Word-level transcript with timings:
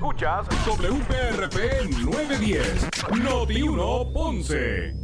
Escuchas 0.00 0.46
WPRP 0.64 1.90
910, 2.02 2.88
Noti 3.22 3.60
1 3.60 4.12
Ponce. 4.14 4.94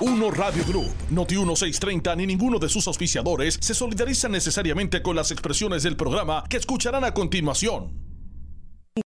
Uno 0.00 0.30
Radio 0.30 0.64
Group, 0.64 0.90
Noti 1.10 1.34
1630 1.34 2.16
ni 2.16 2.26
ninguno 2.26 2.58
de 2.58 2.70
sus 2.70 2.86
auspiciadores 2.86 3.58
se 3.60 3.74
solidarizan 3.74 4.32
necesariamente 4.32 5.02
con 5.02 5.16
las 5.16 5.30
expresiones 5.32 5.82
del 5.82 5.96
programa 5.96 6.44
que 6.48 6.56
escucharán 6.56 7.04
a 7.04 7.12
continuación. 7.12 7.92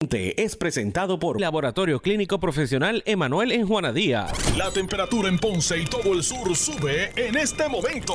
Es 0.08 0.54
presentado 0.54 1.18
por 1.18 1.40
Laboratorio 1.40 2.00
Clínico 2.00 2.38
Profesional 2.38 3.02
Emanuel 3.06 3.50
en 3.50 3.66
Juana 3.66 3.92
Díaz. 3.92 4.56
La 4.56 4.70
temperatura 4.70 5.28
en 5.28 5.40
Ponce 5.40 5.80
y 5.80 5.84
todo 5.86 6.12
el 6.12 6.22
sur 6.22 6.54
sube 6.54 7.10
en 7.16 7.36
este 7.36 7.68
momento. 7.68 8.14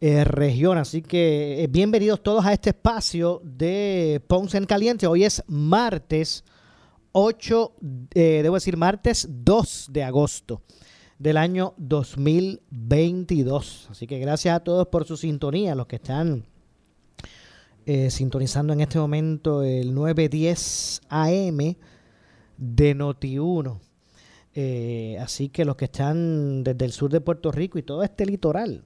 eh, 0.00 0.24
región. 0.24 0.78
Así 0.78 1.02
que 1.02 1.62
eh, 1.62 1.66
bienvenidos 1.66 2.22
todos 2.22 2.46
a 2.46 2.52
este 2.52 2.70
espacio 2.70 3.42
de 3.44 4.22
Ponce 4.26 4.58
en 4.58 4.66
Caliente. 4.66 5.06
Hoy 5.06 5.24
es 5.24 5.44
martes 5.46 6.44
8, 7.12 7.72
eh, 8.14 8.40
debo 8.42 8.56
decir 8.56 8.76
martes 8.76 9.28
2 9.30 9.88
de 9.90 10.04
agosto 10.04 10.62
del 11.18 11.36
año 11.36 11.74
2022. 11.76 13.88
Así 13.90 14.06
que 14.06 14.18
gracias 14.18 14.56
a 14.56 14.60
todos 14.60 14.88
por 14.88 15.04
su 15.04 15.16
sintonía, 15.16 15.74
los 15.74 15.86
que 15.86 15.96
están 15.96 16.44
sintonizando 18.10 18.74
en 18.74 18.82
este 18.82 18.98
momento 18.98 19.62
el 19.62 19.94
910 19.94 21.00
AM 21.08 21.74
de 22.58 22.94
Noti1. 22.94 23.78
Eh, 24.54 25.16
así 25.20 25.50
que 25.50 25.64
los 25.64 25.76
que 25.76 25.84
están 25.84 26.64
desde 26.64 26.84
el 26.84 26.90
sur 26.90 27.12
de 27.12 27.20
Puerto 27.20 27.52
Rico 27.52 27.78
y 27.78 27.82
todo 27.82 28.02
este 28.02 28.26
litoral. 28.26 28.82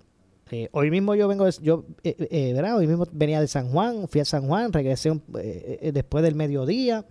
Hoy 0.72 0.90
mismo 0.90 1.14
yo 1.14 1.28
vengo, 1.28 1.48
yo, 1.60 1.84
¿verdad? 2.02 2.76
Hoy 2.76 2.86
mismo 2.86 3.06
venía 3.12 3.40
de 3.40 3.48
San 3.48 3.70
Juan, 3.70 4.06
fui 4.08 4.20
a 4.20 4.24
San 4.24 4.46
Juan, 4.46 4.72
regresé 4.72 5.12
después 5.92 6.22
del 6.22 6.34
mediodía 6.34 7.04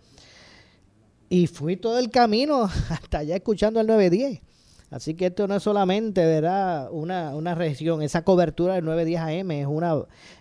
y 1.32 1.48
fui 1.48 1.78
todo 1.78 1.98
el 1.98 2.10
camino 2.10 2.64
hasta 2.90 3.20
allá 3.20 3.38
escuchando 3.38 3.80
el 3.80 3.88
910. 3.88 4.42
Así 4.90 5.14
que 5.14 5.28
esto 5.28 5.48
no 5.48 5.56
es 5.56 5.64
solamente 5.64 6.26
¿verdad? 6.26 6.90
Una, 6.92 7.34
una 7.34 7.56
región, 7.56 8.02
esa 8.02 8.26
cobertura 8.26 8.76
del 8.76 8.84
910 8.84 9.42
AM 9.42 9.52
es 9.52 9.66
una 9.66 9.96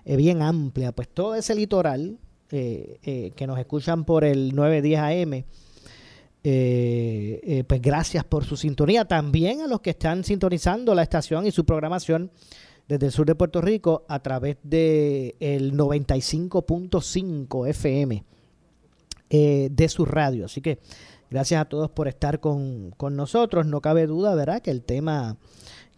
eh, 0.04 0.16
bien 0.16 0.42
amplia. 0.42 0.90
Pues 0.90 1.08
todo 1.08 1.36
ese 1.36 1.54
litoral 1.54 2.18
eh, 2.50 2.98
eh, 3.04 3.30
que 3.36 3.46
nos 3.46 3.60
escuchan 3.60 4.04
por 4.04 4.24
el 4.24 4.52
910 4.56 4.98
AM, 5.00 5.44
pues 7.68 7.80
gracias 7.80 8.24
por 8.24 8.44
su 8.44 8.56
sintonía. 8.56 9.04
También 9.04 9.60
a 9.60 9.68
los 9.68 9.82
que 9.82 9.90
están 9.90 10.24
sintonizando 10.24 10.92
la 10.96 11.04
estación 11.04 11.46
y 11.46 11.52
su 11.52 11.64
programación 11.64 12.32
desde 12.90 13.06
el 13.06 13.12
sur 13.12 13.24
de 13.24 13.34
Puerto 13.36 13.60
Rico 13.60 14.04
a 14.08 14.20
través 14.20 14.58
del 14.62 15.36
el 15.38 15.72
95.5 15.74 17.68
FM. 17.68 18.24
Eh, 19.32 19.68
de 19.70 19.88
su 19.88 20.04
radio. 20.04 20.46
Así 20.46 20.60
que 20.60 20.80
gracias 21.30 21.60
a 21.60 21.64
todos 21.66 21.88
por 21.88 22.08
estar 22.08 22.40
con, 22.40 22.92
nosotros. 23.12 23.64
No 23.64 23.80
cabe 23.80 24.08
duda, 24.08 24.34
¿verdad?, 24.34 24.60
que 24.60 24.72
el 24.72 24.82
tema 24.82 25.36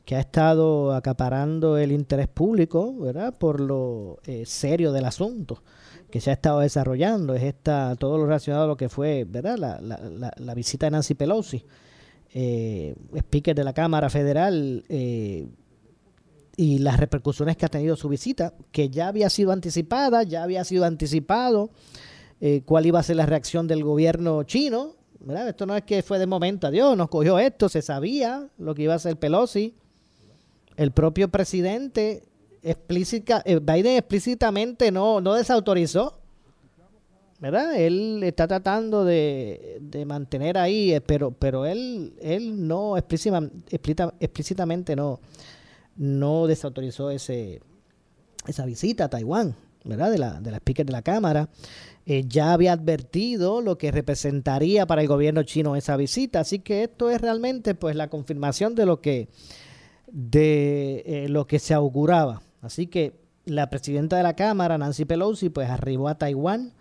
que 0.04 0.16
ha 0.16 0.20
estado 0.20 0.92
acaparando 0.94 1.78
el 1.78 1.92
interés 1.92 2.28
público, 2.28 2.94
¿verdad?, 2.94 3.32
por 3.38 3.58
lo 3.58 4.18
eh, 4.26 4.44
serio 4.44 4.92
del 4.92 5.06
asunto 5.06 5.62
que 6.10 6.20
se 6.20 6.28
ha 6.28 6.34
estado 6.34 6.60
desarrollando, 6.60 7.34
es 7.34 7.42
esta, 7.42 7.96
todo 7.96 8.18
lo 8.18 8.26
relacionado 8.26 8.64
a 8.64 8.66
lo 8.66 8.76
que 8.76 8.90
fue, 8.90 9.24
¿verdad?, 9.24 9.56
la, 9.56 9.80
la, 9.80 10.30
la, 10.36 10.54
visita 10.54 10.84
de 10.84 10.90
Nancy 10.90 11.14
Pelosi, 11.14 11.64
eh, 12.34 12.94
speaker 13.14 13.54
de 13.56 13.64
la 13.64 13.72
Cámara 13.72 14.10
Federal, 14.10 14.84
y 16.56 16.78
las 16.78 16.98
repercusiones 16.98 17.56
que 17.56 17.66
ha 17.66 17.68
tenido 17.68 17.96
su 17.96 18.08
visita, 18.08 18.54
que 18.70 18.90
ya 18.90 19.08
había 19.08 19.30
sido 19.30 19.52
anticipada, 19.52 20.22
ya 20.22 20.42
había 20.42 20.64
sido 20.64 20.84
anticipado, 20.84 21.70
eh, 22.40 22.62
cuál 22.64 22.86
iba 22.86 22.98
a 22.98 23.02
ser 23.02 23.16
la 23.16 23.26
reacción 23.26 23.66
del 23.66 23.84
gobierno 23.84 24.42
chino. 24.42 24.94
Esto 25.46 25.66
no 25.66 25.76
es 25.76 25.84
que 25.84 26.02
fue 26.02 26.18
de 26.18 26.26
momento, 26.26 26.66
adiós, 26.66 26.96
nos 26.96 27.08
cogió 27.08 27.38
esto, 27.38 27.68
se 27.68 27.80
sabía 27.80 28.48
lo 28.58 28.74
que 28.74 28.82
iba 28.82 28.92
a 28.92 28.96
hacer 28.96 29.16
Pelosi. 29.16 29.74
El 30.76 30.90
propio 30.90 31.28
presidente, 31.28 32.24
explícita, 32.62 33.42
eh, 33.44 33.60
Biden 33.60 33.96
explícitamente 33.96 34.90
no, 34.90 35.20
no 35.20 35.34
desautorizó. 35.34 36.18
¿verdad? 37.38 37.74
Él 37.76 38.22
está 38.22 38.46
tratando 38.46 39.04
de, 39.04 39.80
mantener 40.06 40.56
ahí, 40.58 40.92
eh, 40.92 41.00
pero, 41.00 41.32
pero 41.32 41.66
él, 41.66 42.14
él 42.20 42.68
no 42.68 42.96
explícitamente 42.96 44.94
no, 44.94 45.18
no 45.96 46.46
desautorizó 46.46 47.10
ese, 47.10 47.60
esa 48.46 48.64
visita 48.66 49.04
a 49.04 49.08
Taiwán, 49.08 49.56
¿verdad? 49.84 50.10
De 50.10 50.18
la, 50.18 50.40
de 50.40 50.50
speaker 50.56 50.86
de 50.86 50.92
la 50.92 51.02
Cámara. 51.02 51.48
Eh, 52.04 52.24
ya 52.26 52.52
había 52.52 52.72
advertido 52.72 53.60
lo 53.60 53.78
que 53.78 53.92
representaría 53.92 54.86
para 54.86 55.02
el 55.02 55.08
gobierno 55.08 55.42
chino 55.44 55.76
esa 55.76 55.96
visita. 55.96 56.40
Así 56.40 56.58
que 56.58 56.84
esto 56.84 57.10
es 57.10 57.20
realmente 57.20 57.74
pues 57.74 57.94
la 57.94 58.08
confirmación 58.08 58.74
de 58.74 58.86
lo 58.86 59.00
que 59.00 59.28
de 60.10 61.02
eh, 61.06 61.28
lo 61.28 61.46
que 61.46 61.58
se 61.58 61.74
auguraba. 61.74 62.42
Así 62.60 62.86
que 62.86 63.20
la 63.44 63.70
presidenta 63.70 64.16
de 64.16 64.22
la 64.22 64.34
Cámara, 64.34 64.78
Nancy 64.78 65.04
Pelosi, 65.04 65.48
pues 65.48 65.68
arribó 65.70 66.08
a 66.08 66.16
Taiwán, 66.16 66.74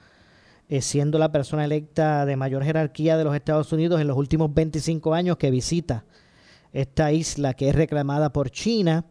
eh, 0.69 0.81
siendo 0.81 1.17
la 1.17 1.31
persona 1.31 1.65
electa 1.65 2.25
de 2.25 2.35
mayor 2.35 2.63
jerarquía 2.63 3.17
de 3.17 3.23
los 3.23 3.35
Estados 3.35 3.71
Unidos 3.73 4.01
en 4.01 4.07
los 4.07 4.17
últimos 4.17 4.53
25 4.53 5.13
años 5.13 5.37
que 5.37 5.51
visita 5.51 6.03
esta 6.73 7.11
isla 7.11 7.53
que 7.53 7.69
es 7.69 7.75
reclamada 7.75 8.31
por 8.31 8.49
China. 8.49 9.05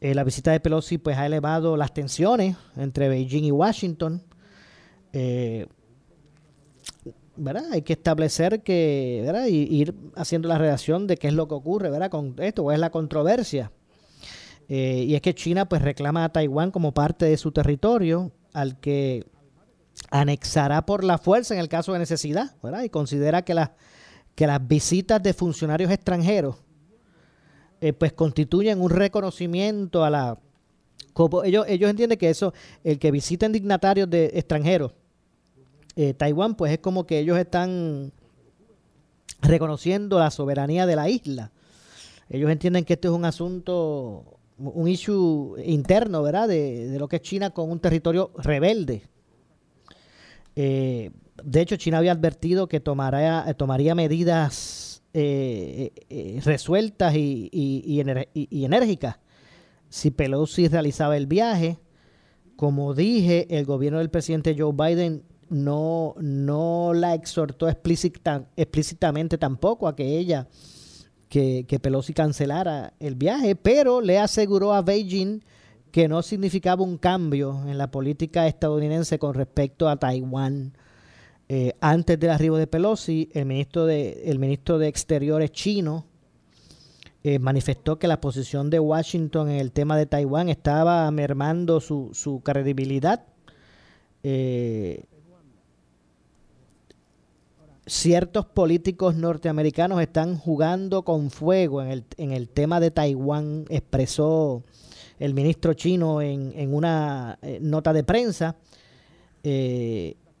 la 0.00 0.24
visita 0.24 0.52
de 0.52 0.60
Pelosi 0.60 0.98
pues 0.98 1.16
ha 1.16 1.26
elevado 1.26 1.76
las 1.76 1.92
tensiones 1.92 2.56
entre 2.76 3.08
Beijing 3.08 3.44
y 3.44 3.50
Washington 3.50 4.22
eh, 5.12 5.66
¿verdad? 7.36 7.64
Hay 7.72 7.82
que 7.82 7.94
establecer 7.94 8.62
que, 8.62 9.22
¿verdad? 9.24 9.46
Y 9.46 9.62
ir 9.74 9.94
haciendo 10.14 10.48
la 10.48 10.58
relación 10.58 11.06
de 11.06 11.16
qué 11.16 11.28
es 11.28 11.34
lo 11.34 11.48
que 11.48 11.54
ocurre, 11.54 11.90
¿verdad? 11.90 12.10
Con 12.10 12.34
esto, 12.38 12.62
cuál 12.62 12.74
es 12.74 12.80
la 12.80 12.90
controversia. 12.90 13.72
Eh, 14.68 15.04
y 15.08 15.14
es 15.14 15.20
que 15.20 15.34
China 15.34 15.68
pues 15.68 15.82
reclama 15.82 16.24
a 16.24 16.28
Taiwán 16.32 16.70
como 16.70 16.94
parte 16.94 17.24
de 17.26 17.36
su 17.36 17.50
territorio 17.50 18.30
al 18.52 18.78
que 18.78 19.24
anexará 20.10 20.86
por 20.86 21.02
la 21.02 21.18
fuerza 21.18 21.54
en 21.54 21.60
el 21.60 21.68
caso 21.68 21.92
de 21.92 21.98
necesidad, 21.98 22.54
¿verdad? 22.62 22.82
Y 22.84 22.88
considera 22.88 23.42
que 23.42 23.54
las 23.54 23.70
que 24.36 24.46
las 24.46 24.66
visitas 24.66 25.22
de 25.22 25.34
funcionarios 25.34 25.90
extranjeros 25.90 26.56
eh, 27.80 27.92
pues 27.92 28.12
constituyen 28.12 28.80
un 28.80 28.90
reconocimiento 28.90 30.04
a 30.04 30.10
la 30.10 30.38
ellos 31.44 31.66
ellos 31.68 31.90
entienden 31.90 32.16
que 32.16 32.30
eso 32.30 32.54
el 32.82 32.98
que 32.98 33.10
visiten 33.10 33.52
dignatarios 33.52 34.08
de 34.08 34.26
extranjeros 34.34 34.92
eh, 35.96 36.14
Taiwán, 36.14 36.54
pues 36.54 36.72
es 36.72 36.78
como 36.78 37.04
que 37.04 37.18
ellos 37.18 37.38
están 37.38 38.12
reconociendo 39.42 40.18
la 40.18 40.30
soberanía 40.30 40.86
de 40.86 40.96
la 40.96 41.08
isla. 41.08 41.50
Ellos 42.28 42.50
entienden 42.50 42.84
que 42.84 42.94
esto 42.94 43.08
es 43.08 43.14
un 43.14 43.24
asunto, 43.24 44.38
un 44.56 44.88
issue 44.88 45.56
interno, 45.64 46.22
¿verdad? 46.22 46.48
De, 46.48 46.96
lo 46.98 47.08
que 47.08 47.16
es 47.16 47.22
China 47.22 47.50
con 47.50 47.70
un 47.70 47.80
territorio 47.80 48.30
rebelde. 48.38 49.02
Eh, 50.56 51.10
de 51.42 51.60
hecho, 51.60 51.76
China 51.76 51.98
había 51.98 52.12
advertido 52.12 52.68
que 52.68 52.80
tomará, 52.80 53.52
tomaría 53.54 53.94
medidas 53.94 54.89
eh, 55.14 56.40
resueltas 56.44 57.14
y, 57.14 57.48
y 57.52 58.64
enérgicas 58.64 59.18
si 59.90 60.10
Pelosi 60.10 60.68
realizaba 60.68 61.18
el 61.18 61.26
viaje. 61.26 61.78
Como 62.56 62.94
dije, 62.94 63.46
el 63.50 63.66
gobierno 63.66 63.98
del 63.98 64.10
presidente 64.10 64.56
Joe 64.56 64.72
Biden 64.72 65.24
no, 65.50 66.14
no 66.20 66.92
la 66.94 67.14
exhortó 67.14 67.68
explícitamente 67.68 69.36
tampoco 69.36 69.88
a 69.88 69.96
que 69.96 70.18
ella, 70.18 70.48
que, 71.28 71.64
que 71.66 71.80
Pelosi 71.80 72.14
cancelara 72.14 72.94
el 73.00 73.16
viaje, 73.16 73.56
pero 73.56 74.00
le 74.00 74.18
aseguró 74.18 74.72
a 74.72 74.82
Beijing 74.82 75.42
que 75.90 76.06
no 76.06 76.22
significaba 76.22 76.84
un 76.84 76.98
cambio 76.98 77.66
en 77.66 77.76
la 77.76 77.90
política 77.90 78.46
estadounidense 78.46 79.18
con 79.18 79.34
respecto 79.34 79.88
a 79.88 79.96
Taiwán. 79.96 80.74
Eh, 81.52 81.74
antes 81.80 82.20
del 82.20 82.30
arribo 82.30 82.58
de 82.58 82.68
Pelosi, 82.68 83.28
el 83.34 83.44
ministro 83.44 83.84
de, 83.84 84.22
el 84.26 84.38
ministro 84.38 84.78
de 84.78 84.86
Exteriores 84.86 85.50
chino 85.50 86.06
eh, 87.24 87.40
manifestó 87.40 87.98
que 87.98 88.06
la 88.06 88.20
posición 88.20 88.70
de 88.70 88.78
Washington 88.78 89.50
en 89.50 89.56
el 89.56 89.72
tema 89.72 89.96
de 89.96 90.06
Taiwán 90.06 90.48
estaba 90.48 91.10
mermando 91.10 91.80
su, 91.80 92.10
su 92.12 92.40
credibilidad. 92.44 93.24
Eh, 94.22 95.02
ciertos 97.84 98.46
políticos 98.46 99.16
norteamericanos 99.16 100.00
están 100.00 100.38
jugando 100.38 101.02
con 101.02 101.32
fuego 101.32 101.82
en 101.82 101.88
el, 101.90 102.04
en 102.16 102.30
el 102.30 102.48
tema 102.48 102.78
de 102.78 102.92
Taiwán, 102.92 103.64
expresó 103.70 104.62
el 105.18 105.34
ministro 105.34 105.74
chino 105.74 106.22
en, 106.22 106.52
en 106.54 106.72
una 106.72 107.40
nota 107.60 107.92
de 107.92 108.04
prensa. 108.04 108.54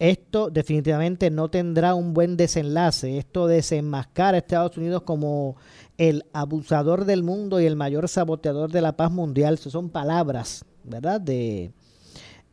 Esto 0.00 0.48
definitivamente 0.48 1.30
no 1.30 1.50
tendrá 1.50 1.94
un 1.94 2.14
buen 2.14 2.38
desenlace. 2.38 3.18
Esto 3.18 3.46
desenmascara 3.46 4.36
a 4.36 4.38
Estados 4.38 4.78
Unidos 4.78 5.02
como 5.02 5.56
el 5.98 6.24
abusador 6.32 7.04
del 7.04 7.22
mundo 7.22 7.60
y 7.60 7.66
el 7.66 7.76
mayor 7.76 8.08
saboteador 8.08 8.72
de 8.72 8.80
la 8.80 8.96
paz 8.96 9.12
mundial. 9.12 9.58
Son 9.58 9.90
palabras, 9.90 10.64
¿verdad? 10.84 11.20
De 11.20 11.72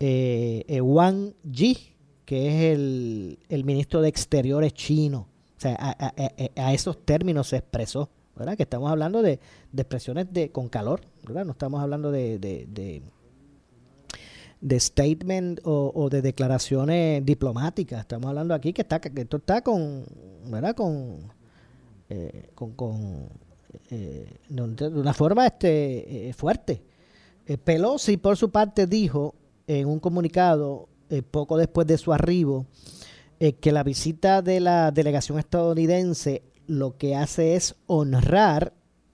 eh, 0.02 0.82
Wang 0.82 1.36
Yi, 1.50 1.96
que 2.26 2.48
es 2.50 2.76
el, 2.76 3.40
el, 3.48 3.64
ministro 3.64 4.02
de 4.02 4.10
Exteriores 4.10 4.74
chino. 4.74 5.30
O 5.58 5.62
sea, 5.62 5.78
a, 5.80 6.74
esos 6.74 7.06
términos 7.06 7.48
se 7.48 7.56
expresó, 7.56 8.10
¿verdad? 8.36 8.58
Que 8.58 8.64
estamos 8.64 8.92
hablando 8.92 9.22
de, 9.22 9.40
de 9.72 9.82
expresiones 9.82 10.34
de, 10.34 10.52
con 10.52 10.68
calor, 10.68 11.00
¿verdad? 11.26 11.46
No 11.46 11.54
estamos 11.54 11.82
hablando 11.82 12.12
de 12.12 12.38
statement 14.80 15.60
o, 15.64 16.10
de 16.10 16.22
declaraciones 16.22 17.26
diplomáticas. 17.26 18.02
Estamos 18.02 18.30
hablando 18.30 18.54
aquí 18.54 18.74
que 18.74 18.82
está 18.82 19.00
que 19.00 19.22
esto 19.22 19.38
está 19.38 19.62
con, 19.62 20.06
¿verdad? 20.46 20.76
Con, 20.76 21.20
eh, 22.10 22.50
con, 22.56 22.72
con 22.74 23.30
eh, 23.90 24.28
de 24.50 24.88
una 24.88 25.14
forma 25.14 25.46
este 25.46 26.30
eh, 26.30 26.34
fuerte. 26.34 26.84
Pelosi, 27.64 28.18
por 28.18 28.36
su 28.36 28.52
parte, 28.52 28.88
dijo 28.88 29.36
en 29.68 29.88
un 29.88 30.00
comunicado 30.00 30.90
eh, 31.10 31.22
poco 31.22 31.58
después 31.58 31.88
de 31.88 31.98
su 31.98 32.12
arribo, 32.12 32.66
eh, 33.40 33.54
que 33.54 33.72
la 33.72 33.84
visita 33.84 34.42
de 34.42 34.60
la 34.60 34.92
delegación 34.92 35.40
estadounidense 35.40 36.44
lo 36.66 36.98
que 36.98 37.16
hace 37.16 37.56
es 37.56 37.76
honrar 37.86 38.74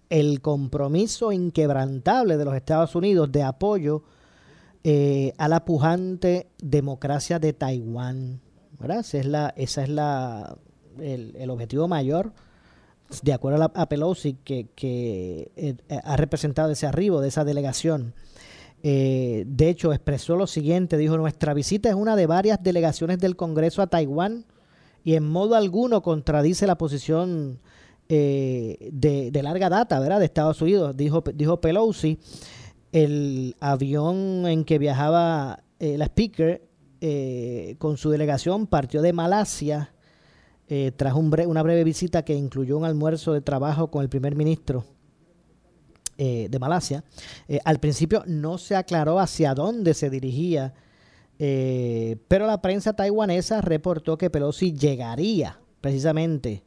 el 0.10 0.42
compromiso 0.42 1.32
inquebrantable 1.32 2.38
de 2.38 2.46
los 2.46 2.56
Estados 2.56 2.96
Unidos 2.96 3.32
de 3.32 3.44
apoyo 3.44 4.04
eh, 4.84 5.34
a 5.38 5.48
la 5.48 5.66
pujante 5.66 6.48
democracia 6.62 7.40
de 7.40 7.54
Taiwán. 7.54 8.42
¿verdad? 8.80 9.00
Esa 9.00 9.18
es, 9.18 9.26
la, 9.26 9.54
esa 9.56 9.84
es 9.84 9.90
la, 9.90 10.58
el, 11.00 11.50
objetivo 11.50 11.88
mayor, 11.88 12.34
de 13.22 13.34
acuerdo 13.34 13.72
a, 13.74 13.90
Pelosi, 13.90 14.34
que, 14.44 14.68
que 14.76 15.78
ha 16.04 16.18
representado 16.18 16.72
ese 16.72 16.88
arribo 16.88 17.22
de 17.22 17.30
esa 17.30 17.46
delegación. 17.46 18.14
Eh, 18.86 19.46
de 19.48 19.70
hecho, 19.70 19.94
expresó 19.94 20.36
lo 20.36 20.46
siguiente, 20.46 20.98
dijo, 20.98 21.18
nuestra 21.18 21.54
visita 21.54 21.88
es 21.88 21.96
una 21.96 22.18
de 22.18 22.28
varias 22.28 22.62
delegaciones 22.62 23.18
del 23.20 23.38
Congreso 23.38 23.82
a 23.82 23.88
Taiwán 23.88 24.46
y 25.06 25.16
en 25.16 25.26
modo 25.26 25.56
alguno 25.56 26.02
contradice 26.02 26.68
la 26.68 26.78
posición 26.78 27.60
eh, 28.10 28.90
de, 28.92 29.42
larga 29.42 29.70
data, 29.70 30.02
¿verdad?, 30.02 30.20
de 30.20 30.26
Estados 30.26 30.62
Unidos, 30.62 30.96
dijo, 30.98 31.24
dijo 31.34 31.62
Pelosi. 31.62 32.20
El 32.94 33.58
avión 33.60 34.48
en 34.48 34.64
que 34.64 34.80
viajaba 34.80 35.64
eh, 35.80 35.98
la 35.98 36.06
speaker 36.06 36.70
con 37.80 37.98
su 37.98 38.12
delegación 38.12 38.66
partió 38.66 39.02
de 39.02 39.12
Malasia 39.12 39.94
tras 40.96 41.14
una 41.16 41.62
breve 41.62 41.84
visita 41.84 42.24
que 42.24 42.34
incluyó 42.34 42.78
un 42.78 42.86
almuerzo 42.86 43.34
de 43.34 43.42
trabajo 43.42 43.92
con 43.92 44.04
el 44.04 44.08
primer 44.08 44.38
ministro 44.38 44.86
eh, 46.16 46.48
de 46.48 46.60
Malasia. 46.60 47.04
Eh, 47.48 47.60
al 47.66 47.80
principio 47.80 48.24
no 48.28 48.60
se 48.60 48.76
aclaró 48.76 49.20
hacia 49.20 49.56
dónde 49.56 49.96
se 49.96 50.12
dirigía, 50.12 50.72
eh, 51.40 52.18
pero 52.28 52.46
la 52.46 52.62
prensa 52.62 52.94
taiwanesa 52.94 53.62
reportó 53.62 54.16
que 54.16 54.30
Pelosi 54.30 54.74
llegaría 54.74 55.60
precisamente 55.82 56.64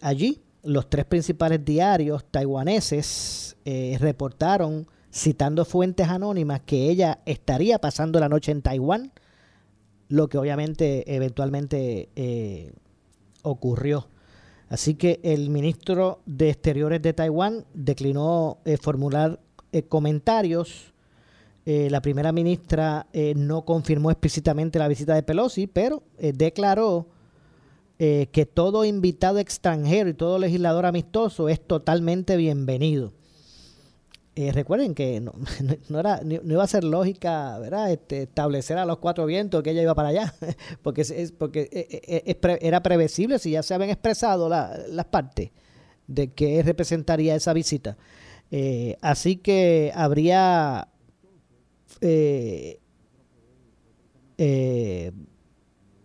allí. 0.00 0.42
Los 0.64 0.90
tres 0.90 1.04
principales 1.04 1.64
diarios 1.64 2.24
taiwaneses 2.30 3.56
reportaron, 3.98 4.88
citando 5.12 5.64
fuentes 5.64 6.08
anónimas, 6.08 6.60
que 6.60 6.88
ella 6.88 7.20
estaría 7.26 7.78
pasando 7.78 8.18
la 8.20 8.28
noche 8.28 8.52
en 8.52 8.62
Taiwán, 8.62 9.12
lo 10.08 10.28
que 10.28 10.38
obviamente 10.38 11.14
eventualmente 11.14 12.08
ocurrió. 13.42 14.08
Así 14.72 14.94
que 14.94 15.20
el 15.22 15.50
ministro 15.50 16.22
de 16.24 16.48
Exteriores 16.48 17.02
de 17.02 17.12
Taiwán 17.12 17.66
declinó 17.74 18.56
eh, 18.64 18.78
formular 18.78 19.38
eh, 19.70 19.82
comentarios. 19.82 20.94
Eh, 21.66 21.90
la 21.90 22.00
primera 22.00 22.32
ministra 22.32 23.06
no 23.36 23.66
confirmó 23.66 24.10
explícitamente 24.10 24.78
la 24.78 24.88
visita 24.88 25.14
de 25.14 25.22
Pelosi, 25.22 25.66
pero 25.66 26.02
declaró 26.18 27.06
que 27.98 28.50
todo 28.52 28.84
invitado 28.84 29.38
extranjero 29.38 30.08
y 30.08 30.14
todo 30.14 30.40
legislador 30.40 30.86
amistoso 30.86 31.48
es 31.48 31.60
totalmente 31.60 32.36
bienvenido. 32.36 33.12
Eh, 34.34 34.50
recuerden 34.50 34.94
que 34.94 35.20
no, 35.20 35.32
no, 35.90 36.00
era, 36.00 36.22
no, 36.24 36.40
iba 36.52 36.64
a 36.64 36.66
ser 36.66 36.84
lógica 36.84 37.58
¿verdad? 37.58 37.92
Este, 37.92 38.22
establecer 38.22 38.78
a 38.78 38.86
los 38.86 38.96
cuatro 38.96 39.26
vientos 39.26 39.62
que 39.62 39.70
ella 39.70 39.82
iba 39.82 39.94
para 39.94 40.08
allá, 40.08 40.34
porque, 40.82 41.02
es, 41.02 41.32
porque 41.32 41.68
eh, 41.70 42.32
eh, 42.32 42.58
era 42.62 42.82
previsible 42.82 43.38
si 43.38 43.50
ya 43.50 43.62
se 43.62 43.74
habían 43.74 43.90
expresado 43.90 44.48
las 44.48 45.04
partes 45.06 45.50
de 46.06 46.32
qué 46.32 46.62
representaría 46.62 47.34
esa 47.34 47.52
visita. 47.52 47.98
así 49.02 49.36
que 49.36 49.92
habría 49.94 50.88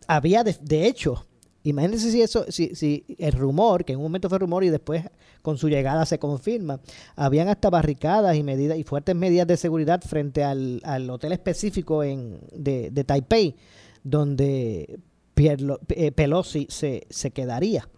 había 0.07 0.43
de, 0.43 0.55
de 0.61 0.87
hecho 0.87 1.25
Imagínense 1.67 2.11
si 2.11 2.21
eso, 2.21 2.45
si, 2.47 2.73
si 2.75 3.03
el 3.17 3.33
rumor, 3.33 3.83
que 3.83 3.91
en 3.91 3.99
un 3.99 4.03
momento 4.03 4.29
fue 4.29 4.39
rumor 4.39 4.63
y 4.63 4.69
después 4.69 5.03
con 5.41 5.57
su 5.57 5.67
llegada 5.67 6.05
se 6.05 6.17
confirma, 6.17 6.79
habían 7.17 7.49
hasta 7.49 7.69
barricadas 7.69 8.37
y 8.37 8.43
medidas 8.43 8.77
y 8.77 8.85
fuertes 8.85 9.17
medidas 9.17 9.47
de 9.47 9.57
seguridad 9.57 10.01
frente 10.01 10.45
al, 10.45 11.09
hotel 11.09 11.33
específico 11.33 12.05
en, 12.05 12.39
de, 12.53 13.03
Taipei, 13.03 13.57
donde 14.01 14.97
eh, 15.35 16.11
Pelosi 16.13 16.67
se, 16.69 17.05
se 17.09 17.31
quedaría. 17.31 17.89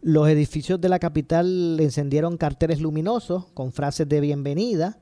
Los 0.00 0.28
edificios 0.28 0.80
de 0.80 0.88
la 0.88 1.00
capital 1.00 1.80
encendieron 1.80 2.36
carteles 2.36 2.80
luminosos 2.80 3.46
con 3.54 3.72
frases 3.72 4.08
de 4.08 4.20
bienvenida, 4.20 5.00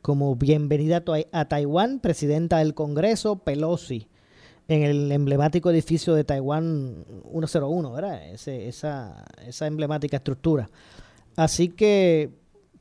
como 0.00 0.36
bienvenida 0.36 1.04
a 1.32 1.44
Taiwán, 1.48 2.00
presidenta 2.00 2.60
del 2.60 2.72
Congreso, 2.72 3.40
Pelosi 3.40 4.08
en 4.68 4.82
el 4.82 5.12
emblemático 5.12 5.70
edificio 5.70 6.14
de 6.14 6.24
Taiwán 6.24 7.04
101, 7.30 7.92
¿verdad? 7.92 8.32
esa, 8.32 9.24
esa 9.46 9.66
emblemática 9.66 10.16
estructura. 10.16 10.68
Así 11.36 11.68
que 11.68 12.30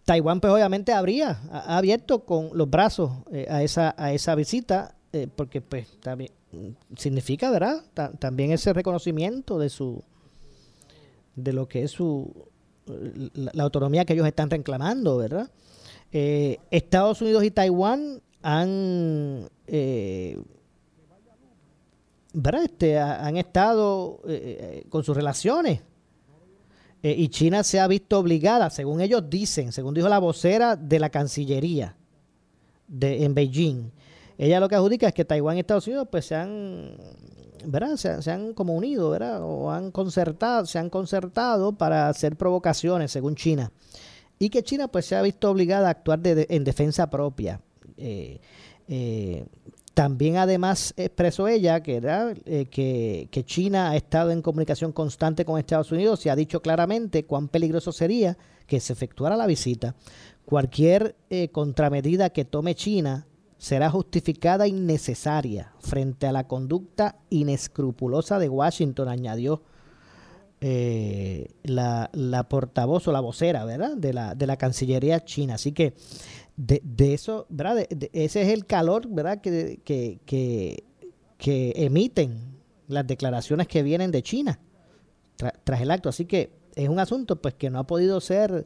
Taiwán, 0.06 0.40
pues 0.40 0.54
obviamente 0.54 0.94
habría 0.94 1.42
ha 1.52 1.78
abierto 1.78 2.26
con 2.26 2.50
los 2.54 2.70
brazos 2.70 3.12
eh, 3.32 3.48
a, 3.50 3.64
esa, 3.64 3.94
a 3.98 4.14
esa 4.14 4.36
visita, 4.36 4.96
eh, 5.14 5.28
porque 5.34 5.62
pues 5.62 6.00
también 6.00 6.32
significa, 6.96 7.52
¿verdad? 7.52 7.84
también 8.20 8.52
ese 8.52 8.72
reconocimiento 8.72 9.60
de 9.60 9.70
su 9.70 10.04
de 11.36 11.52
lo 11.52 11.68
que 11.68 11.84
es 11.84 11.92
su 11.92 12.48
la, 13.34 13.64
autonomía 13.64 14.06
que 14.06 14.14
ellos 14.14 14.28
están 14.28 14.50
reclamando, 14.50 15.18
¿verdad? 15.18 15.50
Eh, 16.14 16.60
Estados 16.72 17.22
Unidos 17.22 17.44
y 17.44 17.52
Taiwán 17.52 18.22
han 18.42 19.50
este, 22.64 23.00
han 23.00 23.38
estado 23.38 24.22
eh, 24.28 24.84
eh, 24.84 24.86
con 24.90 25.04
sus 25.04 25.16
relaciones. 25.16 25.82
Eh, 27.02 27.16
y 27.18 27.30
China 27.30 27.64
se 27.64 27.80
ha 27.80 27.88
visto 27.88 28.20
obligada, 28.20 28.70
según 28.70 29.00
ellos 29.00 29.30
dicen, 29.30 29.72
según 29.72 29.94
dijo 29.94 30.10
la 30.10 30.20
vocera 30.20 30.76
de 30.76 31.00
la 31.00 31.10
Cancillería 31.10 31.96
de, 32.88 33.24
en 33.24 33.36
Beijing. 33.36 33.92
Ella 34.38 34.60
lo 34.60 34.68
que 34.68 34.76
adjudica 34.76 35.08
es 35.08 35.14
que 35.14 35.24
Taiwán 35.24 35.58
y 35.58 35.60
Estados 35.62 35.88
Unidos 35.88 36.08
pues 36.12 36.26
se 36.26 36.36
han, 36.36 36.98
¿verdad? 37.66 37.96
Se, 37.96 38.32
han 38.32 38.54
como 38.54 38.74
unido, 38.74 39.12
¿verdad? 39.12 39.42
O 39.44 39.72
han 39.72 39.92
concertado, 39.92 40.66
se 40.66 40.80
han 40.80 40.90
concertado 40.90 41.74
para 41.74 42.10
hacer 42.10 42.36
provocaciones, 42.36 43.12
según 43.12 43.36
China. 43.36 43.72
Y 44.40 44.50
que 44.50 44.64
China 44.64 44.88
pues 44.88 45.06
se 45.06 45.16
ha 45.16 45.22
visto 45.22 45.50
obligada 45.50 45.88
a 45.88 45.92
actuar 45.92 46.20
en 46.24 46.64
defensa 46.64 47.10
propia. 47.10 47.62
También 49.96 50.36
además 50.36 50.94
expresó 50.98 51.48
ella 51.48 51.82
eh, 51.86 52.68
que, 52.70 53.30
que, 53.32 53.46
China 53.46 53.92
ha 53.92 53.96
estado 53.96 54.30
en 54.32 54.42
comunicación 54.42 54.92
constante 54.92 55.46
con 55.46 55.58
Estados 55.58 55.92
Unidos 55.94 56.26
y 56.26 56.30
ha 56.30 56.36
dicho 56.36 56.62
claramente 56.62 57.26
cuán 57.26 57.48
peligroso 57.48 57.94
sería 57.94 58.38
que 58.68 58.82
se 58.82 58.92
efectuara 58.92 59.38
la 59.38 59.48
visita. 59.48 59.96
Cualquier 60.44 61.16
eh, 61.30 61.48
contramedida 61.48 62.30
que 62.32 62.44
tome 62.44 62.76
China 62.76 63.26
será 63.58 63.90
justificada 63.90 64.68
y 64.68 64.74
necesaria 64.74 65.72
frente 65.80 66.28
a 66.28 66.34
la 66.34 66.46
conducta 66.46 67.16
inescrupulosa 67.30 68.38
de 68.38 68.50
Washington, 68.50 69.08
añadió 69.08 69.64
eh, 70.68 71.52
la, 71.62 72.10
la, 72.14 72.50
portavoz 72.50 73.08
o 73.08 73.12
la 73.12 73.20
vocera 73.20 73.66
¿verdad? 73.66 73.96
De, 73.96 74.14
la, 74.14 74.34
de 74.34 74.48
la 74.48 74.58
Cancillería 74.58 75.24
china. 75.24 75.54
Así 75.54 75.74
que 75.74 75.94
de, 76.58 76.82
de 76.84 77.14
eso, 77.14 77.46
¿verdad? 77.50 77.86
ese 78.14 78.42
es 78.42 78.48
el 78.48 78.66
calor, 78.66 79.08
¿verdad? 79.08 79.42
Que, 79.42 79.80
que, 79.86 80.18
que, 81.38 81.74
emiten 81.76 82.58
las 82.88 83.06
declaraciones 83.06 83.68
que 83.68 83.84
vienen 83.84 84.10
de 84.10 84.24
China 84.24 84.60
tras 85.64 85.82
el 85.82 85.92
acto. 85.92 86.10
Así 86.10 86.26
que 86.26 86.52
es 86.74 86.90
un 86.90 86.98
asunto 86.98 87.40
pues 87.40 87.54
que 87.54 87.70
no 87.70 87.78
ha 87.78 87.86
podido 87.86 88.20
ser 88.20 88.66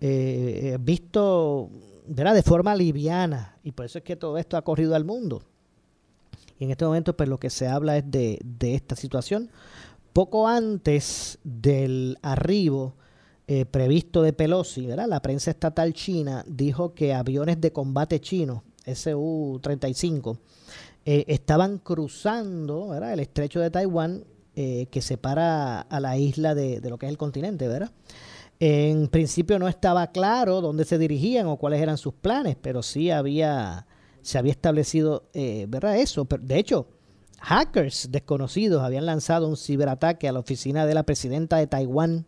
eh, 0.00 0.78
visto 0.80 1.68
¿verdad? 2.06 2.32
de 2.32 2.42
forma 2.42 2.74
liviana 2.74 3.58
y 3.62 3.72
por 3.72 3.84
eso 3.84 3.98
es 3.98 4.04
que 4.04 4.16
todo 4.16 4.38
esto 4.38 4.56
ha 4.56 4.62
corrido 4.62 4.94
al 4.94 5.04
mundo. 5.04 5.42
Y 6.58 6.64
en 6.64 6.70
este 6.70 6.86
momento 6.86 7.14
pues 7.14 7.28
lo 7.28 7.38
que 7.38 7.50
se 7.50 7.68
habla 7.68 7.98
es 7.98 8.10
de, 8.10 8.38
de 8.42 8.74
esta 8.74 8.96
situación. 8.96 9.50
Poco 10.18 10.48
antes 10.48 11.38
del 11.44 12.18
arribo 12.22 12.96
eh, 13.46 13.64
previsto 13.66 14.20
de 14.20 14.32
Pelosi, 14.32 14.84
¿verdad? 14.84 15.06
la 15.06 15.22
prensa 15.22 15.52
estatal 15.52 15.92
china 15.92 16.44
dijo 16.48 16.92
que 16.92 17.14
aviones 17.14 17.60
de 17.60 17.72
combate 17.72 18.20
chinos, 18.20 18.62
Su-35, 18.84 20.40
eh, 21.04 21.24
estaban 21.28 21.78
cruzando 21.78 22.92
el 22.96 23.20
estrecho 23.20 23.60
de 23.60 23.70
Taiwán 23.70 24.24
eh, 24.56 24.88
que 24.90 25.02
separa 25.02 25.82
a 25.82 26.00
la 26.00 26.18
isla 26.18 26.56
de, 26.56 26.80
lo 26.90 26.98
que 26.98 27.06
es 27.06 27.10
el 27.10 27.16
continente, 27.16 27.68
¿verdad? 27.68 27.92
En 28.58 29.06
principio 29.06 29.60
no 29.60 29.68
estaba 29.68 30.08
claro 30.08 30.60
dónde 30.60 30.84
se 30.84 30.98
dirigían 30.98 31.46
o 31.46 31.58
cuáles 31.58 31.80
eran 31.80 31.96
sus 31.96 32.14
planes, 32.14 32.56
pero 32.60 32.82
sí 32.82 33.12
había, 33.12 33.86
se 34.22 34.36
había 34.36 34.50
establecido. 34.50 35.28
Eso. 35.32 36.26
de 36.40 36.58
hecho, 36.58 36.88
hackers 37.40 38.10
desconocidos 38.10 38.82
habían 38.82 39.06
lanzado 39.06 39.48
un 39.48 39.56
ciberataque 39.56 40.28
a 40.28 40.32
la 40.32 40.40
oficina 40.40 40.86
de 40.86 40.94
la 40.94 41.04
presidenta 41.04 41.56
de 41.56 41.66
Taiwán, 41.66 42.26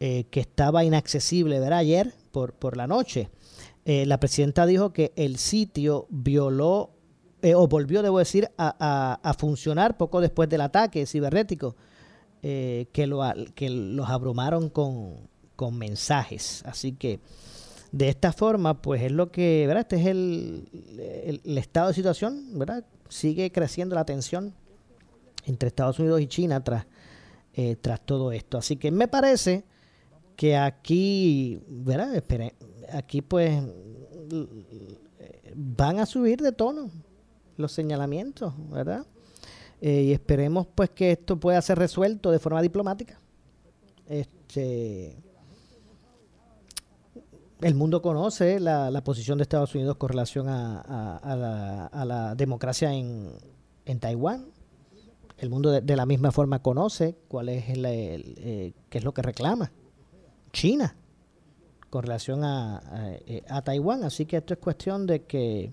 eh, 0.00 0.24
que 0.30 0.40
estaba 0.40 0.84
inaccesible, 0.84 1.58
¿verdad? 1.60 1.80
Ayer 1.80 2.14
por, 2.30 2.52
por 2.52 2.76
la 2.76 2.86
noche. 2.86 3.30
Eh, 3.84 4.06
la 4.06 4.20
presidenta 4.20 4.66
dijo 4.66 4.92
que 4.92 5.12
el 5.16 5.38
sitio 5.38 6.06
violó, 6.10 6.90
eh, 7.42 7.54
o 7.54 7.66
volvió, 7.68 8.02
debo 8.02 8.18
decir, 8.18 8.50
a, 8.58 9.18
a, 9.22 9.34
funcionar 9.34 9.96
poco 9.96 10.20
después 10.20 10.48
del 10.48 10.60
ataque 10.60 11.06
cibernético, 11.06 11.76
que, 12.40 13.06
lo, 13.08 13.22
que 13.56 13.68
los 13.68 14.08
abrumaron 14.08 14.68
con, 14.70 15.28
con 15.56 15.76
mensajes. 15.76 16.62
Así 16.66 16.92
que 16.92 17.18
de 17.90 18.08
esta 18.08 18.32
forma, 18.32 18.80
pues 18.80 19.02
es 19.02 19.10
lo 19.10 19.32
que, 19.32 19.64
¿verdad? 19.66 19.80
Este 19.80 19.96
es 19.96 20.06
el, 20.06 21.40
el 21.44 21.58
estado 21.58 21.88
de 21.88 21.94
situación, 21.94 22.58
¿verdad? 22.58 22.84
Sigue 23.08 23.50
creciendo 23.52 23.94
la 23.94 24.04
tensión 24.04 24.54
entre 25.46 25.68
Estados 25.68 25.98
Unidos 25.98 26.20
y 26.20 26.26
China 26.26 26.62
tras, 26.62 26.86
eh, 27.54 27.76
tras 27.80 28.00
todo 28.00 28.32
esto. 28.32 28.58
Así 28.58 28.76
que 28.76 28.90
me 28.90 29.08
parece 29.08 29.64
que 30.36 30.56
aquí, 30.56 31.60
¿verdad? 31.68 32.22
aquí 32.92 33.22
pues 33.22 33.60
van 35.54 35.98
a 35.98 36.06
subir 36.06 36.40
de 36.40 36.52
tono 36.52 36.90
los 37.56 37.72
señalamientos, 37.72 38.54
¿verdad? 38.70 39.04
Eh, 39.80 40.02
y 40.02 40.12
esperemos 40.12 40.66
pues 40.74 40.90
que 40.90 41.12
esto 41.12 41.38
pueda 41.38 41.60
ser 41.62 41.78
resuelto 41.78 42.30
de 42.30 42.38
forma 42.38 42.62
diplomática. 42.62 43.18
Este 44.06 45.16
el 47.60 47.74
mundo 47.74 48.02
conoce 48.02 48.60
la, 48.60 49.02
posición 49.02 49.38
de 49.38 49.42
Estados 49.42 49.74
Unidos 49.74 49.96
con 49.96 50.10
relación 50.10 50.48
a, 50.48 51.90
la, 52.06 52.34
democracia 52.36 52.92
en, 52.92 53.32
en, 53.84 53.98
Taiwán. 53.98 54.46
El 55.38 55.50
mundo 55.50 55.70
de, 55.70 55.96
la 55.96 56.06
misma 56.06 56.32
forma 56.32 56.60
conoce 56.60 57.16
cuál 57.28 57.48
es 57.48 57.68
el, 57.68 57.84
eh, 57.86 58.72
qué 58.88 58.98
es 58.98 59.04
lo 59.04 59.14
que 59.14 59.22
reclama 59.22 59.70
China 60.52 60.96
con 61.90 62.02
relación 62.02 62.44
a, 62.44 62.80
eh, 63.26 63.42
a, 63.48 63.62
Taiwán. 63.62 64.04
Así 64.04 64.26
que 64.26 64.36
esto 64.38 64.54
es 64.54 64.60
cuestión 64.60 65.06
de 65.06 65.24
que 65.24 65.72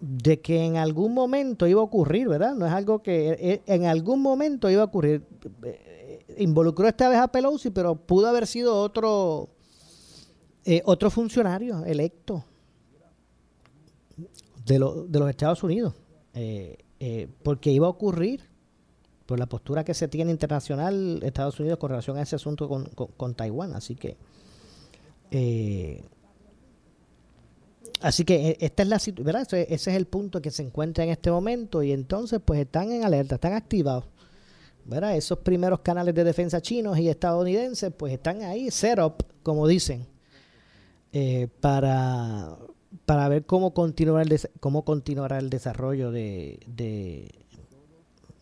de 0.00 0.40
que 0.40 0.64
en 0.64 0.76
algún 0.76 1.12
momento 1.12 1.66
iba 1.66 1.80
a 1.80 1.84
ocurrir, 1.84 2.28
¿verdad? 2.28 2.54
No 2.54 2.66
es 2.66 2.72
algo 2.72 3.02
que 3.02 3.30
eh, 3.30 3.62
en 3.66 3.86
algún 3.86 4.22
momento 4.22 4.70
iba 4.70 4.82
a 4.82 4.84
ocurrir. 4.84 5.24
Involucró 6.36 6.86
esta 6.86 7.08
vez 7.08 7.18
a 7.18 7.26
Pelosi, 7.26 7.70
pero 7.70 7.96
pudo 7.96 8.28
haber 8.28 8.46
sido 8.46 8.80
otro 8.80 9.48
eh, 10.70 10.82
otro 10.84 11.10
funcionario 11.10 11.82
electo 11.86 12.44
de, 14.66 14.74
de 14.74 15.18
los 15.18 15.30
Estados 15.30 15.62
Unidos, 15.62 15.94
eh, 16.34 16.76
eh, 17.00 17.26
porque 17.42 17.72
iba 17.72 17.86
a 17.86 17.88
ocurrir 17.88 18.42
por 19.24 19.38
la 19.38 19.46
postura 19.46 19.82
que 19.82 19.94
se 19.94 20.08
tiene 20.08 20.30
internacional 20.30 21.20
Estados 21.22 21.58
Unidos 21.58 21.78
con 21.78 21.88
relación 21.88 22.18
a 22.18 22.22
ese 22.22 22.36
asunto 22.36 22.68
con, 22.68 23.34
Taiwán. 23.34 23.72
Así 23.72 23.94
que, 23.94 24.18
así 28.02 28.26
que 28.26 28.58
esta 28.60 28.82
es 28.82 28.88
la 28.90 29.00
¿verdad? 29.24 29.46
Ese, 29.46 29.62
ese 29.72 29.90
es 29.92 29.96
el 29.96 30.04
punto 30.04 30.42
que 30.42 30.50
se 30.50 30.62
encuentra 30.64 31.02
en 31.02 31.08
este 31.08 31.30
momento 31.30 31.82
y 31.82 31.92
entonces 31.92 32.40
pues 32.44 32.60
están 32.60 32.92
en 32.92 33.04
alerta, 33.04 33.36
están 33.36 33.54
activados. 33.54 34.04
¿verdad? 34.84 35.16
Esos 35.16 35.38
primeros 35.38 35.80
canales 35.80 36.14
de 36.14 36.24
defensa 36.24 36.60
chinos 36.60 36.98
y 36.98 37.08
estadounidenses 37.08 37.90
pues 37.96 38.12
están 38.12 38.42
ahí, 38.42 38.70
set 38.70 38.98
up, 38.98 39.24
como 39.42 39.66
dicen 39.66 40.17
eh, 41.12 41.48
para, 41.60 42.58
para 43.06 43.28
ver 43.28 43.46
cómo 43.46 43.72
continuará 43.72 44.22
el, 44.22 44.40
cómo 44.60 44.84
continuará 44.84 45.38
el 45.38 45.48
desarrollo 45.48 46.10
de, 46.10 46.60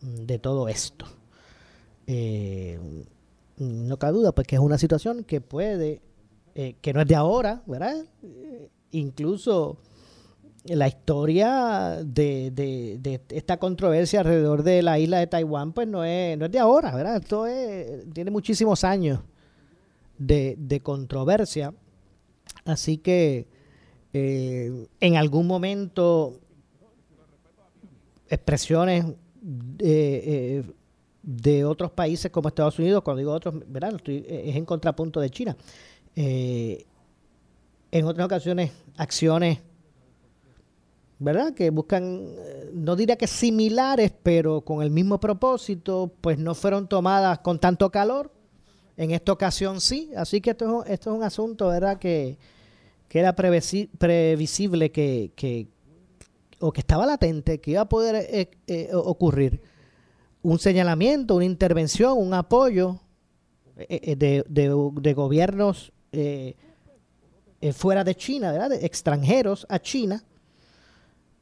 de, 0.01 0.39
todo 0.41 0.69
esto. 0.69 1.07
Eh, 2.09 3.05
no 3.59 3.99
cabe 3.99 4.15
duda, 4.15 4.33
pues 4.33 4.49
que 4.49 4.57
es 4.57 4.61
una 4.61 4.79
situación 4.79 5.23
que 5.23 5.41
puede, 5.41 6.01
eh, 6.57 6.75
que 6.81 6.93
no 6.93 7.01
es 7.03 7.07
de 7.07 7.15
ahora, 7.15 7.63
¿verdad? 7.67 8.05
incluso 8.91 9.77
la 10.65 10.89
historia 10.89 12.01
de, 12.05 12.51
de, 12.51 13.21
esta 13.29 13.59
controversia 13.59 14.21
alrededor 14.21 14.63
de 14.65 14.83
la 14.83 14.99
isla 14.99 15.19
de 15.19 15.27
Taiwán, 15.29 15.73
pues 15.73 15.87
no 15.87 16.03
es, 16.03 16.37
no 16.37 16.47
es 16.47 16.53
de 16.53 16.59
ahora, 16.59 16.95
¿verdad? 16.95 17.17
Esto 17.17 17.45
tiene 18.13 18.31
muchísimos 18.33 18.83
años 18.83 19.21
de, 20.19 20.57
de 20.59 20.81
controversia 20.81 21.73
Así 22.67 22.99
que 22.99 23.47
eh, 24.13 24.87
en 25.01 25.17
algún 25.17 25.47
momento 25.47 26.41
expresiones 28.29 29.05
eh, 29.79 30.65
de 31.23 31.65
otros 31.65 31.91
países 31.91 32.31
como 32.31 32.49
Estados 32.49 32.79
Unidos, 32.79 33.03
cuando 33.03 33.19
digo 33.19 33.33
otros, 33.33 33.55
¿verdad? 33.67 34.01
es 34.07 34.57
en 34.57 34.65
contrapunto 34.65 35.21
de 35.21 35.31
China. 35.31 35.57
Eh, 36.15 36.87
en 37.91 38.05
otras 38.05 38.27
ocasiones, 38.27 38.73
acciones, 38.97 39.59
¿verdad? 41.19 41.53
Que 41.55 41.71
buscan, 41.71 42.29
no 42.73 42.97
diría 42.97 43.17
que 43.17 43.27
similares, 43.27 44.13
pero 44.23 44.61
con 44.61 44.83
el 44.83 44.91
mismo 44.91 45.19
propósito, 45.19 46.13
pues 46.21 46.39
no 46.39 46.55
fueron 46.55 46.89
tomadas 46.89 47.41
con 47.41 47.59
tanto 47.59 47.91
calor. 47.91 48.33
En 48.97 49.11
esta 49.11 49.33
ocasión 49.33 49.81
sí. 49.81 50.11
Así 50.17 50.41
que 50.41 50.51
esto, 50.51 50.85
esto 50.85 51.11
es 51.11 51.17
un 51.17 51.23
asunto, 51.23 51.69
¿verdad? 51.69 51.99
Que, 51.99 52.39
que 53.09 53.19
era 53.19 53.35
previsible 53.35 54.91
que, 54.91 55.33
que, 55.37 55.69
o 56.61 56.73
que 56.73 56.81
estaba 56.81 57.07
latente 57.07 57.61
que 57.61 57.73
iba 57.73 57.83
a 57.83 57.89
poder 57.89 58.17
eh, 58.17 58.51
eh, 58.67 58.91
ocurrir 58.93 59.61
un 60.43 60.59
señalamiento, 60.59 61.37
una 61.37 61.45
intervención, 61.45 62.19
un 62.19 62.35
apoyo 62.35 63.01
eh, 63.77 64.17
de, 64.17 64.45
de, 64.49 65.15
gobiernos 65.15 65.93
fuera 67.73 68.05
de 68.05 68.15
China, 68.15 68.53
¿verdad? 68.53 68.71
De 68.71 68.87
extranjeros 68.87 69.67
a 69.69 69.79
China, 69.79 70.23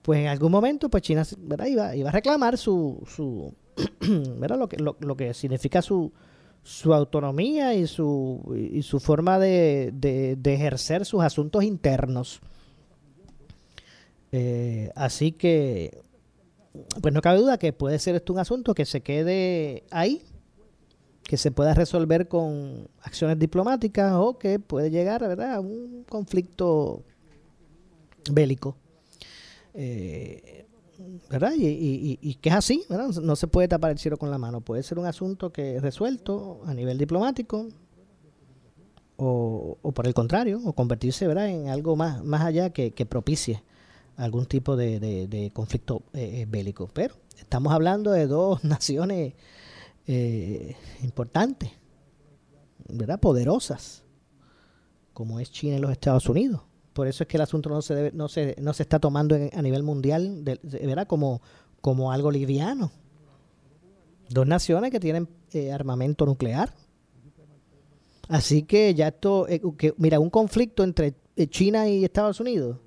pues 0.03 0.21
en 0.21 0.27
algún 0.29 0.51
momento 0.51 0.89
pues 0.89 1.03
China 1.03 1.23
¿verdad? 1.39 1.67
Iba, 1.67 1.97
iba 1.97 2.09
a 2.09 2.13
reclamar 2.13 2.59
su, 2.59 3.03
su 3.07 3.55
¿verdad? 4.39 4.59
Lo, 4.59 4.69
que, 4.69 4.77
lo 4.79 5.17
que 5.17 5.35
significa 5.35 5.83
su, 5.83 6.13
su 6.65 6.95
autonomía 6.95 7.75
y 7.75 7.87
su, 7.87 8.41
y 8.73 8.83
su 8.83 8.99
forma 8.99 9.39
de, 9.39 9.93
de, 9.93 10.55
ejercer 10.55 11.05
sus 11.05 11.23
asuntos 11.23 11.63
internos. 11.63 12.41
Eh, 14.33 14.91
así 14.97 15.33
que, 15.33 16.03
pues 17.03 17.13
no 17.13 17.21
cabe 17.21 17.39
duda 17.39 17.59
que 17.59 17.75
puede 17.75 17.99
ser 17.99 18.15
esto 18.15 18.33
un 18.33 18.39
asunto 18.39 18.75
que 18.75 18.87
se 18.87 19.03
quede 19.03 19.85
ahí, 19.91 20.23
que 21.23 21.37
se 21.37 21.51
pueda 21.51 21.75
resolver 21.75 22.29
con 22.29 22.89
acciones 23.03 23.39
diplomáticas 23.39 24.15
o 24.15 24.39
que 24.39 24.59
puede 24.59 24.91
llegar 24.91 25.21
¿verdad? 25.21 25.57
a 25.57 25.61
un 25.61 26.05
conflicto 26.09 27.05
bélico. 28.33 28.75
Eh, 29.75 30.54
¿verdad? 31.31 31.53
Y, 31.57 32.19
y, 32.21 32.35
que 32.37 32.49
es 32.49 32.55
así, 32.55 32.85
¿verdad? 32.89 33.09
No 33.23 33.37
se 33.37 33.47
puede 33.47 33.69
tapar 33.69 33.91
el 33.91 33.99
cielo 33.99 34.17
con 34.17 34.31
la 34.31 34.39
mano. 34.39 34.61
Puede 34.61 34.83
ser 34.83 34.99
un 34.99 35.07
asunto 35.07 35.53
que 35.53 35.77
es 35.77 35.83
resuelto 35.83 36.63
a 36.67 36.75
nivel 36.75 36.99
diplomático 36.99 37.69
o, 39.17 39.79
por 39.95 40.07
el 40.07 40.15
contrario, 40.15 40.61
o 40.65 40.73
convertirse, 40.73 41.27
¿verdad? 41.27 41.49
En 41.49 41.69
algo 41.69 41.97
más, 41.97 42.25
más 42.25 42.43
allá 42.43 42.71
que, 42.71 42.91
propicie 43.07 43.63
algún 44.17 44.47
tipo 44.47 44.77
de, 44.77 45.51
conflicto 45.55 46.03
eh, 46.13 46.43
eh, 46.43 46.47
bélico. 46.49 46.89
Pero 46.93 47.15
estamos 47.39 47.73
hablando 47.73 48.13
de 48.13 48.27
dos 48.27 48.65
naciones 48.65 49.35
eh, 50.07 50.77
importantes, 51.03 51.71
¿verdad? 52.89 53.21
Poderosas, 53.21 54.03
como 55.13 55.41
es 55.41 55.51
China 55.51 55.77
y 55.77 55.81
los 55.81 55.93
Estados 55.93 56.29
Unidos 56.29 56.63
por 56.95 57.09
eso 57.09 57.25
es 57.25 57.29
que 57.29 57.37
el 57.37 57.43
asunto 57.43 57.69
no 57.69 57.83
se 57.83 58.13
no 58.13 58.29
se, 58.29 58.55
no 58.61 58.73
se 58.73 58.85
está 58.85 59.01
tomando 59.01 59.35
a 59.35 59.63
nivel 59.63 59.83
mundial, 59.83 60.45
de, 60.45 60.61
¿verdad? 60.63 61.07
Como, 61.09 61.43
como 61.81 62.13
algo 62.13 62.31
liviano. 62.31 62.93
Dos 64.31 64.47
naciones 64.47 64.91
que 64.91 65.01
tienen 65.01 65.29
eh, 65.53 65.73
armamento 65.73 66.25
nuclear. 66.25 66.73
Así 68.29 68.63
que 68.63 68.95
ya 68.95 69.09
esto, 69.09 69.47
eh, 69.49 69.61
que, 69.77 69.93
mira, 69.99 70.21
un 70.21 70.31
conflicto 70.31 70.85
entre 70.85 71.15
eh, 71.37 71.49
China 71.49 71.89
y 71.89 72.05
Estados 72.05 72.41
Unidos 72.41 72.79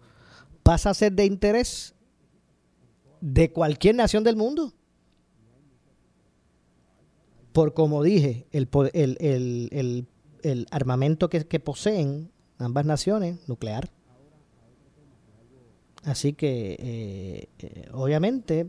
pasa 0.64 0.90
a 0.90 0.94
ser 0.94 1.12
de 1.12 1.26
interés 1.26 1.94
de 3.20 3.52
cualquier 3.52 3.96
nación 3.96 4.24
del 4.24 4.38
mundo. 4.38 4.74
Por 7.52 7.74
como 7.74 8.04
dije, 8.04 8.48
el, 8.52 8.68
el, 10.42 10.68
armamento 10.72 11.30
que, 11.30 11.46
que 11.46 11.60
poseen 11.60 12.32
ambas 12.58 12.86
naciones, 12.86 13.38
nuclear. 13.48 13.90
Así 16.08 16.32
que, 16.32 16.78
eh, 16.80 17.50
eh, 17.60 17.90
obviamente, 17.92 18.66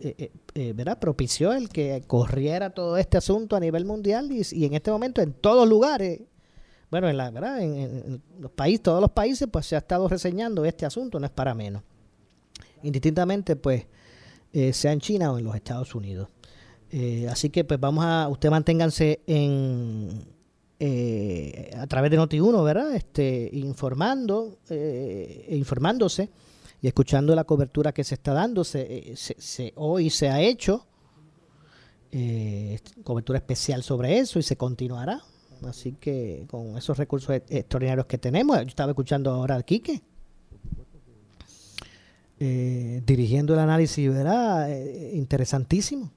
eh, 0.00 0.72
¿verdad? 0.74 0.98
propició 0.98 1.54
el 1.54 1.70
que 1.70 2.04
corriera 2.06 2.68
todo 2.68 2.98
este 2.98 3.16
asunto 3.16 3.56
a 3.56 3.60
nivel 3.60 3.86
mundial 3.86 4.30
y, 4.30 4.64
en 4.66 4.74
este 4.74 4.90
momento 4.90 5.22
en 5.22 5.32
todos 5.32 5.66
lugares, 5.66 6.20
bueno, 6.90 7.08
en, 7.08 7.16
la, 7.16 7.30
¿verdad? 7.30 7.62
En, 7.62 8.20
los 8.38 8.50
países, 8.50 8.82
todos 8.82 9.00
los 9.00 9.10
países, 9.10 9.48
pues 9.50 9.64
se 9.64 9.74
ha 9.74 9.78
estado 9.78 10.06
reseñando 10.06 10.66
este 10.66 10.84
asunto, 10.84 11.18
no 11.18 11.24
es 11.24 11.32
para 11.32 11.54
menos. 11.54 11.82
Indistintamente, 12.82 13.56
pues, 13.56 13.86
sea 14.72 14.92
en 14.92 15.00
China 15.00 15.32
o 15.32 15.38
en 15.38 15.44
los 15.44 15.54
Estados 15.54 15.94
Unidos. 15.94 16.28
así 17.30 17.48
que, 17.48 17.64
pues, 17.64 17.80
vamos 17.80 18.04
a, 18.04 18.28
usted 18.28 18.50
manténganse 18.50 19.22
en, 19.26 20.10
a 21.74 21.86
través 21.86 22.10
de 22.10 22.18
Noti1, 22.18 22.62
¿verdad? 22.62 22.94
Este, 22.94 23.48
informando, 23.50 24.58
informándose 25.48 26.28
y 26.82 26.88
escuchando 26.88 27.34
la 27.36 27.44
cobertura 27.44 27.92
que 27.92 28.02
se 28.02 28.16
está 28.16 28.34
dando, 28.34 28.64
se, 28.64 29.14
se, 29.16 29.72
hoy 29.76 30.10
se 30.10 30.28
ha 30.28 30.40
hecho 30.40 30.84
eh, 32.10 32.80
cobertura 33.04 33.38
especial 33.38 33.84
sobre 33.84 34.18
eso 34.18 34.40
y 34.40 34.42
se 34.42 34.56
continuará. 34.56 35.22
Así 35.64 35.92
que 35.92 36.44
con 36.50 36.76
esos 36.76 36.98
recursos 36.98 37.40
extraordinarios 37.48 38.06
que 38.06 38.18
tenemos, 38.18 38.58
yo 38.58 38.66
estaba 38.66 38.90
escuchando 38.90 39.30
ahora 39.30 39.54
a 39.54 39.62
Quique, 39.62 40.02
eh, 42.40 43.00
dirigiendo 43.06 43.54
el 43.54 43.60
análisis, 43.60 44.12
¿verdad? 44.12 44.68
Eh, 44.72 45.12
interesantísimo 45.14 46.10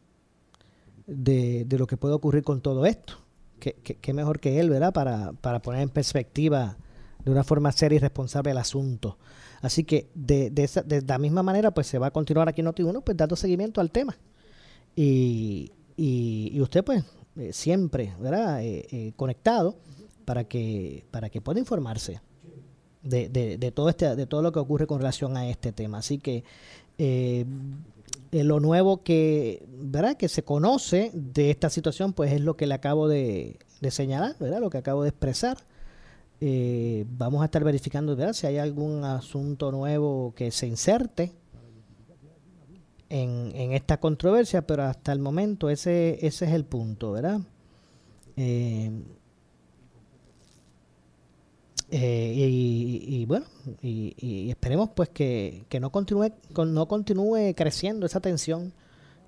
de, 1.06 1.64
de, 1.66 1.78
lo 1.78 1.86
que 1.86 1.96
puede 1.96 2.16
ocurrir 2.16 2.44
con 2.44 2.62
todo 2.62 2.88
esto. 2.88 3.20
Qué, 3.60 4.14
mejor 4.14 4.40
que 4.40 4.60
él, 4.60 4.72
¿verdad? 4.72 4.94
Para, 4.94 5.34
para 5.34 5.62
poner 5.62 5.82
en 5.82 5.90
perspectiva 5.90 6.76
de 7.24 7.32
una 7.32 7.44
forma 7.44 7.72
seria 7.72 7.98
y 7.98 8.00
responsable 8.00 8.50
el 8.50 8.58
asunto. 8.58 9.20
Así 9.66 9.84
que 9.84 10.12
de, 10.14 10.52
de, 10.52 10.64
esa, 10.64 10.84
de 10.84 11.02
la 11.02 11.18
misma 11.18 11.42
manera, 11.42 11.72
pues 11.72 11.88
se 11.88 11.98
va 11.98 12.08
a 12.08 12.12
continuar 12.12 12.48
aquí 12.48 12.62
en 12.62 12.68
Noti1, 12.68 13.02
pues 13.04 13.18
dando 13.18 13.36
seguimiento 13.36 13.82
al 13.82 13.90
tema. 13.90 14.16
Y, 14.96 15.72
y, 15.98 16.62
usted, 16.62 16.84
pues, 16.84 17.04
eh, 17.36 17.52
siempre, 17.52 18.14
¿verdad? 18.20 18.64
Eh, 18.64 18.86
eh, 18.92 19.14
conectado 19.16 19.76
para 20.24 20.44
que, 20.44 21.04
para 21.10 21.32
que 21.32 21.42
pueda 21.42 21.60
informarse 21.60 22.22
de, 23.02 23.28
de, 23.28 23.72
todo 23.72 23.90
este, 23.90 24.16
de 24.16 24.28
todo 24.28 24.44
lo 24.44 24.52
que 24.52 24.60
ocurre 24.60 24.86
con 24.86 25.00
relación 25.00 25.36
a 25.36 25.50
este 25.50 25.72
tema. 25.72 25.98
Así 25.98 26.20
que 26.20 26.44
lo 28.32 28.60
nuevo 28.60 29.02
que, 29.02 29.66
¿verdad? 29.80 30.16
que 30.16 30.30
se 30.30 30.44
conoce 30.44 31.10
de 31.14 31.50
esta 31.50 31.72
situación, 31.72 32.14
pues 32.14 32.34
es 32.34 32.42
lo 32.42 32.56
que 32.56 32.68
le 32.68 32.76
acabo 32.76 33.08
de, 33.08 33.58
de 33.82 33.90
señalar, 33.90 34.36
¿verdad? 34.40 34.60
lo 34.60 34.70
que 34.70 34.78
acabo 34.78 35.02
de 35.02 35.10
expresar. 35.10 35.58
Eh, 36.42 37.06
vamos 37.08 37.42
a 37.42 37.46
estar 37.46 37.64
verificando 37.64 38.34
si 38.34 38.48
hay 38.48 38.58
algún 38.58 39.04
asunto 39.04 39.72
nuevo 39.72 40.34
que 40.36 40.52
se 40.52 40.68
inserte 40.68 41.32
en, 43.10 43.52
en, 43.56 43.72
esta 43.72 44.00
controversia, 44.00 44.66
pero 44.68 44.84
hasta 44.84 45.14
el 45.14 45.20
momento 45.20 45.70
ese, 45.70 46.20
ese 46.26 46.46
es 46.46 46.52
el 46.52 46.66
punto, 46.66 47.14
¿verdad? 47.14 47.40
Eh, 48.36 48.92
eh, 51.92 52.34
y, 52.36 53.26
bueno, 53.26 53.46
y, 53.82 54.50
esperemos 54.50 54.90
pues 54.90 55.10
que, 55.10 55.66
que 55.70 55.80
no 55.80 55.92
continúe 55.92 56.32
no 56.66 56.88
continúe 56.88 57.54
creciendo 57.56 58.06
esa 58.08 58.20
tensión 58.20 58.74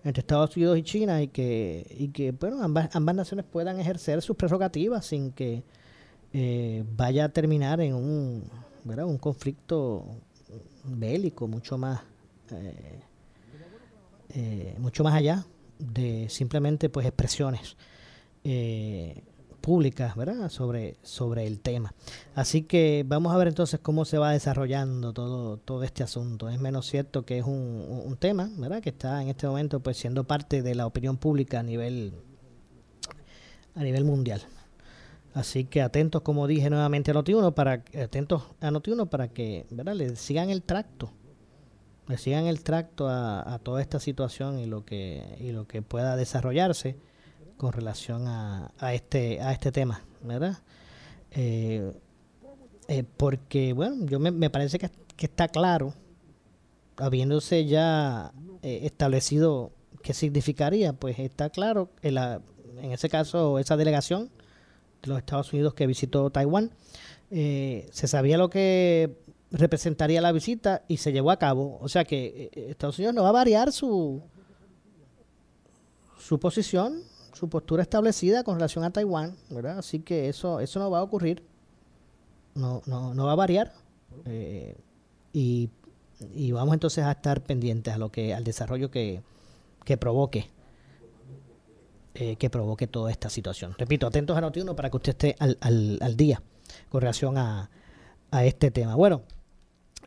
entre 0.03 0.21
Estados 0.21 0.55
Unidos 0.57 0.77
y 0.77 0.83
China 0.83 1.21
y 1.21 1.27
que, 1.27 1.85
y 1.97 2.09
que 2.09 2.31
bueno, 2.31 2.61
ambas, 2.61 2.89
ambas 2.93 3.15
naciones 3.15 3.45
puedan 3.45 3.79
ejercer 3.79 4.21
sus 4.21 4.35
prerrogativas 4.35 5.05
sin 5.05 5.31
que 5.31 5.63
eh, 6.39 6.83
vaya 6.95 7.25
a 7.25 7.29
terminar 7.29 7.81
en 7.81 7.95
un, 7.95 8.47
un 8.85 9.17
conflicto 9.17 10.05
bélico 10.83 11.47
mucho 11.47 11.79
más 11.79 12.01
eh, 12.51 12.99
eh, 14.35 14.75
mucho 14.77 15.03
más 15.03 15.15
allá 15.15 15.47
de 15.79 16.27
simplemente 16.29 16.89
pues 16.89 17.07
expresiones 17.07 17.75
públicas 19.61 20.15
¿verdad? 20.15 20.49
sobre 20.49 20.97
sobre 21.01 21.47
el 21.47 21.59
tema 21.59 21.95
así 22.35 22.61
que 22.61 23.03
vamos 23.07 23.33
a 23.33 23.37
ver 23.39 23.47
entonces 23.47 23.79
cómo 23.79 24.05
se 24.05 24.19
va 24.19 24.31
desarrollando 24.31 25.13
todo 25.13 25.57
todo 25.57 25.81
este 25.81 26.03
asunto 26.03 26.49
es 26.49 26.59
menos 26.59 26.85
cierto 26.85 27.25
que 27.25 27.39
es 27.39 27.45
un, 27.45 28.03
un 28.05 28.15
tema 28.15 28.47
¿verdad? 28.57 28.83
que 28.83 28.89
está 28.89 29.23
en 29.23 29.29
este 29.29 29.47
momento 29.47 29.79
pues 29.79 29.97
siendo 29.97 30.23
parte 30.25 30.61
de 30.61 30.75
la 30.75 30.85
opinión 30.85 31.17
pública 31.17 31.61
a 31.61 31.63
nivel 31.63 32.13
a 33.73 33.81
nivel 33.81 34.05
mundial 34.05 34.43
Así 35.37 35.65
que 35.65 35.83
atentos, 35.83 36.23
como 36.23 36.47
dije 36.47 36.67
nuevamente 36.71 37.11
a 37.11 37.13
Noti1, 37.13 37.53
para, 37.53 37.83
atentos 38.03 38.41
a 38.59 38.71
noti 38.71 38.91
para 39.07 39.27
que 39.27 39.67
¿verdad? 39.69 39.93
le 39.93 40.15
sigan 40.15 40.49
el 40.49 40.63
tracto, 40.63 41.11
le 42.07 42.17
sigan 42.17 42.47
el 42.47 42.63
tracto 42.63 43.07
a, 43.07 43.59
toda 43.61 43.81
esta 43.81 43.99
situación 43.99 44.57
y 44.57 44.65
lo 44.65 44.83
que 44.83 45.37
y 45.39 45.51
lo 45.51 45.67
que 45.67 45.83
pueda 45.83 46.15
desarrollarse 46.15 46.97
con 47.55 47.71
relación 47.71 48.27
a, 48.27 48.71
a 48.79 48.95
este 48.95 49.39
a 49.39 49.51
este 49.51 49.71
tema, 49.71 50.01
¿verdad? 50.23 50.57
Eh, 51.29 51.93
eh, 52.87 53.03
porque 53.03 53.73
bueno, 53.73 54.07
yo 54.07 54.19
me, 54.19 54.31
me 54.31 54.49
parece 54.49 54.79
que, 54.79 54.89
está 55.19 55.49
claro, 55.49 55.93
habiéndose 56.95 57.67
ya 57.67 58.31
eh, 58.63 58.79
establecido 58.85 59.71
qué 60.01 60.15
significaría, 60.15 60.93
pues 60.93 61.19
está 61.19 61.51
claro 61.51 61.91
en, 62.01 62.15
la, 62.15 62.41
en 62.81 62.91
ese 62.91 63.07
caso 63.07 63.59
esa 63.59 63.77
delegación 63.77 64.31
de 65.01 65.07
los 65.09 65.17
Estados 65.17 65.51
Unidos 65.53 65.73
que 65.73 65.87
visitó 65.87 66.29
Taiwán. 66.29 66.71
Eh, 67.29 67.87
se 67.91 68.07
sabía 68.07 68.37
lo 68.37 68.49
que 68.49 69.17
representaría 69.51 70.21
la 70.21 70.31
visita 70.31 70.83
y 70.87 70.97
se 70.97 71.11
llevó 71.11 71.31
a 71.31 71.37
cabo. 71.37 71.77
O 71.81 71.89
sea 71.89 72.05
que 72.05 72.49
eh, 72.53 72.67
Estados 72.69 72.97
Unidos 72.99 73.15
no 73.15 73.23
va 73.23 73.29
a 73.29 73.33
variar 73.33 73.71
su, 73.71 74.21
su 76.19 76.39
posición, 76.39 77.01
su 77.33 77.49
postura 77.49 77.83
establecida 77.83 78.43
con 78.43 78.55
relación 78.55 78.83
a 78.83 78.91
Taiwán, 78.91 79.35
¿verdad? 79.49 79.79
Así 79.79 79.99
que 79.99 80.29
eso, 80.29 80.59
eso 80.59 80.79
no 80.79 80.89
va 80.89 80.99
a 80.99 81.03
ocurrir, 81.03 81.43
no, 82.55 82.81
no, 82.85 83.13
no 83.13 83.25
va 83.25 83.33
a 83.33 83.35
variar. 83.35 83.73
Eh, 84.25 84.75
y, 85.33 85.69
y, 86.33 86.51
vamos 86.51 86.73
entonces 86.73 87.03
a 87.03 87.11
estar 87.11 87.43
pendientes 87.43 87.93
a 87.93 87.97
lo 87.97 88.09
que, 88.09 88.33
al 88.33 88.43
desarrollo 88.43 88.89
que, 88.89 89.21
que 89.83 89.97
provoque 89.97 90.49
eh, 92.19 92.35
que 92.35 92.49
provoque 92.49 92.87
toda 92.87 93.11
esta 93.11 93.29
situación. 93.29 93.75
Repito, 93.77 94.07
atentos 94.07 94.35
a 94.35 94.41
Noti1 94.41 94.73
para 94.73 94.89
que 94.89 94.97
usted 94.97 95.11
esté 95.11 95.35
al, 95.37 95.55
al, 95.61 96.17
día 96.17 96.41
con 96.89 97.01
relación 97.01 97.37
a, 97.37 97.69
a, 98.31 98.43
este 98.43 98.71
tema. 98.71 98.95
Bueno, 98.95 99.21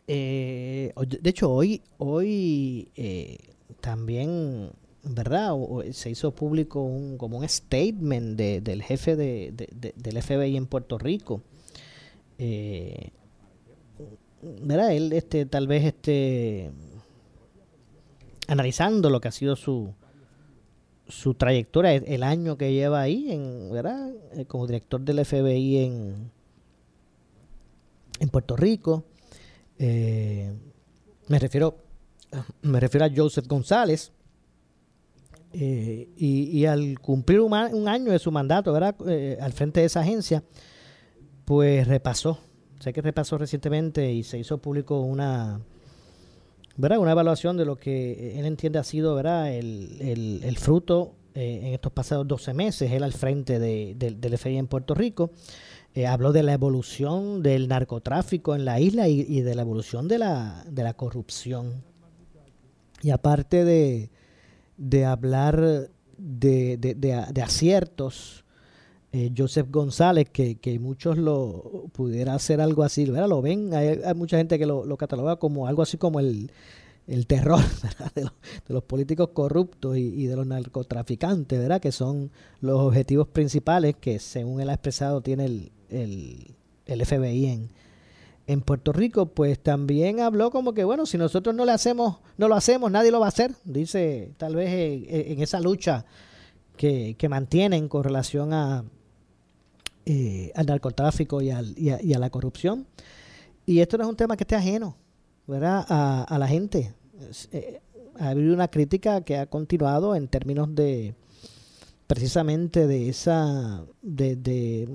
eh, 0.07 0.91
de 1.07 1.29
hecho 1.29 1.49
hoy, 1.49 1.81
hoy 1.99 2.91
eh, 2.97 3.37
también, 3.79 4.71
¿verdad? 5.03 5.53
se 5.93 6.09
hizo 6.09 6.35
público 6.35 6.81
un, 6.81 7.17
como 7.17 7.37
un 7.37 7.47
statement 7.47 8.35
de, 8.37 8.59
del 8.59 8.83
jefe 8.83 9.15
de, 9.15 9.53
del 9.95 10.21
FBI 10.21 10.57
en 10.57 10.65
Puerto 10.65 10.97
Rico. 10.97 11.41
¿Verdad? 14.41 14.91
Él 14.91 15.13
este, 15.13 15.45
tal 15.45 15.65
vez 15.65 15.85
este, 15.85 16.71
analizando 18.47 19.09
lo 19.09 19.21
que 19.21 19.29
ha 19.29 19.31
sido 19.31 19.55
su, 19.55 19.93
su 21.11 21.33
trayectoria, 21.33 21.93
el 21.93 22.23
año 22.23 22.57
que 22.57 22.73
lleva 22.73 23.01
ahí, 23.01 23.31
en, 23.31 23.69
¿verdad? 23.71 24.11
Eh, 24.33 24.45
como 24.45 24.65
director 24.65 25.01
del 25.01 25.23
FBI 25.25 25.77
en, 25.77 26.31
en 28.19 28.29
Puerto 28.29 28.55
Rico. 28.55 29.03
Eh, 29.77 30.53
me 31.27 31.39
refiero 31.39 31.77
me 32.61 32.79
refiero 32.79 33.05
a 33.05 33.09
Joseph 33.13 33.45
González. 33.47 34.11
Eh, 35.53 36.07
y, 36.15 36.63
al 36.65 36.97
cumplir 36.99 37.41
un, 37.41 37.53
año 37.53 38.11
de 38.11 38.19
su 38.19 38.31
mandato, 38.31 38.71
¿verdad? 38.71 38.95
al 39.41 39.51
frente 39.51 39.81
de 39.81 39.87
esa 39.87 39.99
agencia, 39.99 40.43
pues 41.43 41.85
repasó. 41.87 42.39
Sé 42.79 42.93
que 42.93 43.01
repasó 43.01 43.37
recientemente 43.37 44.13
y 44.13 44.23
se 44.23 44.39
hizo 44.39 44.59
público 44.59 45.01
una, 45.01 45.59
¿verdad? 46.77 46.99
Una 46.99 47.11
evaluación 47.11 47.57
de 47.57 47.65
lo 47.65 47.75
que 47.75 48.39
él 48.39 48.45
entiende 48.45 48.79
ha 48.79 48.83
sido, 48.83 49.15
¿verdad? 49.15 49.53
El, 49.53 50.41
el, 50.43 50.57
fruto 50.57 51.15
eh, 51.33 51.61
en 51.63 51.73
estos 51.73 51.91
pasados 51.91 52.27
12 52.27 52.53
meses, 52.53 52.91
él 52.91 53.03
al 53.03 53.13
frente 53.13 53.59
de, 53.59 53.95
del 53.95 54.37
FBI 54.37 54.57
en 54.57 54.67
Puerto 54.67 54.93
Rico. 54.93 55.31
Eh, 55.93 56.07
habló 56.07 56.31
de 56.31 56.41
la 56.41 56.53
evolución 56.53 57.43
del 57.43 57.67
narcotráfico 57.67 58.55
en 58.55 58.63
la 58.63 58.79
isla 58.79 59.09
y, 59.09 59.41
de 59.41 59.55
la 59.55 59.61
evolución 59.63 60.07
de 60.07 60.19
la, 60.19 60.63
de 60.69 60.83
la 60.83 60.93
corrupción. 60.93 61.83
Y 63.01 63.09
aparte 63.09 63.65
de, 63.65 64.09
de 64.77 65.05
hablar 65.05 65.89
de, 66.17 66.77
de, 66.77 67.41
aciertos. 67.41 68.45
Eh, 69.13 69.31
Joseph 69.37 69.67
González, 69.69 70.29
que, 70.29 70.55
que, 70.55 70.79
muchos 70.79 71.17
lo 71.17 71.89
pudiera 71.91 72.33
hacer 72.33 72.61
algo 72.61 72.83
así, 72.83 73.05
¿verdad? 73.05 73.27
Lo 73.27 73.41
ven, 73.41 73.73
hay, 73.73 73.99
mucha 74.15 74.37
gente 74.37 74.57
que 74.57 74.65
lo, 74.65 74.85
lo, 74.85 74.95
cataloga 74.95 75.35
como 75.35 75.67
algo 75.67 75.81
así 75.81 75.97
como 75.97 76.21
el, 76.21 76.49
el 77.07 77.27
terror 77.27 77.59
de 78.15 78.73
los, 78.73 78.83
políticos 78.83 79.31
corruptos 79.33 79.97
y, 79.97 80.25
de 80.27 80.35
los 80.35 80.47
narcotraficantes, 80.47 81.59
¿verdad? 81.59 81.81
Que 81.81 81.91
son 81.91 82.31
los 82.61 82.79
objetivos 82.79 83.27
principales 83.27 83.95
que, 83.99 84.17
según 84.19 84.61
él 84.61 84.69
ha 84.69 84.73
expresado, 84.75 85.21
tiene 85.21 85.45
el, 85.45 85.71
el, 85.89 87.05
FBI 87.05 87.47
en, 87.47 87.69
en 88.47 88.61
Puerto 88.61 88.93
Rico, 88.93 89.25
pues 89.25 89.59
también 89.59 90.21
habló 90.21 90.51
como 90.51 90.73
que, 90.73 90.85
bueno, 90.85 91.05
si 91.05 91.17
nosotros 91.17 91.53
no 91.53 91.65
le 91.65 91.73
hacemos, 91.73 92.19
no 92.37 92.47
lo 92.47 92.55
hacemos, 92.55 92.89
nadie 92.89 93.11
lo 93.11 93.19
va 93.19 93.25
a 93.25 93.29
hacer. 93.29 93.51
Dice, 93.65 94.31
tal 94.37 94.55
vez 94.55 94.69
en, 94.71 95.41
esa 95.41 95.59
lucha 95.59 96.05
que, 96.77 97.15
mantienen 97.29 97.89
con 97.89 98.05
relación 98.05 98.53
a, 98.53 98.85
eh, 100.05 100.51
al 100.55 100.65
narcotráfico 100.65 101.41
y, 101.41 101.51
al, 101.51 101.77
y, 101.77 102.13
a, 102.13 102.19
la 102.19 102.29
corrupción. 102.29 102.87
Y 103.65 103.79
esto 103.79 103.97
no 103.97 104.03
es 104.03 104.09
un 104.09 104.15
tema 104.15 104.35
que 104.35 104.43
esté 104.43 104.55
ajeno. 104.55 104.95
A, 105.47 106.37
la 106.39 106.47
gente. 106.47 106.93
Eh, 107.51 107.81
ha 108.17 108.29
habido 108.29 108.53
una 108.53 108.69
crítica 108.69 109.21
que 109.21 109.37
ha 109.37 109.47
continuado 109.47 110.15
en 110.15 110.27
términos 110.27 110.73
de 110.73 111.13
precisamente 112.07 112.87
de 112.87 113.09
esa 113.09 113.83
de, 114.01 114.35
de, 114.37 114.87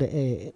eh, 0.00 0.54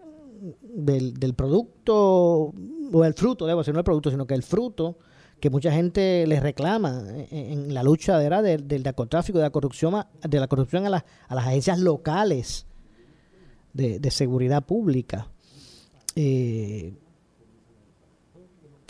del, 0.62 1.14
del 1.14 1.34
producto, 1.34 2.54
o 2.92 3.04
el 3.04 3.14
fruto, 3.14 3.46
debo 3.46 3.60
decir, 3.60 3.74
no 3.74 3.80
el 3.80 3.84
producto, 3.84 4.10
sino 4.10 4.26
que 4.26 4.34
el 4.34 4.42
fruto 4.42 4.98
que 5.40 5.50
mucha 5.50 5.72
gente 5.72 6.26
les 6.26 6.42
reclama 6.42 7.02
en, 7.30 7.74
la 7.74 7.82
lucha 7.82 8.18
de, 8.18 8.58
del, 8.58 8.82
narcotráfico, 8.82 9.38
de 9.38 9.44
la 9.44 9.50
corrupción, 9.50 10.04
de 10.22 10.40
la 10.40 10.46
corrupción 10.46 10.86
a, 10.86 11.04
a 11.28 11.34
las 11.34 11.46
agencias 11.46 11.80
locales 11.80 12.66
de, 13.72 14.10
seguridad 14.10 14.64
pública. 14.64 15.28
Eh, 16.14 16.94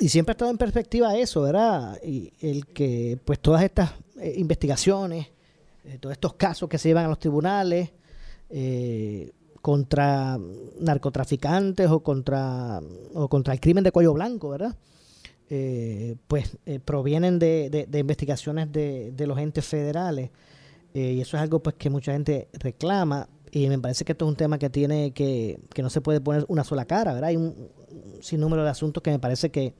y 0.00 0.08
siempre 0.08 0.32
ha 0.32 0.34
estado 0.34 0.50
en 0.50 0.58
perspectiva 0.58 1.16
eso, 1.16 1.42
¿verdad? 1.42 1.98
Y 2.04 2.32
el 2.40 2.66
que, 2.66 3.18
pues, 3.24 3.38
todas 3.38 3.62
estas 3.62 3.92
eh, 4.20 4.34
investigaciones, 4.36 5.28
eh, 5.84 5.98
todos 6.00 6.12
estos 6.12 6.34
casos 6.34 6.68
que 6.68 6.78
se 6.78 6.88
llevan 6.88 7.06
a 7.06 7.08
los 7.08 7.18
tribunales, 7.18 7.90
contra 9.62 10.38
narcotraficantes 10.78 11.88
o 11.88 12.00
contra, 12.02 12.82
o 13.14 13.28
contra 13.28 13.54
el 13.54 13.60
crimen 13.60 13.82
de 13.82 13.90
cuello 13.90 14.12
blanco, 14.12 14.50
¿verdad? 14.50 14.76
Pues 16.26 16.58
provienen 16.84 17.38
de, 17.38 17.86
de, 17.88 17.98
investigaciones 17.98 18.70
de, 18.70 19.12
de, 19.12 19.26
los 19.26 19.38
entes 19.38 19.64
federales 19.64 20.28
y 20.92 21.18
eso 21.18 21.38
es 21.38 21.42
algo 21.42 21.62
pues 21.62 21.76
que 21.76 21.88
mucha 21.88 22.12
gente 22.12 22.48
reclama 22.52 23.26
y 23.54 23.68
me 23.68 23.78
parece 23.78 24.06
que 24.06 24.12
esto 24.12 24.24
es 24.24 24.30
un 24.30 24.36
tema 24.36 24.58
que 24.58 24.70
tiene 24.70 25.12
que, 25.12 25.60
que 25.74 25.82
no 25.82 25.90
se 25.90 26.00
puede 26.00 26.22
poner 26.22 26.46
una 26.48 26.64
sola 26.64 26.86
cara, 26.86 27.12
¿verdad? 27.12 27.28
Hay 27.28 27.36
un, 27.36 27.68
sinnúmero 28.22 28.64
de 28.64 28.70
asuntos 28.70 29.02
que 29.02 29.10
me 29.10 29.18
parece 29.18 29.50
que, 29.50 29.74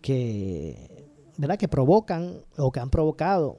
que, 0.00 1.10
¿verdad? 1.36 1.58
que 1.58 1.66
provocan 1.66 2.42
o 2.56 2.70
que 2.70 2.78
han 2.78 2.90
provocado 2.90 3.58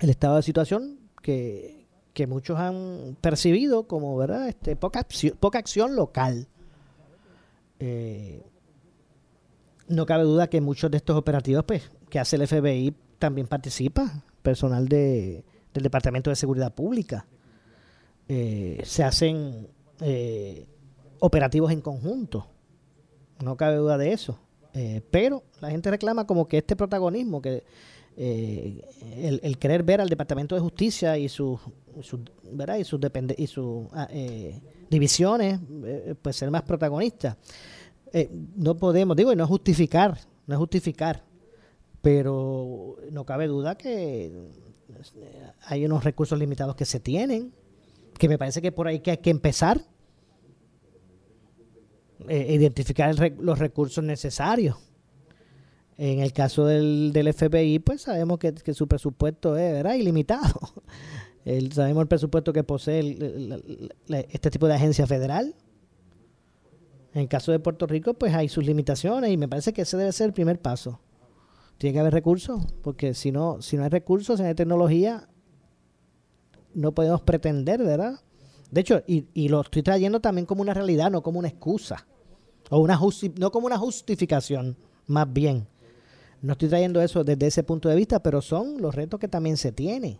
el 0.00 0.08
estado 0.08 0.36
de 0.36 0.42
situación 0.42 1.00
que, 1.22 1.86
que 2.14 2.26
muchos 2.26 2.58
han 2.58 3.18
percibido 3.20 3.86
como 3.86 4.16
verdad 4.16 4.48
este 4.48 4.74
poca 4.74 5.06
poca 5.38 5.58
acción 5.58 5.94
local 5.94 6.48
eh, 7.78 8.42
no 9.88 10.06
cabe 10.06 10.24
duda 10.24 10.48
que 10.48 10.62
muchos 10.62 10.90
de 10.90 10.96
estos 10.96 11.16
operativos 11.16 11.64
pues 11.64 11.90
que 12.08 12.18
hace 12.18 12.36
el 12.36 12.46
FBI 12.46 12.94
también 13.18 13.46
participa 13.46 14.24
personal 14.42 14.88
de, 14.88 15.44
del 15.74 15.82
departamento 15.82 16.30
de 16.30 16.36
seguridad 16.36 16.74
pública 16.74 17.26
eh, 18.30 18.80
se 18.84 19.04
hacen 19.04 19.68
eh, 20.00 20.66
operativos 21.18 21.72
en 21.72 21.80
conjunto. 21.80 22.46
No 23.44 23.56
cabe 23.56 23.76
duda 23.76 23.98
de 23.98 24.12
eso. 24.12 24.38
Pero 25.10 25.42
la 25.60 25.70
gente 25.70 25.90
reclama 25.90 26.28
como 26.28 26.46
que 26.46 26.58
este 26.58 26.76
protagonismo 26.76 27.42
que 27.42 27.64
el, 28.16 29.40
el, 29.42 29.58
querer 29.58 29.82
ver 29.82 30.00
al 30.00 30.08
Departamento 30.08 30.54
de 30.54 30.60
Justicia 30.60 31.18
y 31.18 31.28
sus 31.28 31.58
y 31.96 32.02
sus 32.84 33.00
y 33.36 33.46
sus 33.46 33.86
ah, 33.92 34.08
eh, 34.10 34.60
divisiones 34.88 35.60
eh, 35.84 36.14
pues 36.20 36.36
ser 36.36 36.50
más 36.50 36.62
protagonistas. 36.62 37.36
Eh, 38.12 38.30
no 38.56 38.76
podemos 38.76 39.16
digo 39.16 39.32
y 39.32 39.36
no 39.36 39.46
justificar 39.46 40.18
no 40.46 40.58
justificar 40.58 41.22
pero 42.02 42.96
no 43.12 43.24
cabe 43.24 43.46
duda 43.46 43.76
que 43.76 44.32
hay 45.66 45.84
unos 45.84 46.02
recursos 46.02 46.38
limitados 46.38 46.74
que 46.74 46.84
se 46.84 46.98
tienen 46.98 47.52
que 48.20 48.28
me 48.28 48.38
parece 48.38 48.62
que 48.62 48.70
por 48.70 48.86
ahí 48.86 49.00
que 49.00 49.10
hay 49.10 49.18
que 49.18 49.30
empezar 49.30 49.80
identificar 52.28 53.12
los 53.38 53.58
recursos 53.58 54.04
necesarios 54.04 54.76
en 56.02 56.20
el 56.20 56.32
caso 56.32 56.64
del, 56.64 57.12
del 57.12 57.30
FBI, 57.34 57.78
pues 57.80 58.02
sabemos 58.02 58.38
que, 58.38 58.72
su 58.72 58.88
presupuesto 58.88 59.58
es 59.58 59.70
¿verdad? 59.70 59.94
ilimitado. 59.96 60.58
Sabemos 61.72 62.02
el 62.02 62.08
presupuesto 62.08 62.54
que 62.54 62.64
posee 62.64 63.18
este 64.08 64.50
tipo 64.50 64.66
de 64.66 64.74
agencia 64.74 65.06
federal. 65.06 65.54
En 67.12 67.22
el 67.22 67.28
caso 67.28 67.52
de 67.52 67.58
Puerto 67.58 67.86
Rico, 67.86 68.14
pues 68.14 68.34
hay 68.34 68.48
sus 68.48 68.64
limitaciones 68.64 69.30
y 69.30 69.36
me 69.36 69.46
parece 69.46 69.74
que 69.74 69.82
ese 69.82 69.98
debe 69.98 70.12
ser 70.12 70.28
el 70.28 70.32
primer 70.32 70.58
paso. 70.58 71.00
Tiene 71.76 71.92
que 71.92 72.00
haber 72.00 72.14
recursos, 72.14 72.62
porque 72.82 73.12
si 73.12 73.30
no, 73.30 73.60
si 73.60 73.76
no 73.76 73.84
hay 73.84 73.90
recursos, 73.90 74.40
si 74.40 74.54
tecnología, 74.54 75.28
no 76.74 76.92
podemos 76.92 77.22
pretender, 77.22 77.82
¿verdad? 77.82 78.20
De 78.70 78.80
hecho, 78.80 79.02
y, 79.06 79.26
y 79.34 79.48
lo 79.48 79.60
estoy 79.62 79.82
trayendo 79.82 80.20
también 80.20 80.46
como 80.46 80.62
una 80.62 80.74
realidad, 80.74 81.10
no 81.10 81.22
como 81.22 81.38
una 81.38 81.48
excusa. 81.48 82.06
O 82.70 82.78
una 82.78 82.98
no 83.38 83.50
como 83.50 83.66
una 83.66 83.78
justificación, 83.78 84.76
más 85.06 85.30
bien. 85.32 85.66
No 86.40 86.52
estoy 86.52 86.68
trayendo 86.68 87.02
eso 87.02 87.24
desde 87.24 87.48
ese 87.48 87.64
punto 87.64 87.88
de 87.88 87.96
vista, 87.96 88.22
pero 88.22 88.40
son 88.40 88.80
los 88.80 88.94
retos 88.94 89.18
que 89.18 89.28
también 89.28 89.56
se 89.56 89.72
tienen. 89.72 90.18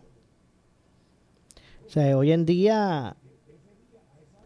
O 1.87 1.89
sea, 1.89 2.17
hoy 2.17 2.31
en 2.31 2.45
día 2.45 3.15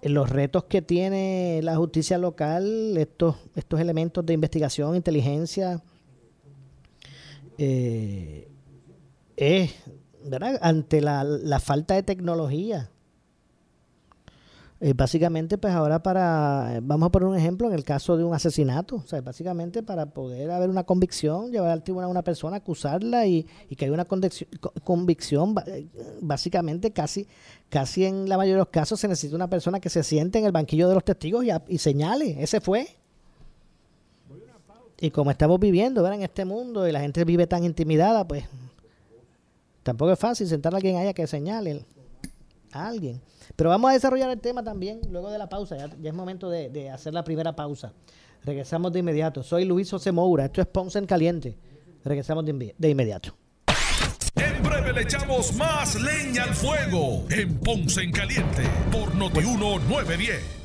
los 0.10 0.30
retos 0.30 0.66
que 0.66 0.82
tiene 0.82 1.62
la 1.64 1.76
justicia 1.76 2.18
local, 2.18 2.96
estos, 2.98 3.38
estos 3.56 3.80
elementos 3.80 4.26
de 4.26 4.34
investigación, 4.34 4.96
inteligencia, 4.96 5.82
eh, 7.58 8.48
es, 9.36 9.74
Ante 10.62 11.02
la, 11.02 11.60
falta 11.60 11.94
de 11.94 12.04
tecnología 12.04 12.90
eh, 14.82 14.94
básicamente, 14.94 15.58
pues 15.58 15.74
ahora 15.74 16.04
para, 16.04 16.80
vamos 16.84 17.08
a 17.08 17.10
poner 17.10 17.30
un 17.30 17.38
ejemplo 17.38 17.68
en 17.68 17.74
el 17.74 17.86
caso 17.86 18.18
de 18.18 18.26
un 18.26 18.34
asesinato, 18.34 18.98
o 18.98 19.08
sea, 19.08 19.22
básicamente 19.22 19.82
para 19.82 20.08
poder 20.08 20.52
haber 20.52 20.70
una 20.70 20.84
convicción, 20.84 21.50
llevar 21.50 21.70
al 21.72 21.82
tribunal 21.82 22.10
a 22.10 22.12
una 22.12 22.24
persona, 22.24 22.58
acusarla 22.58 23.26
y, 23.26 23.48
que 23.78 23.86
haya 23.86 23.94
una 23.94 24.06
convicción, 24.06 25.56
eh, 25.66 25.88
básicamente 26.22 26.92
casi, 26.92 27.26
casi 27.70 28.04
en 28.06 28.28
la 28.28 28.36
mayoría 28.36 28.56
de 28.56 28.60
los 28.60 28.68
casos 28.68 29.00
se 29.00 29.08
necesita 29.08 29.36
una 29.36 29.50
persona 29.50 29.80
que 29.80 29.90
se 29.90 30.04
siente 30.04 30.40
en 30.40 30.46
el 30.46 30.52
banquillo 30.52 30.90
de 30.90 30.96
los 30.96 31.06
testigos 31.06 31.46
y, 31.46 31.50
y 31.70 31.78
señale, 31.78 32.44
ese 32.44 32.60
fue. 32.60 32.88
Y 35.00 35.10
como 35.12 35.32
estamos 35.32 35.60
viviendo 35.60 36.04
¿verdad? 36.04 36.20
en 36.20 36.24
este 36.24 36.46
mundo 36.46 36.88
y 36.88 36.92
la 36.92 37.00
gente 37.00 37.24
vive 37.24 37.48
tan 37.48 37.64
intimidada, 37.64 38.28
pues 38.28 38.44
tampoco 39.86 40.12
es 40.12 40.20
fácil 40.20 40.48
sentar 40.48 40.74
a 40.74 40.78
alguien 40.78 40.98
haya 40.98 41.14
que 41.14 41.28
señale 41.28 41.86
a 42.72 42.88
alguien. 42.88 43.22
Pero 43.56 43.70
vamos 43.70 43.92
a 43.92 43.94
desarrollar 43.94 44.32
el 44.32 44.42
tema 44.42 44.64
también 44.64 45.00
luego 45.12 45.30
de 45.30 45.38
la 45.38 45.48
pausa. 45.48 45.78
Ya, 45.78 46.10
es 46.10 46.14
momento 46.14 46.50
de, 46.50 46.90
hacer 46.90 47.14
la 47.14 47.24
primera 47.24 47.56
pausa. 47.56 47.94
Regresamos 48.44 48.92
de 48.92 49.00
inmediato. 49.00 49.44
Soy 49.44 49.64
Luis 49.64 49.90
José. 49.92 50.12
Esto 50.40 50.62
es 50.62 50.68
Ponce 50.68 50.98
en 50.98 51.06
Caliente. 51.06 51.56
Regresamos 52.04 52.44
de 52.46 52.90
inmediato. 52.90 53.36
En 54.36 54.64
breve 54.64 54.92
le 54.92 55.02
echamos 55.04 55.56
más 55.56 55.96
leña 56.02 56.44
al 56.44 56.56
fuego 56.56 57.24
en 57.30 57.58
Ponce 57.60 58.02
en 58.02 58.12
Caliente 58.12 58.64
por 58.92 59.14
Notiuno 59.16 59.80
910. 59.88 60.65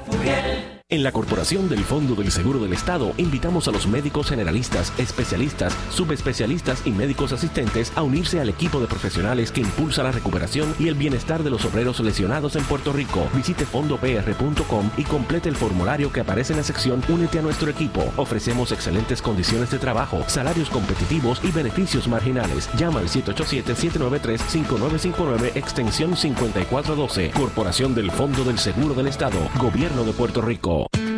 a 0.00 0.12
Furiel. 0.12 0.69
En 0.92 1.04
la 1.04 1.12
Corporación 1.12 1.68
del 1.68 1.84
Fondo 1.84 2.16
del 2.16 2.32
Seguro 2.32 2.58
del 2.58 2.72
Estado 2.72 3.12
invitamos 3.16 3.68
a 3.68 3.70
los 3.70 3.86
médicos 3.86 4.28
generalistas, 4.28 4.92
especialistas, 4.98 5.72
subespecialistas 5.88 6.84
y 6.84 6.90
médicos 6.90 7.32
asistentes 7.32 7.92
a 7.94 8.02
unirse 8.02 8.40
al 8.40 8.48
equipo 8.48 8.80
de 8.80 8.88
profesionales 8.88 9.52
que 9.52 9.60
impulsa 9.60 10.02
la 10.02 10.10
recuperación 10.10 10.74
y 10.80 10.88
el 10.88 10.96
bienestar 10.96 11.44
de 11.44 11.50
los 11.50 11.64
obreros 11.64 12.00
lesionados 12.00 12.56
en 12.56 12.64
Puerto 12.64 12.92
Rico. 12.92 13.28
Visite 13.36 13.66
fondopr.com 13.66 14.90
y 14.96 15.04
complete 15.04 15.48
el 15.48 15.54
formulario 15.54 16.10
que 16.10 16.22
aparece 16.22 16.54
en 16.54 16.56
la 16.56 16.64
sección 16.64 17.04
Únete 17.08 17.38
a 17.38 17.42
nuestro 17.42 17.70
equipo. 17.70 18.12
Ofrecemos 18.16 18.72
excelentes 18.72 19.22
condiciones 19.22 19.70
de 19.70 19.78
trabajo, 19.78 20.24
salarios 20.26 20.70
competitivos 20.70 21.40
y 21.44 21.52
beneficios 21.52 22.08
marginales. 22.08 22.68
Llama 22.76 22.98
al 22.98 23.06
787-793-5959 23.06 25.52
extensión 25.54 26.16
5412. 26.16 27.30
Corporación 27.30 27.94
del 27.94 28.10
Fondo 28.10 28.42
del 28.42 28.58
Seguro 28.58 28.94
del 28.94 29.06
Estado. 29.06 29.38
Gobierno 29.60 30.02
de 30.02 30.14
Puerto 30.14 30.42
Rico. 30.42 30.79
Control. 30.88 31.09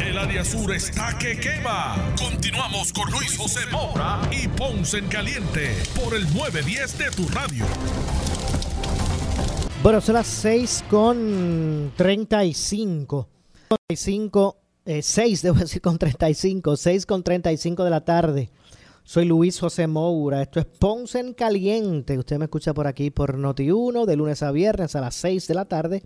El 0.00 0.18
área 0.18 0.44
sur 0.44 0.74
está 0.74 1.16
que 1.18 1.38
quema. 1.38 2.14
Continuamos 2.18 2.92
con 2.92 3.10
Luis 3.10 3.36
José 3.36 3.60
Moura 3.70 4.20
y 4.30 4.48
Ponce 4.48 4.98
en 4.98 5.06
Caliente 5.06 5.74
por 5.94 6.14
el 6.14 6.24
910 6.34 6.98
de 6.98 7.10
tu 7.10 7.28
radio. 7.28 7.64
Bueno, 9.82 10.00
son 10.00 10.14
las 10.14 10.26
6 10.26 10.84
con 10.90 11.92
35. 11.96 13.28
35 13.88 14.56
eh, 14.84 15.02
6, 15.02 15.42
debo 15.42 15.58
decir 15.58 15.80
con 15.80 15.98
35. 15.98 16.76
6 16.76 17.06
con 17.06 17.22
35 17.22 17.84
de 17.84 17.90
la 17.90 18.04
tarde. 18.04 18.50
Soy 19.04 19.24
Luis 19.24 19.58
José 19.60 19.86
Moura. 19.86 20.42
Esto 20.42 20.60
es 20.60 20.66
Ponce 20.66 21.20
en 21.20 21.32
Caliente. 21.32 22.18
Usted 22.18 22.38
me 22.38 22.46
escucha 22.46 22.74
por 22.74 22.86
aquí 22.86 23.10
por 23.10 23.38
Noti1 23.38 24.04
de 24.04 24.16
lunes 24.16 24.42
a 24.42 24.50
viernes 24.50 24.96
a 24.96 25.00
las 25.00 25.14
6 25.14 25.46
de 25.46 25.54
la 25.54 25.64
tarde 25.64 26.02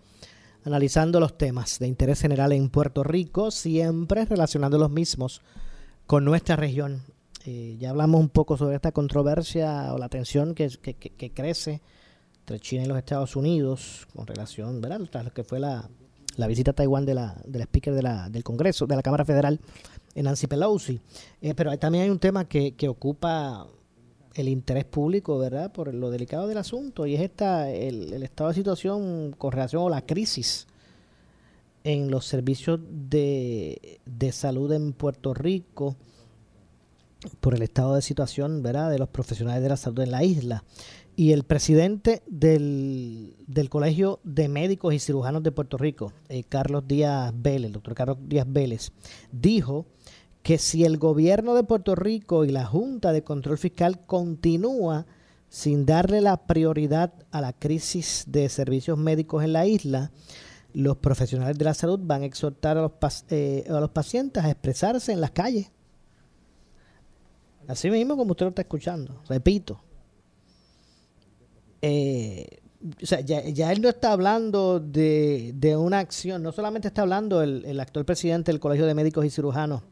analizando 0.64 1.20
los 1.20 1.36
temas 1.36 1.78
de 1.78 1.86
interés 1.86 2.20
general 2.20 2.52
en 2.52 2.68
Puerto 2.68 3.02
Rico, 3.02 3.50
siempre 3.50 4.24
relacionando 4.24 4.78
los 4.78 4.90
mismos 4.90 5.40
con 6.06 6.24
nuestra 6.24 6.56
región. 6.56 7.02
Eh, 7.46 7.76
ya 7.78 7.90
hablamos 7.90 8.20
un 8.20 8.28
poco 8.28 8.56
sobre 8.56 8.76
esta 8.76 8.92
controversia 8.92 9.94
o 9.94 9.98
la 9.98 10.08
tensión 10.08 10.54
que, 10.54 10.68
que, 10.68 11.32
crece 11.32 11.80
entre 12.40 12.60
China 12.60 12.84
y 12.84 12.86
los 12.86 12.98
Estados 12.98 13.34
Unidos 13.36 14.06
con 14.14 14.26
relación, 14.26 14.80
¿verdad? 14.80 15.00
Tras 15.10 15.24
lo 15.24 15.32
que 15.32 15.44
fue 15.44 15.58
la, 15.58 15.88
la 16.36 16.46
visita 16.46 16.72
a 16.72 16.74
Taiwán 16.74 17.06
de 17.06 17.14
la, 17.14 17.40
del 17.46 17.62
speaker 17.62 17.94
de 17.94 18.02
la, 18.02 18.28
del 18.28 18.44
Congreso, 18.44 18.86
de 18.86 18.96
la 18.96 19.02
Cámara 19.02 19.24
Federal, 19.24 19.58
Nancy 20.14 20.46
Pelosi. 20.46 21.00
Eh, 21.40 21.54
pero 21.54 21.76
también 21.78 22.04
hay 22.04 22.10
un 22.10 22.18
tema 22.18 22.46
que, 22.46 22.72
que 22.72 22.88
ocupa 22.88 23.66
el 24.34 24.48
interés 24.48 24.84
público, 24.84 25.38
¿verdad? 25.38 25.72
Por 25.72 25.92
lo 25.94 26.10
delicado 26.10 26.46
del 26.46 26.58
asunto 26.58 27.06
y 27.06 27.14
es 27.14 27.20
esta 27.20 27.70
el, 27.70 28.22
estado 28.22 28.50
de 28.50 28.54
situación 28.54 29.34
con 29.36 29.52
relación 29.52 29.86
a 29.86 29.90
la 29.90 30.06
crisis 30.06 30.66
en 31.82 32.10
los 32.10 32.26
servicios 32.26 32.80
de, 32.90 34.00
de 34.04 34.32
salud 34.32 34.72
en 34.72 34.92
Puerto 34.92 35.34
Rico 35.34 35.96
por 37.40 37.54
el 37.54 37.62
estado 37.62 37.94
de 37.94 38.02
situación, 38.02 38.62
¿verdad? 38.62 38.90
De 38.90 38.98
los 38.98 39.08
profesionales 39.08 39.62
de 39.62 39.68
la 39.68 39.76
salud 39.76 40.00
en 40.00 40.10
la 40.10 40.24
isla. 40.24 40.64
Y 41.16 41.32
el 41.32 41.44
presidente 41.44 42.22
del, 42.26 43.34
del 43.46 43.68
Colegio 43.68 44.20
de 44.24 44.48
Médicos 44.48 44.94
y 44.94 44.98
Cirujanos 44.98 45.42
de 45.42 45.52
Puerto 45.52 45.76
Rico, 45.76 46.12
eh, 46.28 46.44
Carlos 46.44 46.86
Díaz 46.86 47.32
Vélez, 47.34 47.66
el 47.66 47.72
doctor 47.72 47.94
Carlos 47.94 48.18
Díaz 48.26 48.46
Vélez, 48.48 48.92
dijo 49.30 49.86
que 50.42 50.58
si 50.58 50.84
el 50.84 50.98
gobierno 50.98 51.54
de 51.54 51.64
Puerto 51.64 51.94
Rico 51.94 52.44
y 52.44 52.50
la 52.50 52.64
Junta 52.64 53.12
de 53.12 53.22
Control 53.22 53.58
Fiscal 53.58 54.04
continúa 54.06 55.06
sin 55.48 55.84
darle 55.84 56.20
la 56.20 56.46
prioridad 56.46 57.12
a 57.30 57.40
la 57.40 57.52
crisis 57.52 58.24
de 58.28 58.48
servicios 58.48 58.96
médicos 58.96 59.44
en 59.44 59.52
la 59.52 59.66
isla, 59.66 60.12
los 60.72 60.96
profesionales 60.98 61.58
de 61.58 61.64
la 61.64 61.74
salud 61.74 61.98
van 62.02 62.22
a 62.22 62.26
exhortar 62.26 62.78
a 62.78 62.82
los, 62.82 62.92
eh, 63.30 63.68
pacientes 63.92 64.42
a 64.42 64.50
expresarse 64.50 65.12
en 65.12 65.20
las 65.20 65.32
calles. 65.32 65.70
Así 67.66 67.90
mismo 67.90 68.16
como 68.16 68.30
usted 68.30 68.46
lo 68.46 68.50
está 68.50 68.62
escuchando, 68.62 69.20
repito. 69.28 69.80
Eh, 71.82 72.60
o 73.02 73.06
sea, 73.06 73.20
ya, 73.20 73.72
él 73.72 73.82
no 73.82 73.88
está 73.88 74.12
hablando 74.12 74.80
de, 74.80 75.76
una 75.78 75.98
acción, 75.98 76.42
no 76.42 76.52
solamente 76.52 76.88
está 76.88 77.02
hablando 77.02 77.42
el 77.42 77.80
actual 77.80 78.04
presidente 78.04 78.52
del 78.52 78.60
Colegio 78.60 78.86
de 78.86 78.94
Médicos 78.94 79.24
y 79.24 79.30
Cirujanos, 79.30 79.82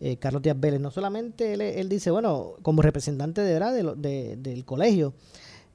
eh, 0.00 0.16
Carlos 0.16 0.42
Díaz 0.42 0.58
Vélez, 0.58 0.80
no 0.80 0.90
solamente 0.90 1.52
él, 1.52 1.60
él, 1.60 1.88
dice, 1.88 2.10
bueno, 2.10 2.54
como 2.62 2.80
representante 2.82 3.42
de, 3.42 3.52
¿verdad? 3.52 3.74
De, 3.74 3.94
de, 3.96 4.36
del 4.36 4.64
colegio, 4.64 5.12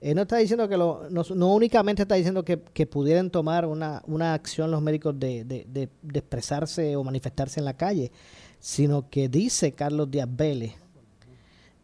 él 0.01 0.15
no 0.15 0.23
está 0.23 0.37
diciendo 0.37 0.67
que 0.67 0.77
lo, 0.77 1.09
no, 1.09 1.53
únicamente 1.53 2.01
está 2.01 2.15
diciendo 2.15 2.43
que, 2.43 2.59
que, 2.59 2.85
pudieran 2.85 3.29
tomar 3.29 3.65
una, 3.65 4.01
una 4.07 4.33
acción 4.33 4.71
los 4.71 4.81
médicos 4.81 5.19
de, 5.19 5.43
de, 5.43 5.89
expresarse 6.13 6.95
o 6.95 7.03
manifestarse 7.03 7.59
en 7.59 7.65
la 7.65 7.75
calle, 7.75 8.11
sino 8.59 9.09
que 9.09 9.29
dice 9.29 9.71
Carlos 9.71 10.09
Díaz 10.11 10.27
Vélez 10.29 10.73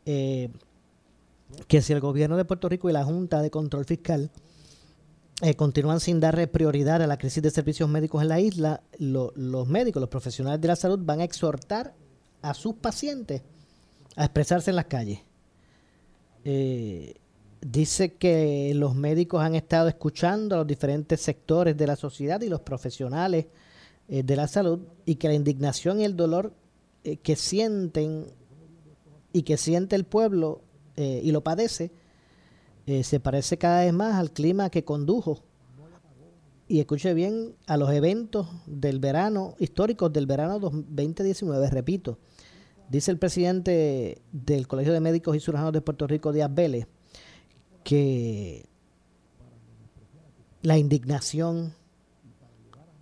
eh, 0.06 0.50
que 1.68 1.82
si 1.82 1.94
el 1.94 2.00
gobierno 2.00 2.38
de 2.38 2.46
Puerto 2.46 2.70
Rico 2.70 2.90
y 2.90 2.94
la 2.94 3.04
Junta 3.04 3.42
de 3.42 3.52
Control 3.52 3.86
Fiscal 3.86 4.32
eh, 5.42 5.56
continúan 5.56 6.00
sin 6.00 6.20
darle 6.20 6.48
prioridad 6.48 7.02
a 7.02 7.08
la 7.08 7.18
crisis 7.18 7.42
de 7.44 7.50
servicios 7.50 7.90
médicos 7.90 8.22
en 8.22 8.30
la 8.30 8.40
isla, 8.40 8.82
lo, 8.98 9.32
los 9.36 9.68
médicos, 9.68 10.00
los 10.00 10.10
profesionales 10.10 10.62
de 10.62 10.68
la 10.68 10.76
salud 10.76 11.00
van 11.02 11.22
a 11.22 11.24
exhortar 11.24 11.94
a 12.42 12.54
sus 12.54 12.76
pacientes 12.76 13.42
a 14.16 14.26
expresarse 14.26 14.70
en 14.70 14.76
las 14.76 14.86
calles. 14.86 15.20
Eh, 16.44 17.16
dice 17.62 18.14
que 18.14 18.74
los 18.76 18.96
médicos 18.96 19.42
han 19.44 19.56
estado 19.56 19.88
escuchando 19.88 20.56
a 20.56 20.60
los 20.60 20.68
diferentes 20.68 21.22
sectores 21.22 21.78
de 21.78 21.88
la 21.88 21.96
sociedad 21.96 22.42
y 22.42 22.50
los 22.50 22.62
profesionales 22.62 23.46
eh, 24.08 24.24
de 24.24 24.36
la 24.36 24.48
salud 24.48 24.80
y 25.06 25.16
que 25.16 25.28
la 25.28 25.36
indignación 25.36 26.02
y 26.02 26.06
el 26.06 26.16
dolor 26.16 26.54
eh, 27.04 27.18
que 27.18 27.36
sienten 27.36 28.26
y 29.34 29.44
que 29.44 29.58
siente 29.58 29.96
el 29.96 30.04
pueblo 30.04 30.62
y 30.98 31.32
lo 31.32 31.42
padece 31.42 31.90
se 32.86 33.20
parece 33.20 33.58
cada 33.58 33.86
vez 33.86 33.94
más 33.94 34.16
al 34.16 34.32
clima 34.32 34.70
que 34.70 34.84
condujo 34.84 35.42
y 36.68 36.80
escuche 36.80 37.14
bien 37.16 37.56
a 37.66 37.78
los 37.78 37.92
eventos 37.92 38.48
del 38.68 39.00
verano 39.00 39.56
históricos 39.58 40.14
del 40.14 40.28
verano 40.28 40.60
2019 40.60 41.70
repito 41.70 42.20
Dice 42.92 43.10
el 43.10 43.18
presidente 43.18 44.22
del 44.34 44.68
Colegio 44.68 44.92
de 44.92 45.00
Médicos 45.00 45.34
y 45.34 45.40
Cirujanos 45.40 45.72
de 45.72 45.80
Puerto 45.80 46.08
Rico, 46.08 46.34
Díaz 46.34 46.54
Vélez, 46.54 46.88
que 47.86 48.66
la 50.62 50.78
indignación, 50.78 51.74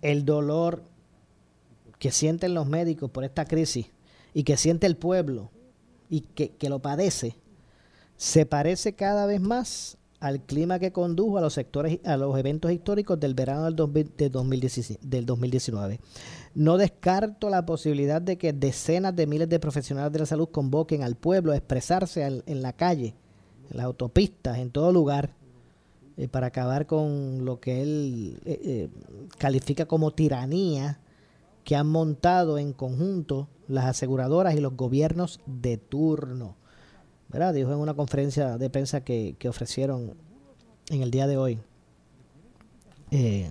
el 0.00 0.24
dolor 0.24 0.84
que 1.98 2.12
sienten 2.12 2.54
los 2.54 2.68
médicos 2.68 3.10
por 3.10 3.24
esta 3.24 3.46
crisis 3.46 3.86
y 4.32 4.44
que 4.44 4.56
siente 4.56 4.86
el 4.86 4.96
pueblo 4.96 5.50
y 6.08 6.20
que, 6.20 6.50
que 6.50 6.68
lo 6.68 6.78
padece, 6.78 7.34
se 8.16 8.46
parece 8.46 8.94
cada 8.94 9.26
vez 9.26 9.40
más 9.40 9.98
al 10.20 10.42
clima 10.42 10.78
que 10.78 10.92
condujo 10.92 11.38
a 11.38 11.40
los 11.40 11.54
sectores 11.54 11.98
a 12.04 12.16
los 12.16 12.38
eventos 12.38 12.70
históricos 12.70 13.18
del 13.18 13.34
verano 13.34 13.64
del, 13.64 13.74
2000, 13.74 14.12
de 14.16 14.30
2019, 14.30 15.00
del 15.02 15.26
2019. 15.26 16.00
No 16.54 16.76
descarto 16.76 17.50
la 17.50 17.66
posibilidad 17.66 18.20
de 18.20 18.38
que 18.38 18.52
decenas 18.52 19.16
de 19.16 19.26
miles 19.26 19.48
de 19.48 19.58
profesionales 19.58 20.12
de 20.12 20.18
la 20.20 20.26
salud 20.26 20.48
convoquen 20.50 21.02
al 21.02 21.16
pueblo 21.16 21.52
a 21.52 21.56
expresarse 21.56 22.22
en 22.24 22.62
la 22.62 22.72
calle, 22.74 23.14
en 23.70 23.76
las 23.76 23.86
autopistas, 23.86 24.58
en 24.58 24.70
todo 24.70 24.92
lugar, 24.92 25.34
eh, 26.20 26.28
para 26.28 26.48
acabar 26.48 26.86
con 26.86 27.46
lo 27.46 27.60
que 27.60 27.80
él 27.80 28.40
eh, 28.44 28.60
eh, 28.62 28.88
califica 29.38 29.86
como 29.86 30.10
tiranía 30.10 31.00
que 31.64 31.76
han 31.76 31.86
montado 31.86 32.58
en 32.58 32.74
conjunto 32.74 33.48
las 33.68 33.86
aseguradoras 33.86 34.54
y 34.54 34.60
los 34.60 34.76
gobiernos 34.76 35.40
de 35.46 35.78
turno. 35.78 36.56
¿Verdad? 37.30 37.54
Dijo 37.54 37.72
en 37.72 37.78
una 37.78 37.94
conferencia 37.94 38.58
de 38.58 38.70
prensa 38.70 39.02
que, 39.02 39.36
que 39.38 39.48
ofrecieron 39.48 40.14
en 40.90 41.02
el 41.02 41.10
día 41.10 41.26
de 41.26 41.36
hoy 41.36 41.58
eh, 43.10 43.50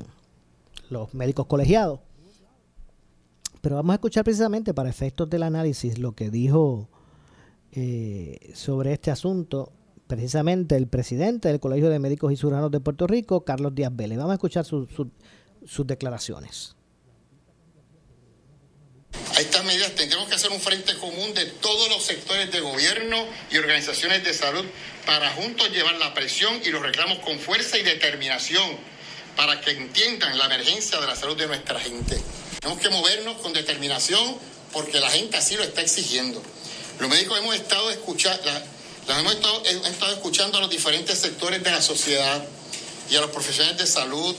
los 0.89 1.13
médicos 1.13 1.46
colegiados. 1.46 2.00
Pero 3.62 3.76
vamos 3.76 3.92
a 3.92 3.96
escuchar 3.96 4.24
precisamente 4.24 4.74
para 4.74 4.89
efectos 4.89 5.30
del 5.30 5.44
análisis 5.44 5.98
lo 5.98 6.13
que 6.13 6.30
dijo 6.30 6.88
eh, 7.72 8.52
sobre 8.54 8.94
este 8.94 9.12
asunto 9.12 9.72
precisamente 10.10 10.76
el 10.76 10.88
presidente 10.88 11.50
del 11.50 11.60
Colegio 11.60 11.88
de 11.92 12.00
Médicos 12.00 12.34
y 12.34 12.36
Cirujanos 12.36 12.72
de 12.72 12.80
Puerto 12.80 13.06
Rico, 13.06 13.46
Carlos 13.46 13.76
Díaz 13.76 13.96
Vélez. 13.96 14.18
Vamos 14.18 14.32
a 14.32 14.36
escuchar 14.36 14.65
su, 14.65 14.88
su, 14.88 15.12
sus 15.68 15.86
declaraciones. 15.86 16.76
A 19.38 19.39
estas 19.39 19.63
hacer 20.39 20.52
un 20.52 20.62
frente 20.62 20.95
común 20.95 21.34
de 21.34 21.45
todos 21.47 21.89
los 21.89 22.02
sectores 22.02 22.49
de 22.49 22.62
gobierno 22.62 23.28
y 23.52 23.58
organizaciones 23.58 24.23
de 24.23 24.34
salud 24.34 24.63
para 25.06 25.32
juntos 25.32 25.69
llevar 25.69 25.95
la 25.95 26.13
presión 26.13 26.62
y 26.63 26.69
los 26.69 26.82
reclamos 26.82 27.19
con 27.19 27.38
fuerza 27.39 27.78
y 27.78 27.84
determinación 27.84 28.78
para 29.36 29.60
que 29.60 29.71
entiendan 29.71 30.38
la 30.38 30.45
emergencia 30.45 30.97
de 31.02 31.08
la 31.08 31.17
salud 31.17 31.36
de 31.36 31.47
nuestra 31.47 31.78
gente. 31.78 32.17
Tenemos 32.62 32.82
que 32.82 32.89
movernos 32.89 33.41
con 33.41 33.52
determinación 33.52 34.38
porque 34.71 35.02
la 35.02 35.10
gente 35.10 35.36
así 35.36 35.58
lo 35.58 35.63
está 35.63 35.82
exigiendo. 35.82 36.41
Los 36.99 37.10
médicos 37.10 37.38
hemos 37.38 37.56
estado, 37.56 37.91
escuchando, 37.91 38.49
hemos 39.10 39.34
estado, 39.34 39.63
hemos 39.65 39.89
estado 39.89 40.13
escuchando 40.13 40.58
a 40.60 40.62
los 40.62 40.69
diferentes 40.69 41.19
sectores 41.19 41.62
de 41.62 41.71
la 41.71 41.82
sociedad 41.82 42.45
y 43.12 43.17
a 43.17 43.19
los 43.19 43.32
profesionales 43.32 43.78
de 43.78 43.88
salud 43.88 44.34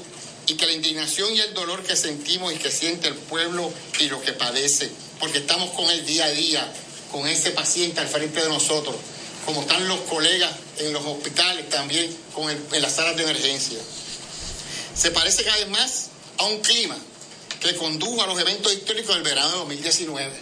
y 0.46 0.54
que 0.54 0.64
la 0.64 0.72
indignación 0.72 1.34
y 1.34 1.40
el 1.40 1.52
dolor 1.52 1.82
que 1.82 1.94
sentimos 1.94 2.54
y 2.54 2.56
que 2.56 2.70
siente 2.70 3.08
el 3.08 3.16
pueblo 3.16 3.70
y 3.98 4.08
lo 4.08 4.22
que 4.22 4.32
padece, 4.32 4.90
porque 5.20 5.38
estamos 5.38 5.70
con 5.70 5.88
el 5.90 6.04
día 6.04 6.24
a 6.24 6.30
día, 6.30 6.72
con 7.12 7.28
ese 7.28 7.52
paciente 7.52 8.00
al 8.00 8.08
frente 8.08 8.42
de 8.42 8.48
nosotros, 8.48 8.96
como 9.44 9.60
están 9.60 9.86
los 9.86 10.00
colegas 10.00 10.50
en 10.78 10.92
los 10.92 11.04
hospitales 11.04 11.68
también, 11.68 12.16
con 12.34 12.50
el, 12.50 12.58
en 12.72 12.82
las 12.82 12.94
salas 12.94 13.16
de 13.16 13.22
emergencia. 13.22 13.78
Se 14.94 15.10
parece 15.10 15.44
cada 15.44 15.58
vez 15.58 15.68
más 15.68 16.08
a 16.38 16.46
un 16.46 16.60
clima 16.60 16.96
que 17.60 17.76
condujo 17.76 18.22
a 18.22 18.26
los 18.26 18.40
eventos 18.40 18.72
históricos 18.72 19.14
del 19.14 19.22
verano 19.22 19.50
de 19.50 19.58
2019. 19.58 20.40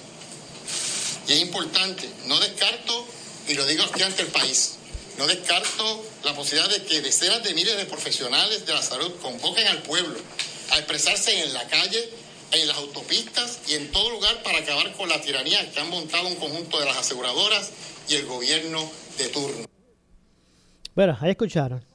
Y 1.26 1.32
es 1.32 1.40
importante, 1.40 2.08
no 2.26 2.38
descarto, 2.38 3.06
y 3.48 3.54
lo 3.54 3.66
digo 3.66 3.84
aquí 3.84 4.02
ante 4.02 4.22
el 4.22 4.28
país, 4.28 4.76
no 5.18 5.26
descarto 5.26 6.06
la 6.24 6.34
posibilidad 6.34 6.70
de 6.70 6.84
que 6.84 7.00
decenas 7.00 7.42
de 7.42 7.52
miles 7.52 7.76
de 7.76 7.86
profesionales 7.86 8.64
de 8.64 8.72
la 8.72 8.82
salud 8.82 9.12
convoquen 9.20 9.66
al 9.66 9.82
pueblo 9.82 10.18
a 10.70 10.78
expresarse 10.78 11.42
en 11.42 11.52
la 11.52 11.66
calle, 11.66 12.08
en 12.52 12.68
las 12.68 12.76
autopistas 12.78 13.60
y 13.68 13.74
en 13.74 13.90
todo 13.90 14.10
lugar 14.10 14.42
para 14.42 14.58
acabar 14.58 14.92
con 14.92 15.08
la 15.08 15.20
tiranía 15.20 15.70
que 15.70 15.80
han 15.80 15.90
montado 15.90 16.28
un 16.28 16.36
conjunto 16.36 16.78
de 16.80 16.86
las 16.86 16.98
aseguradoras 16.98 17.72
y 18.08 18.14
el 18.14 18.26
gobierno 18.26 18.80
de 19.18 19.28
turno. 19.28 19.66
Bueno, 20.94 21.16
ahí 21.20 21.30
escucharon 21.30 21.88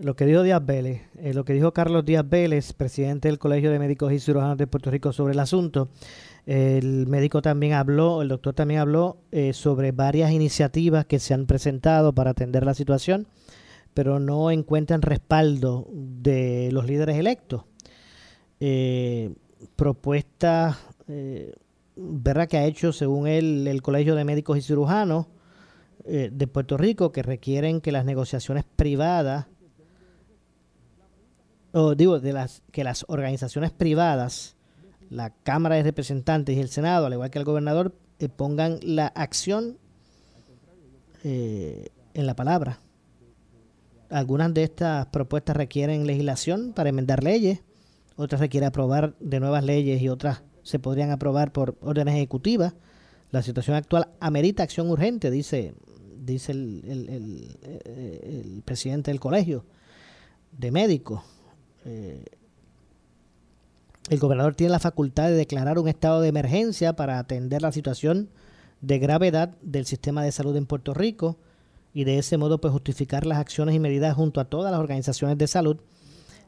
lo 0.00 0.16
que 0.16 0.24
dijo 0.24 0.42
Díaz 0.42 0.64
Vélez, 0.64 1.02
eh, 1.18 1.34
lo 1.34 1.44
que 1.44 1.52
dijo 1.52 1.72
Carlos 1.72 2.04
Díaz 2.04 2.28
Vélez, 2.28 2.72
presidente 2.72 3.28
del 3.28 3.38
Colegio 3.38 3.70
de 3.70 3.78
Médicos 3.78 4.12
y 4.12 4.18
Cirujanos 4.18 4.56
de 4.56 4.66
Puerto 4.66 4.90
Rico 4.90 5.12
sobre 5.12 5.34
el 5.34 5.38
asunto. 5.38 5.90
El 6.46 7.06
médico 7.06 7.42
también 7.42 7.74
habló, 7.74 8.22
el 8.22 8.28
doctor 8.28 8.54
también 8.54 8.80
habló 8.80 9.18
eh, 9.30 9.52
sobre 9.52 9.92
varias 9.92 10.32
iniciativas 10.32 11.04
que 11.04 11.18
se 11.18 11.34
han 11.34 11.46
presentado 11.46 12.14
para 12.14 12.30
atender 12.30 12.64
la 12.64 12.74
situación, 12.74 13.26
pero 13.92 14.20
no 14.20 14.50
encuentran 14.50 15.02
respaldo 15.02 15.86
de 15.92 16.70
los 16.72 16.86
líderes 16.86 17.16
electos. 17.18 17.64
Eh, 18.58 19.34
propuestas, 19.76 20.76
eh, 21.08 21.52
¿verdad?, 21.96 22.48
que 22.48 22.58
ha 22.58 22.64
hecho, 22.64 22.92
según 22.92 23.26
él, 23.26 23.66
el 23.66 23.82
Colegio 23.82 24.14
de 24.14 24.24
Médicos 24.24 24.58
y 24.58 24.62
Cirujanos 24.62 25.26
eh, 26.04 26.30
de 26.32 26.46
Puerto 26.46 26.76
Rico, 26.76 27.12
que 27.12 27.22
requieren 27.22 27.80
que 27.80 27.92
las 27.92 28.04
negociaciones 28.04 28.64
privadas 28.76 29.46
o 31.72 31.94
digo, 31.94 32.20
de 32.20 32.32
las 32.32 32.62
que 32.72 32.84
las 32.84 33.04
organizaciones 33.08 33.70
privadas, 33.70 34.56
la 35.08 35.30
Cámara 35.30 35.76
de 35.76 35.82
Representantes 35.82 36.56
y 36.56 36.60
el 36.60 36.68
Senado, 36.68 37.06
al 37.06 37.12
igual 37.12 37.30
que 37.30 37.38
el 37.38 37.44
gobernador, 37.44 37.94
eh, 38.18 38.28
pongan 38.28 38.78
la 38.82 39.08
acción 39.08 39.78
eh, 41.24 41.88
en 42.14 42.26
la 42.26 42.34
palabra. 42.34 42.80
Algunas 44.08 44.52
de 44.52 44.64
estas 44.64 45.06
propuestas 45.06 45.56
requieren 45.56 46.06
legislación 46.06 46.72
para 46.72 46.88
enmendar 46.88 47.22
leyes, 47.22 47.60
otras 48.20 48.40
requieren 48.40 48.68
aprobar 48.68 49.14
de 49.20 49.40
nuevas 49.40 49.64
leyes 49.64 50.00
y 50.02 50.08
otras 50.08 50.42
se 50.62 50.78
podrían 50.78 51.10
aprobar 51.10 51.52
por 51.52 51.76
órdenes 51.80 52.14
ejecutivas. 52.14 52.74
La 53.30 53.42
situación 53.42 53.76
actual 53.76 54.08
amerita 54.20 54.62
acción 54.62 54.90
urgente, 54.90 55.30
dice, 55.30 55.74
dice 56.18 56.52
el, 56.52 57.48
el, 57.84 58.62
presidente 58.64 59.10
del 59.10 59.20
colegio 59.20 59.64
de 60.52 60.70
médicos. 60.70 61.22
Eh, 61.84 62.24
el 64.08 64.18
gobernador 64.18 64.54
tiene 64.54 64.72
la 64.72 64.80
facultad 64.80 65.28
de 65.28 65.34
declarar 65.34 65.78
un 65.78 65.88
estado 65.88 66.20
de 66.20 66.28
emergencia 66.28 66.94
para 66.94 67.18
atender 67.18 67.62
la 67.62 67.72
situación 67.72 68.28
de 68.80 68.98
gravedad 68.98 69.56
del 69.62 69.86
sistema 69.86 70.24
de 70.24 70.32
salud 70.32 70.56
en 70.56 70.66
Puerto 70.66 70.94
Rico 70.94 71.38
y 71.92 72.04
de 72.04 72.18
ese 72.18 72.36
modo 72.36 72.60
pues 72.60 72.72
justificar 72.72 73.26
las 73.26 73.38
acciones 73.38 73.74
y 73.74 73.80
medidas 73.80 74.14
junto 74.14 74.40
a 74.40 74.46
todas 74.46 74.72
las 74.72 74.80
organizaciones 74.80 75.38
de 75.38 75.46
salud 75.46 75.78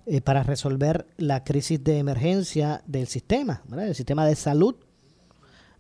eh, 0.05 0.21
para 0.21 0.43
resolver 0.43 1.07
la 1.17 1.45
crisis 1.45 1.83
de 1.85 1.99
emergencia 1.99 2.83
del 2.87 3.07
sistema, 3.07 3.63
¿verdad? 3.69 3.87
el 3.87 3.95
sistema 3.95 4.27
de 4.27 4.35
salud. 4.35 4.75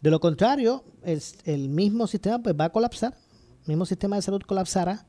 De 0.00 0.10
lo 0.10 0.20
contrario, 0.20 0.84
el, 1.02 1.68
mismo 1.68 2.06
sistema 2.06 2.40
pues 2.40 2.54
va 2.58 2.66
a 2.66 2.70
colapsar, 2.70 3.14
el 3.62 3.68
mismo 3.68 3.84
sistema 3.84 4.14
de 4.14 4.22
salud 4.22 4.42
colapsará 4.42 5.06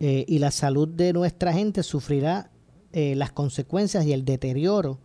eh, 0.00 0.24
y 0.26 0.40
la 0.40 0.50
salud 0.50 0.88
de 0.88 1.12
nuestra 1.12 1.52
gente 1.52 1.84
sufrirá 1.84 2.50
eh, 2.92 3.14
las 3.14 3.30
consecuencias 3.30 4.04
y 4.06 4.12
el 4.12 4.24
deterioro 4.24 4.98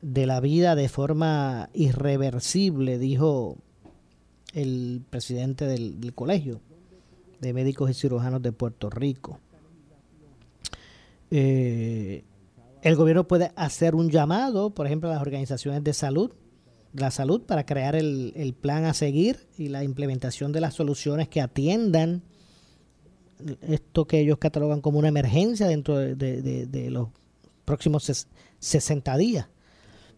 de 0.00 0.26
la 0.26 0.38
vida 0.38 0.76
de 0.76 0.88
forma 0.88 1.68
irreversible, 1.74 2.96
dijo 2.96 3.56
el 4.54 5.02
presidente 5.10 5.66
del, 5.66 6.12
Colegio 6.14 6.60
de 7.40 7.52
Médicos 7.52 7.90
y 7.90 7.94
Cirujanos 7.94 8.40
de 8.40 8.52
Puerto 8.52 8.88
Rico. 8.88 9.40
El 12.82 12.96
gobierno 12.96 13.26
puede 13.26 13.52
hacer 13.56 13.94
un 13.94 14.10
llamado, 14.10 14.70
por 14.70 14.86
ejemplo, 14.86 15.08
a 15.08 15.14
las 15.14 15.22
organizaciones 15.22 15.82
de 15.84 15.94
salud, 15.94 16.32
la 16.92 17.10
salud, 17.10 17.42
para 17.42 17.64
crear 17.64 17.94
el, 17.94 18.54
plan 18.60 18.84
a 18.84 18.92
seguir 18.92 19.48
y 19.56 19.68
la 19.68 19.84
implementación 19.84 20.52
de 20.52 20.60
las 20.60 20.74
soluciones 20.74 21.28
que 21.28 21.40
atiendan 21.40 22.22
esto 23.62 24.06
que 24.06 24.20
ellos 24.20 24.38
catalogan 24.38 24.80
como 24.80 24.98
una 24.98 25.08
emergencia 25.08 25.66
dentro 25.66 25.96
de, 25.96 26.88
los 26.90 27.08
próximos 27.64 28.26
60 28.58 29.16
días. 29.16 29.48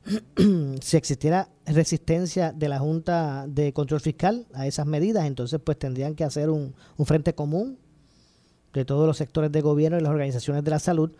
si 0.83 0.97
existiera 0.97 1.49
resistencia 1.65 2.53
de 2.53 2.69
la 2.69 2.79
Junta 2.79 3.47
de 3.49 3.73
Control 3.73 4.01
Fiscal 4.01 4.47
a 4.53 4.67
esas 4.67 4.87
medidas, 4.87 5.27
entonces 5.27 5.61
pues 5.65 5.79
tendrían 5.79 6.15
que 6.15 6.25
hacer 6.25 6.51
un, 6.51 6.75
frente 7.05 7.35
común 7.35 7.79
de 8.73 8.85
todos 8.85 9.07
los 9.07 9.17
sectores 9.17 9.51
de 9.53 9.61
gobierno 9.61 9.99
y 9.99 10.03
las 10.03 10.11
organizaciones 10.11 10.65
de 10.65 10.71
la 10.71 10.79
salud 10.79 11.13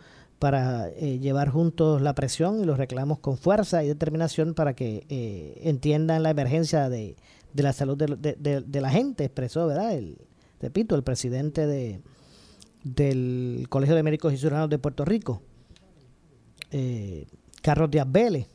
para 0.45 0.89
eh, 0.89 1.17
llevar 1.17 1.49
juntos 1.49 2.03
la 2.03 2.13
presión 2.13 2.61
y 2.61 2.65
los 2.65 2.77
reclamos 2.77 3.17
con 3.17 3.35
fuerza 3.35 3.83
y 3.83 3.87
determinación 3.87 4.53
para 4.53 4.75
que 4.75 5.03
eh, 5.09 5.59
entiendan 5.63 6.21
la 6.21 6.29
emergencia 6.29 6.87
de, 6.87 7.15
la 7.55 7.73
salud 7.73 7.97
de, 7.97 8.79
la 8.79 8.89
gente, 8.91 9.25
expresó, 9.25 9.65
¿verdad? 9.65 9.93
El, 9.93 10.19
repito, 10.61 10.93
el 10.93 11.01
presidente 11.01 11.65
de, 11.65 11.99
del 12.83 13.65
Colegio 13.69 13.95
de 13.95 14.03
Médicos 14.03 14.33
y 14.33 14.37
Ciudadanos 14.37 14.69
de 14.69 14.77
Puerto 14.77 15.03
Rico, 15.03 15.41
eh, 16.69 17.25
Carlos 17.63 17.89
Díaz 17.89 18.05
Vélez. 18.07 18.47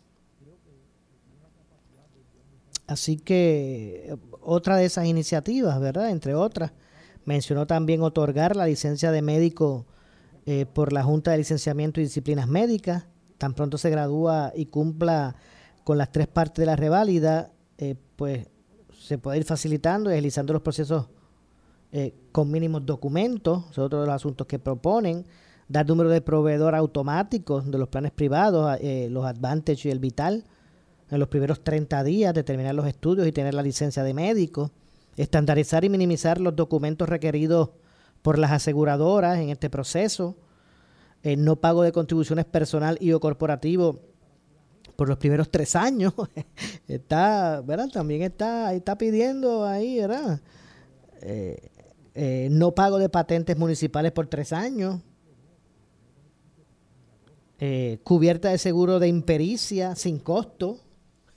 Así 2.86 3.16
que 3.16 4.16
otra 4.40 4.76
de 4.76 4.84
esas 4.84 5.06
iniciativas, 5.06 5.80
¿verdad? 5.80 6.10
Entre 6.10 6.36
otras, 6.36 6.70
mencionó 7.24 7.66
también 7.66 8.00
otorgar 8.02 8.54
la 8.54 8.66
licencia 8.66 9.10
de 9.10 9.22
médico 9.22 9.86
eh, 10.52 10.66
por 10.66 10.92
la 10.92 11.04
Junta 11.04 11.30
de 11.30 11.38
Licenciamiento 11.38 12.00
y 12.00 12.02
Disciplinas 12.02 12.48
Médicas. 12.48 13.06
Tan 13.38 13.54
pronto 13.54 13.78
se 13.78 13.88
gradúa 13.88 14.52
y 14.56 14.66
cumpla 14.66 15.36
con 15.84 15.96
las 15.96 16.10
tres 16.10 16.26
partes 16.26 16.60
de 16.60 16.66
la 16.66 16.74
reválida, 16.74 17.52
eh, 17.78 17.94
pues 18.16 18.48
se 18.98 19.16
puede 19.16 19.38
ir 19.38 19.44
facilitando 19.44 20.10
y 20.10 20.14
agilizando 20.14 20.52
los 20.52 20.62
procesos 20.62 21.06
eh, 21.92 22.16
con 22.32 22.50
mínimos 22.50 22.84
documentos. 22.84 23.62
Es 23.70 23.78
otro 23.78 24.00
de 24.00 24.06
los 24.06 24.14
asuntos 24.16 24.48
que 24.48 24.58
proponen. 24.58 25.24
Dar 25.68 25.86
número 25.86 26.10
de 26.10 26.20
proveedor 26.20 26.74
automáticos 26.74 27.70
de 27.70 27.78
los 27.78 27.88
planes 27.88 28.10
privados, 28.10 28.76
los 29.08 29.24
Advantage 29.24 29.86
y 29.86 29.92
el 29.92 30.00
Vital 30.00 30.44
en 31.12 31.20
los 31.20 31.28
primeros 31.28 31.62
30 31.62 32.02
días 32.02 32.34
de 32.34 32.42
terminar 32.42 32.74
los 32.74 32.88
estudios 32.88 33.24
y 33.28 33.30
tener 33.30 33.54
la 33.54 33.62
licencia 33.62 34.02
de 34.02 34.14
médico, 34.14 34.72
estandarizar 35.16 35.84
y 35.84 35.88
minimizar 35.88 36.40
los 36.40 36.56
documentos 36.56 37.08
requeridos 37.08 37.70
por 38.22 38.38
las 38.38 38.52
aseguradoras 38.52 39.38
en 39.38 39.50
este 39.50 39.70
proceso, 39.70 40.36
el 41.22 41.44
no 41.44 41.56
pago 41.56 41.82
de 41.82 41.92
contribuciones 41.92 42.44
personal 42.44 42.96
y 43.00 43.12
o 43.12 43.20
corporativo 43.20 44.00
por 44.96 45.08
los 45.08 45.18
primeros 45.18 45.50
tres 45.50 45.76
años. 45.76 46.12
está, 46.88 47.62
¿verdad? 47.62 47.88
También 47.88 48.22
está, 48.22 48.74
está 48.74 48.96
pidiendo 48.96 49.66
ahí, 49.66 49.98
¿verdad? 49.98 50.40
Eh, 51.22 51.70
eh, 52.14 52.48
no 52.50 52.74
pago 52.74 52.98
de 52.98 53.08
patentes 53.08 53.56
municipales 53.56 54.12
por 54.12 54.26
tres 54.26 54.52
años. 54.52 55.00
Eh, 57.62 57.98
cubierta 58.04 58.48
de 58.48 58.56
seguro 58.56 58.98
de 58.98 59.08
impericia 59.08 59.94
sin 59.94 60.18
costo 60.18 60.80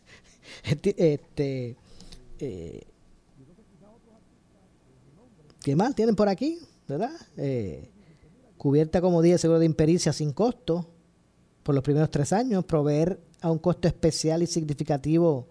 este, 0.64 1.14
este 1.14 1.76
eh, 2.40 2.88
¿Qué 5.62 5.76
más 5.76 5.96
tienen 5.96 6.16
por 6.16 6.30
aquí? 6.30 6.60
¿Verdad? 6.94 7.16
Eh, 7.38 7.90
cubierta, 8.58 9.02
como 9.02 9.24
dije, 9.24 9.40
seguro 9.40 9.58
de 9.58 9.66
impericia 9.66 10.14
sin 10.14 10.32
costo 10.32 10.88
por 11.64 11.74
los 11.74 11.84
primeros 11.84 12.12
tres 12.12 12.32
años, 12.34 12.64
proveer 12.66 13.20
a 13.42 13.50
un 13.50 13.58
costo 13.58 13.88
especial 13.88 14.44
y 14.44 14.48
significativo 14.48 15.48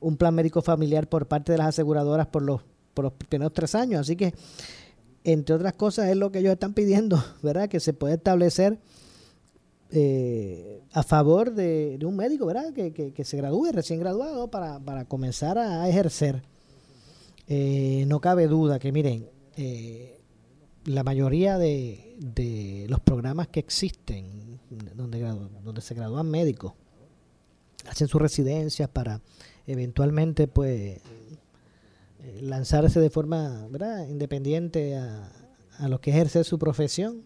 un 0.00 0.16
plan 0.16 0.34
médico 0.34 0.62
familiar 0.62 1.06
por 1.06 1.26
parte 1.26 1.52
de 1.52 1.58
las 1.58 1.68
aseguradoras 1.68 2.28
por 2.28 2.42
los, 2.42 2.62
por 2.94 3.04
los 3.04 3.12
primeros 3.12 3.52
tres 3.52 3.74
años. 3.74 4.00
Así 4.00 4.16
que, 4.16 4.32
entre 5.24 5.54
otras 5.54 5.74
cosas, 5.74 6.08
es 6.08 6.16
lo 6.16 6.32
que 6.32 6.38
ellos 6.38 6.54
están 6.54 6.72
pidiendo, 6.72 7.22
¿verdad? 7.42 7.68
Que 7.68 7.78
se 7.78 7.92
puede 7.92 8.14
establecer 8.14 8.78
eh, 9.90 10.82
a 10.92 11.02
favor 11.02 11.52
de, 11.52 11.98
un 12.06 12.16
médico, 12.16 12.46
¿verdad? 12.46 12.72
Que, 12.72 13.24
se 13.24 13.36
gradúe, 13.36 13.70
recién 13.70 14.00
graduado, 14.00 14.50
para, 14.50 15.04
comenzar 15.04 15.58
a 15.58 15.86
ejercer. 15.90 16.42
Eh, 17.48 18.04
no 18.08 18.20
cabe 18.20 18.46
duda 18.46 18.78
que, 18.78 18.92
miren, 18.92 19.28
la 20.86 21.04
mayoría 21.04 21.58
de, 21.58 22.86
los 22.88 23.00
programas 23.00 23.48
que 23.48 23.60
existen, 23.60 24.58
donde, 24.94 25.20
donde 25.62 25.80
se 25.80 25.94
gradúan 25.94 26.30
médicos, 26.30 26.72
hacen 27.86 28.08
sus 28.08 28.20
residencias 28.20 28.88
para 28.88 29.20
eventualmente, 29.66 30.48
pues, 30.48 31.00
lanzarse 32.40 32.98
de 33.00 33.10
forma 33.10 33.68
¿verdad? 33.70 34.08
independiente 34.08 34.96
a, 34.96 35.30
a 35.78 35.88
lo 35.88 36.00
que 36.00 36.10
ejercer 36.10 36.44
su 36.44 36.58
profesión 36.58 37.22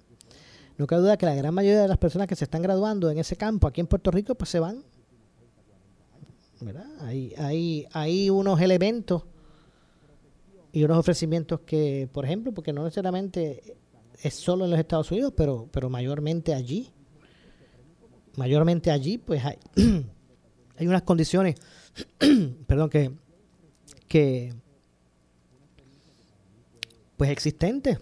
no 0.80 0.86
cabe 0.86 1.02
duda 1.02 1.18
que 1.18 1.26
la 1.26 1.34
gran 1.34 1.52
mayoría 1.52 1.82
de 1.82 1.88
las 1.88 1.98
personas 1.98 2.26
que 2.26 2.34
se 2.34 2.44
están 2.44 2.62
graduando 2.62 3.10
en 3.10 3.18
ese 3.18 3.36
campo 3.36 3.66
aquí 3.66 3.82
en 3.82 3.86
Puerto 3.86 4.10
Rico, 4.10 4.34
pues 4.34 4.48
se 4.48 4.60
van. 4.60 4.82
¿Verdad? 6.62 6.86
Hay, 7.00 7.34
hay, 7.36 7.86
hay 7.92 8.30
unos 8.30 8.62
elementos 8.62 9.24
y 10.72 10.84
unos 10.84 10.98
ofrecimientos 10.98 11.60
que, 11.60 12.08
por 12.12 12.24
ejemplo, 12.24 12.52
porque 12.52 12.72
no 12.72 12.84
necesariamente 12.84 13.76
es 14.22 14.34
solo 14.34 14.64
en 14.64 14.70
los 14.70 14.80
Estados 14.80 15.10
Unidos, 15.10 15.32
pero, 15.36 15.68
pero 15.72 15.88
mayormente 15.88 16.54
allí, 16.54 16.90
mayormente 18.36 18.90
allí, 18.90 19.18
pues 19.18 19.44
hay, 19.44 19.58
hay 20.76 20.86
unas 20.86 21.02
condiciones, 21.02 21.56
perdón, 22.66 22.90
que, 22.90 23.12
que, 24.08 24.54
pues 27.16 27.30
existentes 27.30 27.98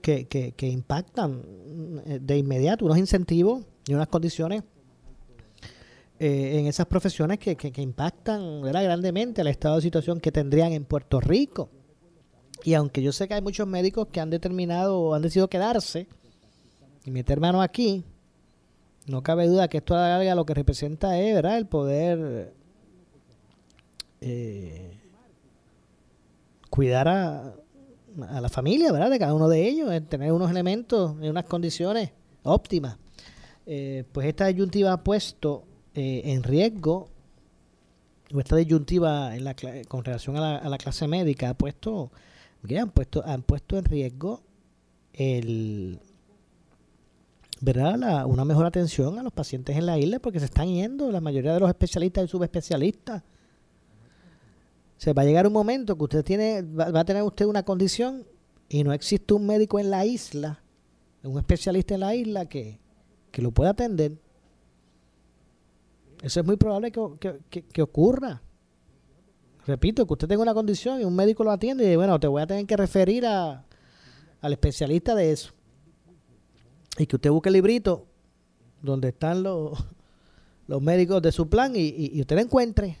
que, 0.00 0.26
que, 0.26 0.66
impactan 0.66 1.42
eh, 2.06 2.18
de 2.20 2.38
inmediato 2.38 2.84
unos 2.84 2.98
incentivos 2.98 3.64
y 3.86 3.94
unas 3.94 4.08
condiciones 4.08 4.62
eh, 6.20 6.58
en 6.58 6.66
esas 6.66 6.86
profesiones 6.86 7.38
que, 7.38 7.56
que, 7.56 7.80
impactan 7.80 8.62
grandemente 8.62 9.40
al 9.40 9.46
estado 9.46 9.76
de 9.76 9.82
situación 9.82 10.18
que 10.18 10.32
tendrían 10.32 10.72
en 10.72 10.84
Puerto 10.84 11.20
Rico. 11.20 11.70
Y 12.64 12.74
aunque 12.74 13.02
yo 13.02 13.12
sé 13.12 13.28
que 13.28 13.34
hay 13.34 13.42
muchos 13.42 13.68
médicos 13.68 14.08
que 14.10 14.20
han 14.20 14.30
determinado 14.30 15.14
han 15.14 15.22
decidido 15.22 15.48
quedarse 15.48 16.08
y 17.04 17.12
meter 17.12 17.38
mano 17.38 17.62
aquí, 17.62 18.04
no 19.06 19.22
cabe 19.22 19.46
duda 19.46 19.68
que 19.68 19.78
esto 19.78 19.94
a 19.94 20.34
lo 20.34 20.44
que 20.44 20.54
representa 20.54 21.18
es 21.20 21.34
¿verdad? 21.36 21.56
el 21.56 21.66
poder 21.66 22.52
eh, 24.20 24.98
cuidar 26.68 27.06
a, 27.06 27.54
a 28.28 28.40
la 28.40 28.48
familia, 28.48 28.90
¿verdad? 28.90 29.10
De 29.10 29.18
cada 29.18 29.34
uno 29.34 29.48
de 29.48 29.68
ellos, 29.68 29.90
tener 30.08 30.32
unos 30.32 30.50
elementos 30.50 31.12
en 31.20 31.30
unas 31.30 31.44
condiciones 31.44 32.10
óptimas. 32.42 32.96
eh, 33.66 34.04
pues 34.12 34.26
esta 34.26 34.46
disyuntiva 34.46 34.92
ha 34.92 35.04
puesto 35.04 35.67
eh, 35.98 36.32
en 36.32 36.42
riesgo, 36.42 37.08
o 38.34 38.38
esta 38.40 38.56
disyuntiva 38.56 39.34
en 39.36 39.44
la, 39.44 39.54
con 39.88 40.04
relación 40.04 40.36
a 40.36 40.40
la, 40.40 40.56
a 40.58 40.68
la 40.68 40.78
clase 40.78 41.08
médica 41.08 41.50
ha 41.50 41.54
puesto, 41.54 42.10
mira, 42.62 42.82
han 42.82 42.90
puesto, 42.90 43.22
han 43.24 43.42
puesto 43.42 43.78
en 43.78 43.84
riesgo 43.84 44.42
el 45.14 45.98
¿verdad? 47.60 47.96
La- 47.98 48.26
una 48.26 48.44
mejor 48.44 48.66
atención 48.66 49.18
a 49.18 49.22
los 49.22 49.32
pacientes 49.32 49.76
en 49.76 49.86
la 49.86 49.98
isla 49.98 50.20
porque 50.20 50.38
se 50.38 50.44
están 50.44 50.68
yendo 50.68 51.10
la 51.10 51.20
mayoría 51.20 51.54
de 51.54 51.60
los 51.60 51.68
especialistas 51.68 52.24
y 52.24 52.28
subespecialistas. 52.28 53.22
Se 54.96 55.12
va 55.12 55.22
a 55.22 55.24
llegar 55.24 55.46
un 55.46 55.52
momento 55.52 55.96
que 55.96 56.04
usted 56.04 56.24
tiene, 56.24 56.62
va, 56.62 56.90
va 56.90 57.00
a 57.00 57.04
tener 57.04 57.22
usted 57.22 57.46
una 57.46 57.64
condición 57.64 58.24
y 58.68 58.84
no 58.84 58.92
existe 58.92 59.34
un 59.34 59.46
médico 59.46 59.78
en 59.80 59.90
la 59.90 60.04
isla, 60.06 60.60
un 61.24 61.38
especialista 61.38 61.94
en 61.94 62.00
la 62.00 62.14
isla 62.14 62.46
que, 62.46 62.78
que 63.32 63.42
lo 63.42 63.50
pueda 63.50 63.70
atender. 63.70 64.12
Eso 66.22 66.40
es 66.40 66.46
muy 66.46 66.56
probable 66.56 66.90
que, 66.90 67.00
que- 67.50 67.62
que- 67.64 67.82
ocurra. 67.82 68.42
Repito, 69.66 70.06
que 70.06 70.12
usted 70.14 70.26
tenga 70.28 70.42
una 70.42 70.54
condición 70.54 71.00
y 71.00 71.04
un 71.04 71.14
médico 71.14 71.44
lo 71.44 71.50
atiende 71.50 71.92
y 71.92 71.96
bueno, 71.96 72.18
te 72.18 72.26
voy 72.26 72.42
a 72.42 72.46
tener 72.46 72.66
que 72.66 72.76
referir 72.76 73.26
a, 73.26 73.64
al 74.40 74.52
especialista 74.52 75.14
de 75.14 75.30
eso. 75.32 75.52
Y 76.98 77.06
que 77.06 77.16
usted 77.16 77.30
busque 77.30 77.50
el 77.50 77.52
librito 77.54 78.06
donde 78.82 79.08
están 79.08 79.42
los, 79.42 79.78
los 80.66 80.82
médicos 80.82 81.22
de 81.22 81.32
su 81.32 81.48
plan 81.48 81.76
y, 81.76 81.80
y- 81.80 82.10
y 82.14 82.20
usted 82.20 82.38
encuentre 82.38 82.98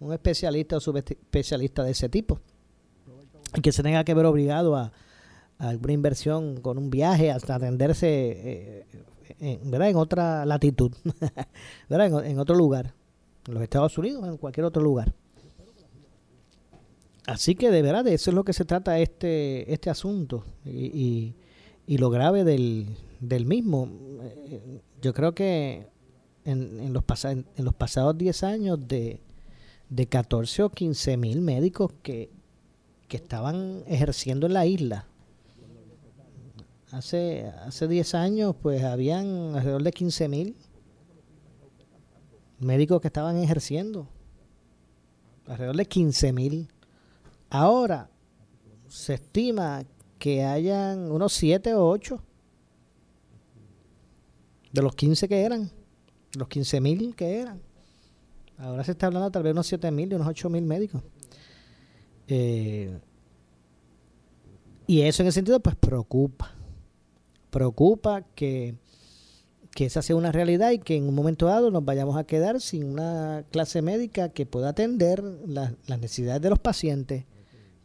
un 0.00 0.12
especialista 0.12 0.76
o 0.76 0.80
subespecialista 0.80 1.84
de 1.84 1.90
ese 1.92 2.08
tipo. 2.08 2.40
Y 3.56 3.60
que 3.60 3.72
se 3.72 3.82
tenga 3.82 4.04
que 4.04 4.14
ver 4.14 4.26
obligado 4.26 4.76
a, 4.76 4.92
a 5.58 5.68
alguna 5.68 5.92
inversión 5.92 6.60
con 6.60 6.76
un 6.78 6.90
viaje 6.90 7.30
hasta 7.30 7.54
atenderse 7.56 8.06
eh, 8.08 8.86
en, 9.40 9.70
¿verdad? 9.70 9.90
en 9.90 9.96
otra 9.96 10.44
latitud, 10.46 10.92
¿verdad? 11.88 12.24
En, 12.26 12.38
otro 12.38 12.54
lugar, 12.54 12.94
en 13.48 13.54
los 13.54 13.62
Estados 13.62 13.96
Unidos 13.98 14.26
en 14.28 14.36
cualquier 14.36 14.64
otro 14.66 14.82
lugar. 14.82 15.12
Así 17.26 17.54
que 17.54 17.70
de 17.70 17.82
verdad 17.82 18.04
de 18.04 18.14
eso 18.14 18.30
es 18.30 18.34
lo 18.34 18.44
que 18.44 18.52
se 18.52 18.64
trata 18.64 18.98
este, 18.98 19.72
este 19.72 19.90
asunto 19.90 20.44
y, 20.64 21.34
y- 21.86 21.98
lo 21.98 22.08
grave 22.10 22.44
del, 22.44 22.86
del 23.20 23.46
mismo. 23.46 23.88
Eh, 24.22 24.80
Yo 25.02 25.12
creo 25.12 25.34
que 25.34 25.86
en, 26.44 26.80
en 26.80 26.92
los, 26.92 27.02
en 27.24 27.44
los 27.64 27.74
pasados 27.74 28.16
10 28.16 28.44
años 28.44 28.78
de, 28.88 29.20
de 29.88 30.06
14 30.06 30.62
o 30.62 30.70
15 30.70 31.16
mil 31.16 31.40
médicos 31.40 31.92
que, 32.02 32.30
que 33.08 33.16
estaban 33.16 33.82
ejerciendo 33.88 34.46
en 34.46 34.54
la 34.54 34.66
isla. 34.66 35.06
Hace, 36.92 37.46
hace 37.64 37.86
10 37.86 38.14
años 38.14 38.56
pues 38.60 38.82
habían 38.82 39.54
alrededor 39.54 39.82
de 39.82 39.92
15 39.92 40.28
mil 40.28 40.56
médicos 42.58 43.00
que 43.00 43.08
estaban 43.08 43.36
ejerciendo. 43.38 44.08
Alrededor 45.46 45.76
de 45.76 45.86
15 45.86 46.32
mil. 46.32 46.68
Ahora 47.48 48.10
se 48.88 49.14
estima 49.14 49.84
que 50.18 50.44
hayan 50.44 51.10
unos 51.10 51.32
7 51.32 51.74
o 51.74 51.88
8 51.88 52.22
de 54.72 54.82
los 54.82 54.94
15 54.94 55.28
que 55.28 55.42
eran, 55.42 55.70
los 56.36 56.48
15 56.48 56.80
mil 56.80 57.14
que 57.16 57.40
eran. 57.40 57.60
Ahora 58.58 58.84
se 58.84 58.92
está 58.92 59.06
hablando 59.06 59.30
tal 59.30 59.42
vez 59.42 59.52
unos 59.52 59.66
7 59.66 59.90
mil 59.90 60.12
y 60.12 60.14
unos 60.14 60.28
8 60.28 60.50
mil 60.50 60.64
médicos. 60.64 61.02
Eh, 62.28 63.00
y 64.86 65.02
eso 65.02 65.22
en 65.22 65.28
ese 65.28 65.36
sentido 65.36 65.58
pues 65.60 65.74
preocupa. 65.76 66.54
Preocupa 67.50 68.22
que, 68.34 68.74
que 69.74 69.86
esa 69.86 70.02
sea 70.02 70.16
una 70.16 70.32
realidad 70.32 70.70
y 70.70 70.78
que 70.78 70.96
en 70.96 71.08
un 71.08 71.14
momento 71.14 71.46
dado 71.46 71.70
nos 71.70 71.84
vayamos 71.84 72.16
a 72.16 72.24
quedar 72.24 72.60
sin 72.60 72.84
una 72.84 73.44
clase 73.50 73.82
médica 73.82 74.28
que 74.30 74.46
pueda 74.46 74.70
atender 74.70 75.22
las- 75.46 75.72
las 75.86 75.98
necesidades 76.00 76.42
de 76.42 76.50
los 76.50 76.58
pacientes 76.58 77.24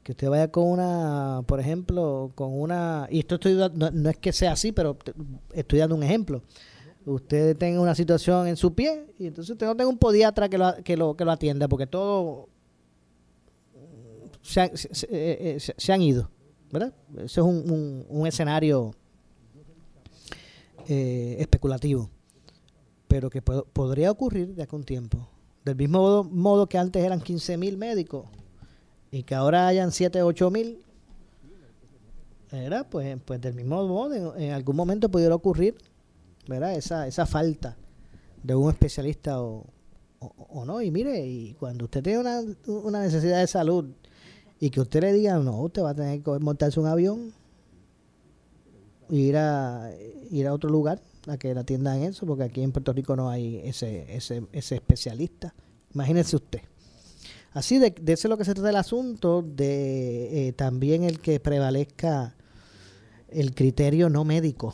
que 0.03 0.11
usted 0.11 0.29
vaya 0.29 0.51
con 0.51 0.65
una, 0.69 1.41
por 1.47 1.59
ejemplo, 1.59 2.31
con 2.35 2.53
una, 2.59 3.07
y 3.09 3.19
esto 3.19 3.35
estoy, 3.35 3.55
no, 3.55 3.89
no 3.91 4.09
es 4.11 4.17
que 4.17 4.31
sea 4.33 4.51
así, 4.51 4.71
pero 4.71 4.95
estoy 5.53 5.79
dando 5.79 5.95
un 5.95 6.03
ejemplo. 6.03 6.43
Usted 7.07 7.57
tenga 7.57 7.79
una 7.81 7.95
situación 7.95 8.47
en 8.47 8.55
su 8.55 8.73
pie 8.75 9.07
y 9.17 9.25
entonces 9.27 9.51
usted 9.53 9.65
no 9.65 9.75
tenga 9.75 9.89
un 9.89 9.97
podiatra 9.97 10.47
que 10.47 10.57
lo, 10.59 10.75
que 10.83 10.95
lo, 10.97 11.15
que 11.15 11.25
lo 11.25 11.31
atienda 11.31 11.67
porque 11.67 11.87
todo 11.87 12.49
se 14.41 14.71
se, 14.77 15.05
eh, 15.07 15.55
eh, 15.55 15.59
se- 15.59 15.73
se 15.77 15.93
han 15.93 16.01
ido, 16.03 16.29
¿verdad? 16.71 16.93
Eso 17.17 17.41
es 17.41 17.47
un- 17.47 18.05
un 18.07 18.27
escenario 18.27 18.91
eh, 20.87 21.37
especulativo, 21.39 22.09
pero 23.07 23.29
que 23.29 23.41
po- 23.41 23.65
podría 23.65 24.11
ocurrir 24.11 24.55
de 24.55 24.63
acá 24.63 24.75
a 24.75 24.79
un 24.79 24.83
tiempo. 24.85 25.27
Del 25.63 25.75
mismo 25.75 26.23
modo, 26.23 26.67
que 26.67 26.77
antes 26.77 27.03
eran 27.03 27.21
15 27.21 27.57
mil 27.57 27.77
médicos 27.77 28.25
y 29.11 29.23
que 29.23 29.33
ahora 29.33 29.67
hayan 29.67 29.91
7, 29.91 30.21
8 30.21 30.51
mil, 30.51 30.79
¿verdad? 32.51 32.85
Pues, 32.89 33.17
pues 33.25 33.41
del 33.41 33.53
mismo 33.55 33.85
modo, 33.87 34.35
en, 34.37 34.51
algún 34.51 34.75
momento 34.75 35.09
pudiera 35.09 35.33
ocurrir, 35.35 35.75
¿verdad? 36.47 36.75
Esa, 36.75 37.07
esa 37.07 37.25
falta 37.25 37.75
de 38.43 38.55
un 38.55 38.69
especialista 38.69 39.41
o, 39.41 39.65
o, 40.19 40.31
o 40.49 40.65
no. 40.65 40.81
Y 40.81 40.91
mire, 40.91 41.25
y 41.25 41.53
cuando 41.55 41.85
usted 41.85 42.03
tiene 42.03 42.19
una, 42.19 42.41
una 42.67 43.01
necesidad 43.01 43.39
de 43.39 43.47
salud 43.47 43.85
y 44.59 44.69
que 44.69 44.81
usted 44.81 45.01
le 45.01 45.13
diga, 45.13 45.37
no, 45.39 45.61
usted 45.63 45.81
va 45.83 45.89
a 45.91 45.95
tener 45.95 46.21
que 46.21 46.31
montarse 46.39 46.79
un 46.79 46.87
avión 46.87 47.33
ir 49.09 49.37
a, 49.37 49.91
ir 50.31 50.47
a 50.47 50.53
otro 50.53 50.69
lugar 50.69 51.01
a 51.27 51.37
que 51.37 51.53
le 51.53 51.59
atiendan 51.59 52.03
eso, 52.03 52.25
porque 52.25 52.43
aquí 52.43 52.61
en 52.61 52.71
Puerto 52.71 52.93
Rico 52.93 53.15
no 53.15 53.29
hay 53.29 53.61
ese, 53.63 54.15
ese, 54.15 54.43
ese 54.51 54.75
especialista. 54.75 55.53
Imagínese 55.93 56.35
usted. 56.35 56.61
Así 57.51 57.79
de, 57.79 57.91
de 57.91 58.13
eso 58.13 58.27
es 58.27 58.29
lo 58.29 58.37
que 58.37 58.45
se 58.45 58.53
trata 58.53 58.69
el 58.69 58.75
asunto, 58.75 59.41
de 59.41 60.47
eh, 60.47 60.53
también 60.53 61.03
el 61.03 61.19
que 61.19 61.39
prevalezca 61.39 62.35
el 63.29 63.55
criterio 63.55 64.09
no 64.09 64.23
médico 64.23 64.73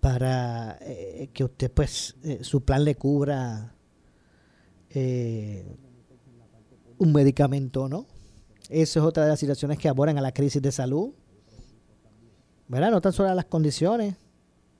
para 0.00 0.78
eh, 0.82 1.30
que 1.32 1.42
usted 1.42 1.70
pues 1.70 2.14
eh, 2.22 2.38
su 2.42 2.60
plan 2.60 2.84
le 2.84 2.94
cubra 2.94 3.74
eh, 4.90 5.66
un 6.98 7.12
medicamento 7.12 7.88
no. 7.88 8.06
Eso 8.68 9.00
es 9.00 9.06
otra 9.06 9.24
de 9.24 9.30
las 9.30 9.40
situaciones 9.40 9.78
que 9.78 9.88
abonan 9.88 10.16
a 10.18 10.20
la 10.20 10.32
crisis 10.32 10.62
de 10.62 10.70
salud. 10.70 11.10
¿Verdad? 12.68 12.90
No 12.90 13.00
tan 13.00 13.12
solo 13.12 13.32
las 13.34 13.44
condiciones 13.46 14.16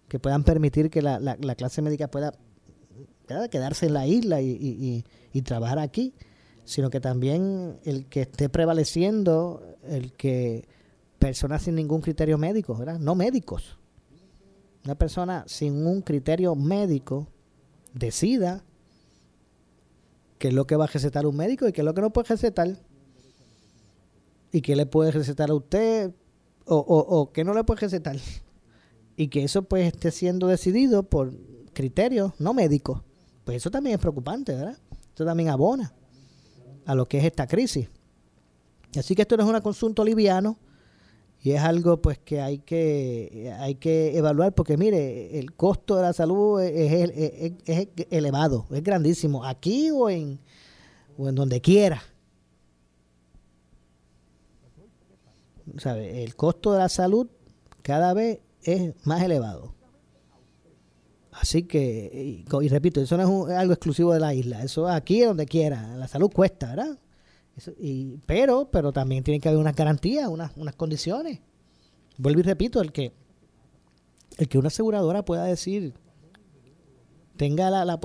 que 0.08 0.18
puedan 0.18 0.44
permitir 0.44 0.90
que 0.90 1.02
la, 1.02 1.18
la- 1.20 1.36
la 1.40 1.54
clase 1.54 1.82
médica 1.82 2.08
pueda 2.08 2.32
quedarse 3.50 3.86
en 3.86 3.94
la 3.94 4.06
isla 4.06 4.40
y, 4.40 4.50
y- 4.50 4.56
y- 4.86 5.04
y 5.32 5.42
trabajar 5.42 5.78
aquí, 5.78 6.14
sino 6.64 6.90
que 6.90 7.00
también 7.00 7.78
el 7.84 8.06
que 8.06 8.22
esté 8.22 8.48
prevaleciendo 8.48 9.62
el 9.84 10.12
que 10.12 10.66
personas 11.18 11.62
sin 11.62 11.74
ningún 11.74 12.00
criterio 12.00 12.38
médico, 12.38 12.76
¿verdad? 12.76 12.98
No 12.98 13.14
médicos. 13.14 13.78
Una 14.84 14.94
persona 14.94 15.44
sin 15.48 15.86
un 15.86 16.02
criterio 16.02 16.54
médico 16.54 17.26
decida 17.94 18.62
qué 20.38 20.48
es 20.48 20.54
lo 20.54 20.66
que 20.66 20.76
va 20.76 20.84
a 20.84 20.88
recetar 20.88 21.26
un 21.26 21.36
médico 21.36 21.66
y 21.66 21.72
qué 21.72 21.80
es 21.80 21.84
lo 21.84 21.94
que 21.94 22.00
no 22.02 22.12
puede 22.12 22.28
recetar. 22.28 22.76
Y 24.52 24.60
qué 24.62 24.76
le 24.76 24.86
puede 24.86 25.10
recetar 25.10 25.50
a 25.50 25.54
usted 25.54 26.12
o, 26.66 26.76
o, 26.76 26.98
o 27.20 27.32
qué 27.32 27.44
no 27.44 27.54
le 27.54 27.64
puede 27.64 27.80
recetar. 27.82 28.16
Y 29.16 29.28
que 29.28 29.44
eso 29.44 29.62
pues 29.62 29.86
esté 29.86 30.10
siendo 30.10 30.46
decidido 30.46 31.02
por 31.04 31.32
criterios 31.72 32.32
no 32.38 32.52
médicos. 32.54 33.02
Pues 33.44 33.58
eso 33.58 33.70
también 33.70 33.94
es 33.94 34.00
preocupante, 34.00 34.54
¿verdad? 34.54 34.78
Eso 35.14 35.24
también 35.24 35.48
abona 35.48 35.94
a 36.84 36.94
lo 36.94 37.06
que 37.06 37.18
es 37.18 37.24
esta 37.24 37.46
crisis. 37.46 37.88
Así 38.96 39.14
que 39.14 39.22
esto 39.22 39.36
no 39.36 39.42
es 39.44 39.48
un 39.48 39.56
asunto 39.56 40.04
liviano 40.04 40.58
y 41.42 41.52
es 41.52 41.60
algo 41.60 42.00
pues 42.00 42.18
que 42.18 42.40
hay 42.40 42.58
que 42.58 43.54
hay 43.60 43.74
que 43.76 44.16
evaluar 44.16 44.54
porque 44.54 44.76
mire, 44.76 45.38
el 45.38 45.54
costo 45.54 45.96
de 45.96 46.02
la 46.02 46.12
salud 46.12 46.60
es- 46.62 47.56
es 47.66 47.88
elevado, 48.10 48.66
es 48.70 48.82
grandísimo, 48.82 49.44
aquí 49.44 49.90
o 49.90 50.08
en, 50.10 50.38
o 51.18 51.28
en 51.28 51.34
donde 51.34 51.60
quiera. 51.60 52.02
¿Sabe? 55.78 56.24
El 56.24 56.34
costo 56.36 56.72
de 56.72 56.78
la 56.78 56.88
salud 56.88 57.28
cada 57.82 58.14
vez 58.14 58.40
es 58.62 58.94
más 59.06 59.22
elevado. 59.22 59.74
Así 61.32 61.64
que, 61.64 62.44
y, 62.62 62.68
repito, 62.68 63.00
eso 63.00 63.16
no 63.18 63.22
es 63.22 63.28
un- 63.28 63.50
algo 63.50 63.74
exclusivo 63.74 64.12
de 64.14 64.20
la 64.20 64.32
isla, 64.34 64.62
eso 64.62 64.88
es 64.88 64.94
aquí 64.94 65.20
donde 65.20 65.44
quiera, 65.44 65.94
la 65.96 66.08
salud 66.08 66.30
cuesta, 66.32 66.68
¿verdad? 66.70 66.98
Eso- 67.56 67.72
y, 67.78 68.16
pero, 68.24 68.70
pero 68.70 68.90
también 68.92 69.22
tiene 69.22 69.38
que 69.38 69.48
haber 69.48 69.60
unas 69.60 69.76
garantías, 69.76 70.28
unas, 70.28 70.52
unas 70.56 70.74
condiciones. 70.76 71.40
Vuelvo 72.16 72.40
y 72.40 72.42
repito, 72.42 72.80
el 72.80 72.90
que, 72.90 73.12
el 74.38 74.48
que 74.48 74.56
una 74.56 74.68
aseguradora 74.68 75.24
pueda 75.26 75.44
decir, 75.44 75.92
tenga 77.36 77.68
la, 77.68 77.84
la, 77.84 78.00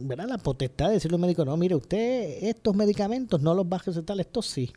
¿verdad? 0.00 0.26
la 0.28 0.38
potestad 0.38 0.88
de 0.88 0.94
decirle 0.94 1.14
al 1.16 1.20
médico, 1.20 1.44
no, 1.44 1.56
mire, 1.56 1.76
usted 1.76 2.38
estos 2.42 2.74
medicamentos 2.74 3.40
no 3.40 3.54
los 3.54 3.64
va 3.66 3.76
a 3.76 3.80
recetar, 3.80 4.18
estos 4.18 4.46
sí, 4.46 4.72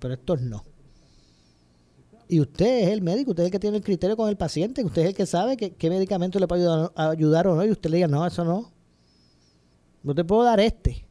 pero 0.00 0.14
estos 0.14 0.40
no. 0.42 0.64
Y 2.34 2.40
usted 2.40 2.80
es 2.80 2.88
el 2.88 3.00
médico, 3.00 3.30
usted 3.30 3.44
es 3.44 3.46
el 3.46 3.52
que 3.52 3.60
tiene 3.60 3.76
el 3.76 3.84
criterio 3.84 4.16
con 4.16 4.28
el 4.28 4.36
paciente, 4.36 4.82
usted 4.82 5.02
es 5.02 5.08
el 5.10 5.14
que 5.14 5.24
sabe 5.24 5.56
qué 5.56 5.88
medicamento 5.88 6.40
le 6.40 6.48
puede 6.48 6.62
ayudar, 6.62 6.92
ayudar 6.96 7.46
o 7.46 7.54
no, 7.54 7.64
y 7.64 7.70
usted 7.70 7.90
le 7.90 7.98
diga, 7.98 8.08
no, 8.08 8.26
eso 8.26 8.44
no. 8.44 8.72
No 10.02 10.16
te 10.16 10.24
puedo 10.24 10.42
dar 10.42 10.58
este. 10.58 11.06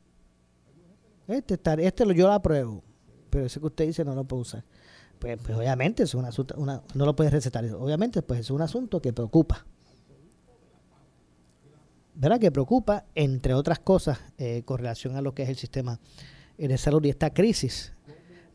Este, 1.29 1.57
este 1.77 2.05
lo, 2.05 2.11
yo 2.11 2.27
lo 2.27 2.33
apruebo. 2.33 2.83
Pero 3.29 3.45
ese 3.45 3.61
que 3.61 3.67
usted 3.67 3.85
dice 3.85 4.03
no 4.03 4.13
lo 4.15 4.25
puedo 4.25 4.41
usar. 4.41 4.65
Pues, 5.17 5.39
pues 5.41 5.57
obviamente 5.57 6.03
es 6.03 6.13
un 6.13 6.25
asunto, 6.25 6.55
una, 6.57 6.83
no 6.93 7.05
lo 7.05 7.15
puede 7.15 7.29
recetar. 7.29 7.63
Obviamente, 7.73 8.21
pues 8.21 8.41
es 8.41 8.49
un 8.51 8.61
asunto 8.61 9.01
que 9.01 9.13
preocupa. 9.13 9.65
¿Verdad? 12.15 12.37
Que 12.37 12.51
preocupa, 12.51 13.05
entre 13.15 13.53
otras 13.53 13.79
cosas, 13.79 14.19
eh, 14.37 14.63
con 14.65 14.79
relación 14.79 15.15
a 15.15 15.21
lo 15.21 15.33
que 15.33 15.43
es 15.43 15.49
el 15.49 15.55
sistema 15.55 16.01
de 16.57 16.77
salud 16.77 17.01
y 17.05 17.11
esta 17.11 17.33
crisis 17.33 17.93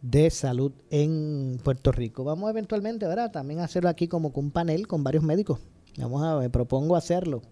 de 0.03 0.31
salud 0.31 0.73
en 0.91 1.59
Puerto 1.65 1.91
Rico. 1.93 2.25
Vamos 2.25 2.51
eventualmente, 2.51 3.07
¿verdad? 3.07 3.31
También 3.33 3.61
hacerlo 3.61 3.89
aquí 3.89 4.09
como 4.09 4.33
con 4.33 4.47
un 4.47 4.51
panel 4.51 4.87
con 4.87 5.03
varios 5.03 5.25
médicos. 5.25 5.59
Vamos 5.97 6.23
a, 6.23 6.39
me 6.39 6.51
propongo 6.51 6.95
hacerlo 6.95 7.43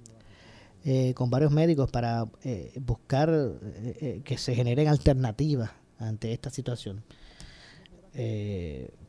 eh, 0.84 1.12
con 1.14 1.30
varios 1.30 1.51
médicos 1.51 1.90
para 1.90 2.26
eh, 2.44 2.72
buscar 2.80 3.28
eh, 3.30 3.97
eh, 4.01 4.20
que 4.24 4.38
se 4.38 4.55
generen 4.55 4.86
alternativas 4.88 5.70
ante 5.99 6.32
esta 6.32 6.51
situación. 6.51 7.03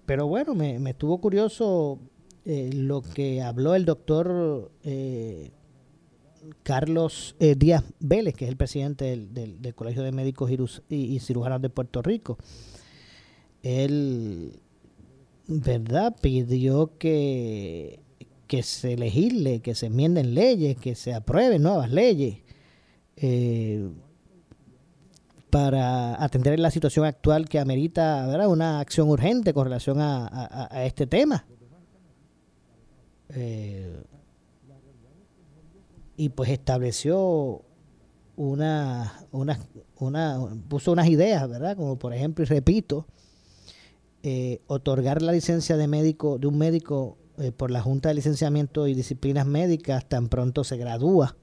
Pero 0.05 0.27
bueno, 0.27 0.53
me, 0.53 0.79
me 0.79 0.89
estuvo 0.89 1.19
curioso 1.21 1.99
lo 2.43 3.01
que 3.01 3.41
habló 3.41 3.73
el 3.75 3.85
doctor 3.85 4.69
Carlos 6.63 7.35
Díaz 7.39 7.83
Vélez, 8.01 8.33
que 8.35 8.45
es 8.45 8.49
el 8.51 8.57
presidente 8.57 9.05
del, 9.05 9.33
del- 9.61 9.75
Colegio 9.75 10.03
de 10.03 10.11
Médicos 10.11 10.51
y 10.89 11.19
Cirujanos 11.19 11.61
de 11.61 11.69
Puerto 11.69 12.01
Rico. 12.01 12.38
Él, 13.68 14.59
¿verdad? 15.47 16.15
Pidió 16.22 16.97
que, 16.97 17.99
que 18.47 18.63
se 18.63 18.97
legisle, 18.97 19.61
que 19.61 19.76
se 19.76 19.88
enmienden 19.88 20.34
leyes, 20.34 20.78
que 20.78 20.95
se 20.95 21.13
aprueben 21.13 21.63
nuevas 21.63 21.91
leyes 21.91 22.38
eh, 23.18 23.89
para 25.49 26.22
atender 26.24 26.59
la 26.59 26.72
situación 26.72 27.05
actual 27.05 27.47
que 27.49 27.59
amerita 27.59 28.26
¿verdad? 28.28 28.47
una 28.47 28.80
acción 28.80 29.09
urgente 29.09 29.53
con 29.53 29.65
relación 29.65 29.99
a, 30.01 30.28
a- 30.28 30.86
este 30.86 31.07
tema. 31.07 31.45
Eh, 33.30 34.01
y 36.15 36.30
pues 36.30 36.49
estableció 36.49 37.61
una, 38.36 39.13
una, 39.32 39.59
una, 39.99 40.39
puso 40.68 40.91
unas 40.91 41.07
ideas, 41.07 41.47
¿verdad? 41.49 41.76
Como 41.76 41.97
por 41.97 42.13
ejemplo, 42.13 42.43
y 42.43 42.47
repito, 42.47 43.05
eh, 44.24 44.61
otorgar 44.68 45.22
la 45.22 45.32
licencia 45.32 45.78
de 45.78 45.88
médico, 45.88 46.38
de 46.38 46.47
un 46.47 46.57
médico 46.57 47.18
eh, 47.38 47.51
por 47.51 47.72
la 47.72 47.82
Junta 47.82 48.09
de 48.09 48.15
Licenciamiento 48.15 48.88
y 48.88 48.93
Disciplinas 48.93 49.45
Médicas 49.45 50.07
tan 50.07 50.28
pronto 50.28 50.63
se 50.63 50.78
gradúa 50.78 51.36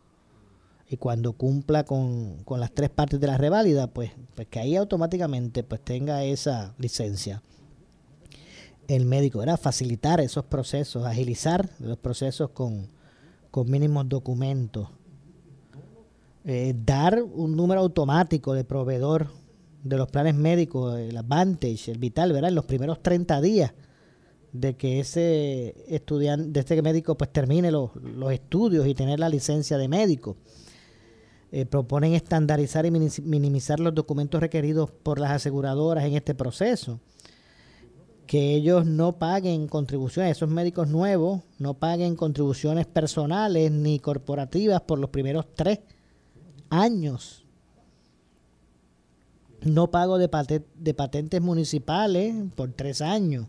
y 0.88 0.96
cuando 0.96 1.32
cumpla 1.32 1.84
con, 1.84 2.42
con 2.44 2.60
las 2.60 2.72
tres 2.72 2.90
partes 2.90 3.20
de 3.20 3.26
la 3.26 3.38
reválida, 3.38 3.86
pues, 3.86 4.12
pues 4.34 4.48
que 4.48 4.60
ahí 4.60 4.76
automáticamente 4.76 5.62
pues 5.62 5.80
tenga 5.80 6.24
esa 6.24 6.74
licencia. 6.78 7.42
El 8.86 9.06
médico 9.06 9.42
era 9.42 9.56
facilitar 9.56 10.20
esos 10.20 10.44
procesos, 10.44 11.06
agilizar 11.06 11.70
los 11.78 11.96
procesos 11.96 12.50
con, 12.50 12.88
con 13.50 13.70
mínimos 13.70 14.08
documentos, 14.08 14.88
eh, 16.44 16.74
dar 16.84 17.22
un 17.22 17.56
número 17.56 17.80
automático 17.80 18.52
de 18.52 18.64
proveedor 18.64 19.30
de 19.84 19.98
los 19.98 20.08
planes 20.08 20.34
médicos, 20.34 20.98
el 20.98 21.16
Advantage, 21.16 21.92
el 21.92 21.98
Vital, 21.98 22.32
¿verdad? 22.32 22.48
En 22.48 22.56
los 22.56 22.64
primeros 22.64 23.02
30 23.02 23.40
días 23.40 23.74
de 24.52 24.76
que 24.76 25.00
ese 25.00 25.74
estudiante, 25.88 26.48
de 26.50 26.60
este 26.60 26.80
médico 26.80 27.16
pues 27.16 27.32
termine 27.32 27.70
los, 27.70 27.94
los 27.96 28.32
estudios 28.32 28.86
y 28.86 28.94
tener 28.94 29.20
la 29.20 29.28
licencia 29.28 29.76
de 29.76 29.88
médico. 29.88 30.36
Eh, 31.52 31.66
proponen 31.66 32.14
estandarizar 32.14 32.86
y 32.86 32.90
minimizar 32.90 33.78
los 33.78 33.94
documentos 33.94 34.40
requeridos 34.40 34.90
por 34.90 35.20
las 35.20 35.30
aseguradoras 35.30 36.04
en 36.04 36.14
este 36.14 36.34
proceso. 36.34 36.98
Que 38.26 38.54
ellos 38.54 38.86
no 38.86 39.18
paguen 39.18 39.68
contribuciones, 39.68 40.36
esos 40.36 40.48
médicos 40.48 40.88
nuevos 40.88 41.42
no 41.58 41.74
paguen 41.74 42.16
contribuciones 42.16 42.86
personales 42.86 43.70
ni 43.70 43.98
corporativas 43.98 44.80
por 44.80 44.98
los 44.98 45.10
primeros 45.10 45.46
tres 45.54 45.80
años. 46.70 47.43
No 49.64 49.90
pago 49.90 50.18
de, 50.18 50.28
pate- 50.30 50.64
de 50.76 50.94
patentes 50.94 51.40
municipales 51.40 52.34
por 52.54 52.72
tres 52.72 53.00
años. 53.00 53.46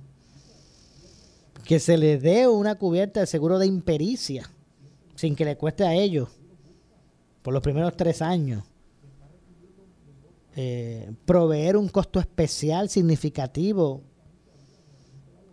Que 1.66 1.80
se 1.80 1.98
les 1.98 2.22
dé 2.22 2.48
una 2.48 2.76
cubierta 2.76 3.20
de 3.20 3.26
seguro 3.28 3.60
de 3.60 3.66
impericia 3.68 4.50
sin 5.16 5.36
que 5.36 5.46
le 5.46 5.58
cueste 5.58 5.84
a 5.84 5.94
ellos 5.94 6.30
por 7.42 7.54
los 7.54 7.64
primeros 7.64 7.96
tres 7.98 8.22
años. 8.22 8.64
Eh, 10.56 11.12
proveer 11.26 11.76
un 11.76 11.90
costo 11.90 12.20
especial 12.20 12.88
significativo 12.90 14.04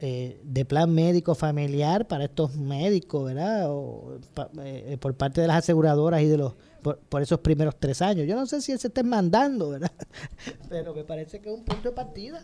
eh, 0.01 0.41
de 0.45 0.65
plan 0.65 0.93
médico 0.93 1.35
familiar 1.35 2.07
para 2.07 2.25
estos 2.25 2.55
médicos, 2.57 3.25
¿verdad? 3.25 3.67
O, 3.71 4.19
eh, 4.63 4.97
por 5.01 5.15
parte 5.17 5.41
de 5.41 5.47
las 5.49 5.57
aseguradoras 5.59 6.23
y 6.23 6.27
de 6.27 6.37
los 6.37 6.55
por, 6.83 6.99
por 6.99 7.23
esos 7.23 7.41
primeros 7.41 7.77
tres 7.79 8.03
años. 8.03 8.27
Yo 8.27 8.35
no 8.35 8.47
sé 8.47 8.61
si 8.61 8.73
él 8.73 8.79
se 8.79 8.89
está 8.89 9.03
mandando, 9.03 9.71
¿verdad? 9.71 9.93
Pero 10.69 10.95
me 10.95 11.05
parece 11.05 11.41
que 11.41 11.49
es 11.49 11.55
un 11.55 11.65
punto 11.65 11.91
de 11.91 11.95
partida. 11.95 12.43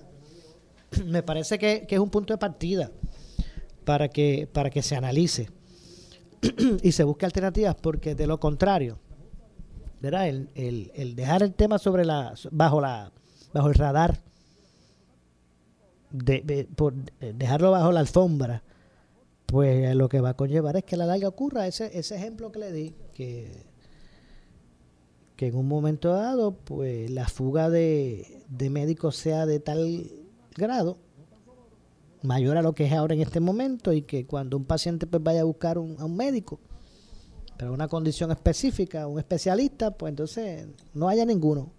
me 1.06 1.22
parece 1.22 1.58
que, 1.58 1.86
que 1.86 1.96
es 1.96 2.00
un 2.00 2.10
punto 2.10 2.32
de 2.32 2.38
partida 2.38 2.90
para 3.84 4.08
que 4.08 4.48
para 4.52 4.70
que 4.70 4.82
se 4.82 4.96
analice 4.96 5.50
y 6.82 6.92
se 6.92 7.04
busque 7.04 7.26
alternativas, 7.26 7.74
porque 7.74 8.14
de 8.14 8.26
lo 8.26 8.38
contrario, 8.38 8.98
¿verdad? 10.00 10.28
El, 10.28 10.50
el, 10.54 10.92
el 10.94 11.16
dejar 11.16 11.42
el 11.42 11.54
tema 11.54 11.78
sobre 11.78 12.04
la 12.04 12.34
bajo 12.50 12.80
la 12.80 13.12
bajo 13.52 13.68
el 13.68 13.74
radar 13.74 14.20
de, 16.10 16.68
por 16.74 16.94
eh, 17.20 17.32
dejarlo 17.36 17.70
bajo 17.70 17.92
la 17.92 18.00
alfombra, 18.00 18.62
pues 19.46 19.94
lo 19.94 20.08
que 20.08 20.20
va 20.20 20.30
a 20.30 20.34
conllevar 20.34 20.76
es 20.76 20.84
que 20.84 20.96
la 20.96 21.06
larga 21.06 21.28
ocurra 21.28 21.66
ese, 21.66 21.98
ese 21.98 22.16
ejemplo 22.16 22.52
que 22.52 22.58
le 22.58 22.72
di, 22.72 22.94
que, 23.14 23.66
que 25.38 25.46
en 25.46 25.54
un 25.54 25.68
momento 25.68 26.12
dado, 26.12 26.50
pues 26.56 27.08
la 27.12 27.28
fuga 27.28 27.70
de, 27.70 28.42
de 28.48 28.70
médicos 28.70 29.14
sea 29.14 29.46
de 29.46 29.60
tal 29.60 30.10
grado, 30.56 30.98
mayor 32.22 32.56
a 32.56 32.62
lo 32.62 32.74
que 32.74 32.86
es 32.86 32.92
ahora 32.92 33.14
en 33.14 33.20
este 33.20 33.38
momento, 33.38 33.92
y 33.92 34.02
que 34.02 34.26
cuando 34.26 34.56
un 34.56 34.64
paciente 34.64 35.06
pues 35.06 35.22
vaya 35.22 35.42
a 35.42 35.44
buscar 35.44 35.78
un, 35.78 35.94
a 36.00 36.06
un 36.06 36.16
médico, 36.16 36.58
para 37.56 37.70
una 37.70 37.86
condición 37.86 38.32
específica, 38.32 39.06
un 39.06 39.20
especialista, 39.20 39.92
pues 39.92 40.10
entonces 40.10 40.66
no 40.92 41.08
haya 41.08 41.24
ninguno. 41.24 41.70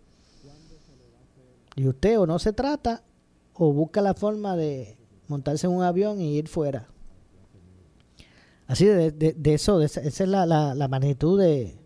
Y 1.76 1.86
usted 1.86 2.18
o 2.18 2.26
no 2.26 2.40
se 2.40 2.54
trata 2.54 3.04
o 3.54 3.74
busca 3.74 4.02
la 4.02 4.14
forma 4.14 4.56
de 4.56 4.98
montarse 5.28 5.68
en 5.68 5.74
un 5.74 5.84
avión 5.84 6.22
y 6.22 6.38
ir 6.38 6.48
fuera. 6.48 6.88
Así 8.68 8.86
de, 8.86 9.12
de- 9.12 9.34
de 9.34 9.54
eso, 9.54 9.80
de 9.80 9.86
esa, 9.88 10.00
esa 10.02 10.24
es 10.24 10.30
la, 10.30 10.46
la- 10.46 10.76
la 10.76 10.88
magnitud 10.88 11.40
de, 11.40 11.79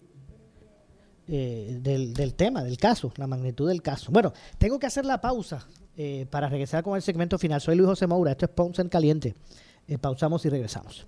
eh, 1.27 1.77
del, 1.81 2.13
del 2.13 2.33
tema, 2.33 2.63
del 2.63 2.77
caso, 2.77 3.13
la 3.17 3.27
magnitud 3.27 3.67
del 3.67 3.81
caso. 3.81 4.11
Bueno, 4.11 4.33
tengo 4.57 4.79
que 4.79 4.87
hacer 4.87 5.05
la 5.05 5.21
pausa 5.21 5.65
eh, 5.95 6.25
para 6.29 6.49
regresar 6.49 6.83
con 6.83 6.95
el 6.95 7.01
segmento 7.01 7.37
final. 7.37 7.61
Soy 7.61 7.75
Luis 7.75 7.87
José 7.87 8.07
Moura, 8.07 8.31
esto 8.31 8.45
es 8.45 8.51
Ponce 8.51 8.81
en 8.81 8.89
Caliente. 8.89 9.35
Eh, 9.87 9.97
pausamos 9.97 10.43
y 10.45 10.49
regresamos. 10.49 11.05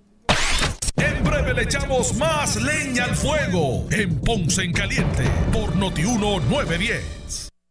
En 0.96 1.24
breve 1.24 1.52
le 1.54 1.62
echamos 1.62 2.16
más 2.16 2.56
leña 2.62 3.04
al 3.04 3.16
fuego 3.16 3.86
en 3.90 4.18
Ponce 4.20 4.62
en 4.62 4.72
Caliente 4.72 5.24
por 5.52 5.74
Notiuno 5.76 6.40
910. 6.40 7.50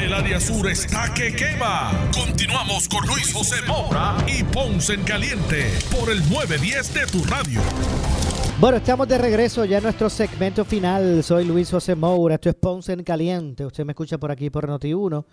El 0.00 0.12
área 0.14 0.38
sur 0.38 0.68
está 0.68 1.12
que 1.12 1.34
quema. 1.34 2.08
Continuamos 2.14 2.88
con 2.88 3.04
Luis 3.08 3.32
José 3.32 3.56
Moura 3.66 4.16
y 4.28 4.44
Ponce 4.44 4.94
en 4.94 5.02
Caliente 5.02 5.64
por 5.90 6.08
el 6.08 6.20
910 6.30 6.94
de 6.94 7.06
tu 7.06 7.24
radio. 7.24 7.60
Bueno, 8.60 8.76
estamos 8.76 9.08
de 9.08 9.18
regreso 9.18 9.64
ya 9.64 9.78
en 9.78 9.82
nuestro 9.82 10.08
segmento 10.08 10.64
final. 10.64 11.24
Soy 11.24 11.44
Luis 11.44 11.68
José 11.68 11.96
Moura, 11.96 12.36
esto 12.36 12.48
es 12.48 12.54
Ponce 12.54 12.92
en 12.92 13.02
Caliente. 13.02 13.66
Usted 13.66 13.84
me 13.84 13.90
escucha 13.90 14.18
por 14.18 14.30
aquí 14.30 14.50
por 14.50 14.68
Noti1, 14.68 15.24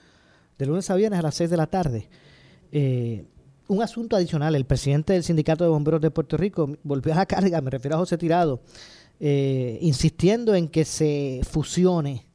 de 0.57 0.65
lunes 0.65 0.89
a 0.89 0.95
viernes 0.95 1.19
a 1.19 1.23
las 1.23 1.35
6 1.35 1.51
de 1.51 1.57
la 1.57 1.67
tarde. 1.67 2.09
Eh, 2.71 3.23
un 3.67 3.83
asunto 3.83 4.15
adicional, 4.15 4.55
el 4.55 4.65
presidente 4.65 5.13
del 5.13 5.23
Sindicato 5.23 5.63
de 5.63 5.69
Bomberos 5.69 6.01
de 6.01 6.09
Puerto 6.09 6.37
Rico 6.37 6.75
volvió 6.81 7.13
a 7.13 7.17
la 7.17 7.27
carga, 7.27 7.61
me 7.61 7.69
refiero 7.69 7.97
a 7.97 7.99
José 7.99 8.17
Tirado, 8.17 8.61
eh, 9.19 9.77
insistiendo 9.81 10.55
en 10.55 10.69
que 10.69 10.85
se 10.85 11.41
fusione 11.47 12.25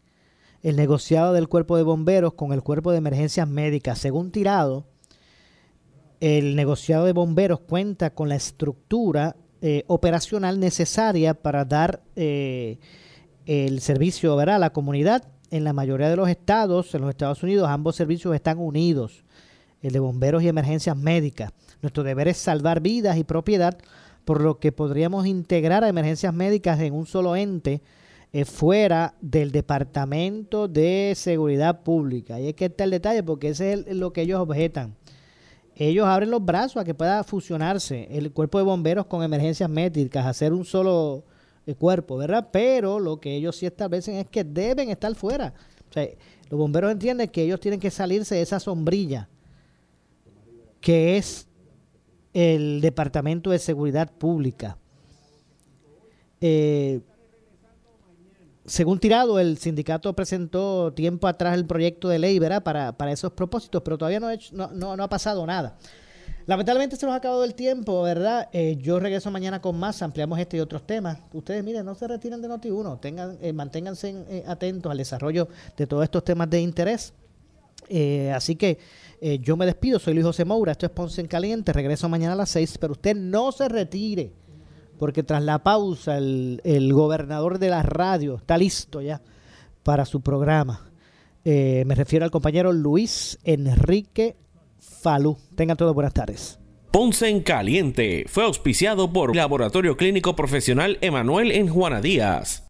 el 0.62 0.76
negociado 0.76 1.32
del 1.32 1.48
cuerpo 1.48 1.76
de 1.76 1.82
bomberos 1.82 2.34
con 2.34 2.52
el 2.52 2.62
cuerpo 2.62 2.92
de 2.92 2.98
emergencias 2.98 3.48
médicas. 3.48 3.98
Según 3.98 4.30
Tirado, 4.30 4.86
el 6.20 6.54
negociado 6.54 7.06
de 7.06 7.12
bomberos 7.12 7.60
cuenta 7.60 8.10
con 8.10 8.28
la 8.28 8.36
estructura 8.36 9.36
eh, 9.62 9.84
operacional 9.88 10.60
necesaria 10.60 11.34
para 11.34 11.64
dar 11.64 12.02
eh, 12.16 12.78
el 13.46 13.80
servicio 13.80 14.38
a 14.38 14.58
la 14.58 14.70
comunidad. 14.70 15.24
En 15.50 15.64
la 15.64 15.72
mayoría 15.72 16.08
de 16.08 16.16
los 16.16 16.28
estados, 16.28 16.94
en 16.94 17.00
los 17.00 17.10
Estados 17.10 17.42
Unidos, 17.42 17.68
ambos 17.68 17.96
servicios 17.96 18.34
están 18.34 18.58
unidos, 18.58 19.24
el 19.82 19.92
de 19.92 19.98
bomberos 19.98 20.42
y 20.42 20.48
emergencias 20.48 20.96
médicas. 20.96 21.52
Nuestro 21.82 22.04
deber 22.04 22.28
es 22.28 22.36
salvar 22.36 22.80
vidas 22.80 23.16
y 23.16 23.24
propiedad, 23.24 23.76
por 24.24 24.42
lo 24.42 24.60
que 24.60 24.70
podríamos 24.70 25.26
integrar 25.26 25.82
a 25.82 25.88
emergencias 25.88 26.32
médicas 26.32 26.78
en 26.80 26.94
un 26.94 27.06
solo 27.06 27.34
ente 27.34 27.82
eh, 28.32 28.44
fuera 28.44 29.14
del 29.20 29.52
Departamento 29.52 30.68
de 30.68 31.14
Seguridad 31.16 31.82
Pública. 31.82 32.40
Y 32.40 32.48
es 32.48 32.54
que 32.54 32.66
está 32.66 32.84
el 32.84 32.90
detalle, 32.90 33.22
porque 33.22 33.48
ese 33.48 33.72
es 33.72 33.96
lo 33.96 34.12
que 34.12 34.22
ellos 34.22 34.40
objetan. 34.40 34.94
Ellos 35.74 36.06
abren 36.06 36.30
los 36.30 36.44
brazos 36.44 36.76
a 36.76 36.84
que 36.84 36.94
pueda 36.94 37.24
fusionarse 37.24 38.06
el 38.10 38.32
cuerpo 38.32 38.58
de 38.58 38.64
bomberos 38.64 39.06
con 39.06 39.22
emergencias 39.22 39.70
médicas, 39.70 40.26
hacer 40.26 40.52
un 40.52 40.64
solo 40.64 41.24
eh, 41.66 41.74
cuerpo, 41.74 42.16
¿verdad? 42.16 42.48
Pero 42.52 43.00
lo 43.00 43.18
que 43.18 43.34
ellos 43.34 43.56
sí 43.56 43.66
establecen 43.66 44.16
es 44.16 44.26
que 44.28 44.44
deben 44.44 44.90
estar 44.90 45.14
fuera. 45.14 45.54
O 45.88 45.92
sea, 45.92 46.06
los 46.50 46.58
bomberos 46.58 46.92
entienden 46.92 47.28
que 47.28 47.42
ellos 47.42 47.60
tienen 47.60 47.80
que 47.80 47.90
salirse 47.90 48.34
de 48.34 48.42
esa 48.42 48.60
sombrilla 48.60 49.28
que 50.80 51.16
es 51.16 51.46
el 52.32 52.80
Departamento 52.80 53.50
de 53.50 53.58
Seguridad 53.58 54.10
Pública. 54.10 54.78
Eh, 56.40 57.00
según 58.70 59.00
Tirado, 59.00 59.40
el 59.40 59.58
sindicato 59.58 60.14
presentó 60.14 60.92
tiempo 60.92 61.26
atrás 61.26 61.56
el 61.56 61.66
proyecto 61.66 62.08
de 62.08 62.20
ley 62.20 62.38
¿verdad? 62.38 62.62
Para, 62.62 62.92
para 62.92 63.10
esos 63.10 63.32
propósitos, 63.32 63.82
pero 63.82 63.98
todavía 63.98 64.20
no 64.20 64.28
ha, 64.28 64.34
hecho, 64.34 64.54
no, 64.54 64.68
no, 64.68 64.96
no 64.96 65.02
ha 65.02 65.08
pasado 65.08 65.44
nada. 65.44 65.76
Lamentablemente 66.46 66.94
se 66.94 67.04
nos 67.04 67.12
ha 67.12 67.16
acabado 67.16 67.42
el 67.42 67.56
tiempo, 67.56 68.00
¿verdad? 68.02 68.48
Eh, 68.52 68.78
yo 68.80 69.00
regreso 69.00 69.28
mañana 69.32 69.60
con 69.60 69.76
más, 69.76 70.00
ampliamos 70.02 70.38
este 70.38 70.56
y 70.56 70.60
otros 70.60 70.86
temas. 70.86 71.18
Ustedes, 71.32 71.64
miren, 71.64 71.84
no 71.84 71.96
se 71.96 72.06
retiren 72.06 72.40
de 72.40 72.48
Noti1, 72.48 73.00
tengan, 73.00 73.38
eh, 73.42 73.52
manténganse 73.52 74.14
eh, 74.28 74.44
atentos 74.46 74.90
al 74.90 74.98
desarrollo 74.98 75.48
de 75.76 75.88
todos 75.88 76.04
estos 76.04 76.22
temas 76.22 76.48
de 76.48 76.60
interés. 76.60 77.12
Eh, 77.88 78.30
así 78.32 78.54
que 78.54 78.78
yo 79.42 79.54
me 79.54 79.66
despido, 79.66 79.98
soy 79.98 80.14
Luis 80.14 80.24
José 80.24 80.46
Moura, 80.46 80.72
esto 80.72 80.86
es 80.86 80.92
Ponce 80.92 81.20
en 81.20 81.26
Caliente, 81.26 81.74
regreso 81.74 82.08
mañana 82.08 82.32
a 82.32 82.36
las 82.36 82.48
6, 82.50 82.78
pero 82.78 82.92
usted 82.92 83.14
no 83.14 83.52
se 83.52 83.68
retire 83.68 84.32
porque 85.00 85.22
tras 85.22 85.42
la 85.42 85.60
pausa 85.60 86.18
el, 86.18 86.90
gobernador 86.92 87.58
de 87.58 87.70
la 87.70 87.82
radio 87.82 88.36
está 88.36 88.58
listo 88.58 89.00
ya 89.00 89.22
para 89.82 90.04
su 90.04 90.20
programa. 90.20 90.90
Eh, 91.42 91.84
me 91.86 91.94
refiero 91.94 92.26
al 92.26 92.30
compañero 92.30 92.70
Luis 92.70 93.38
Enrique 93.42 94.36
Falú. 94.78 95.38
Tengan 95.56 95.78
todos 95.78 95.94
buenas 95.94 96.12
tardes. 96.12 96.58
Ponce 96.90 97.30
en 97.30 97.40
Caliente 97.40 98.26
fue 98.28 98.44
auspiciado 98.44 99.10
por 99.10 99.34
Laboratorio 99.34 99.96
Clínico 99.96 100.36
Profesional 100.36 100.98
Emanuel 101.00 101.50
en 101.50 101.68
Juana 101.68 102.02
Díaz. 102.02 102.69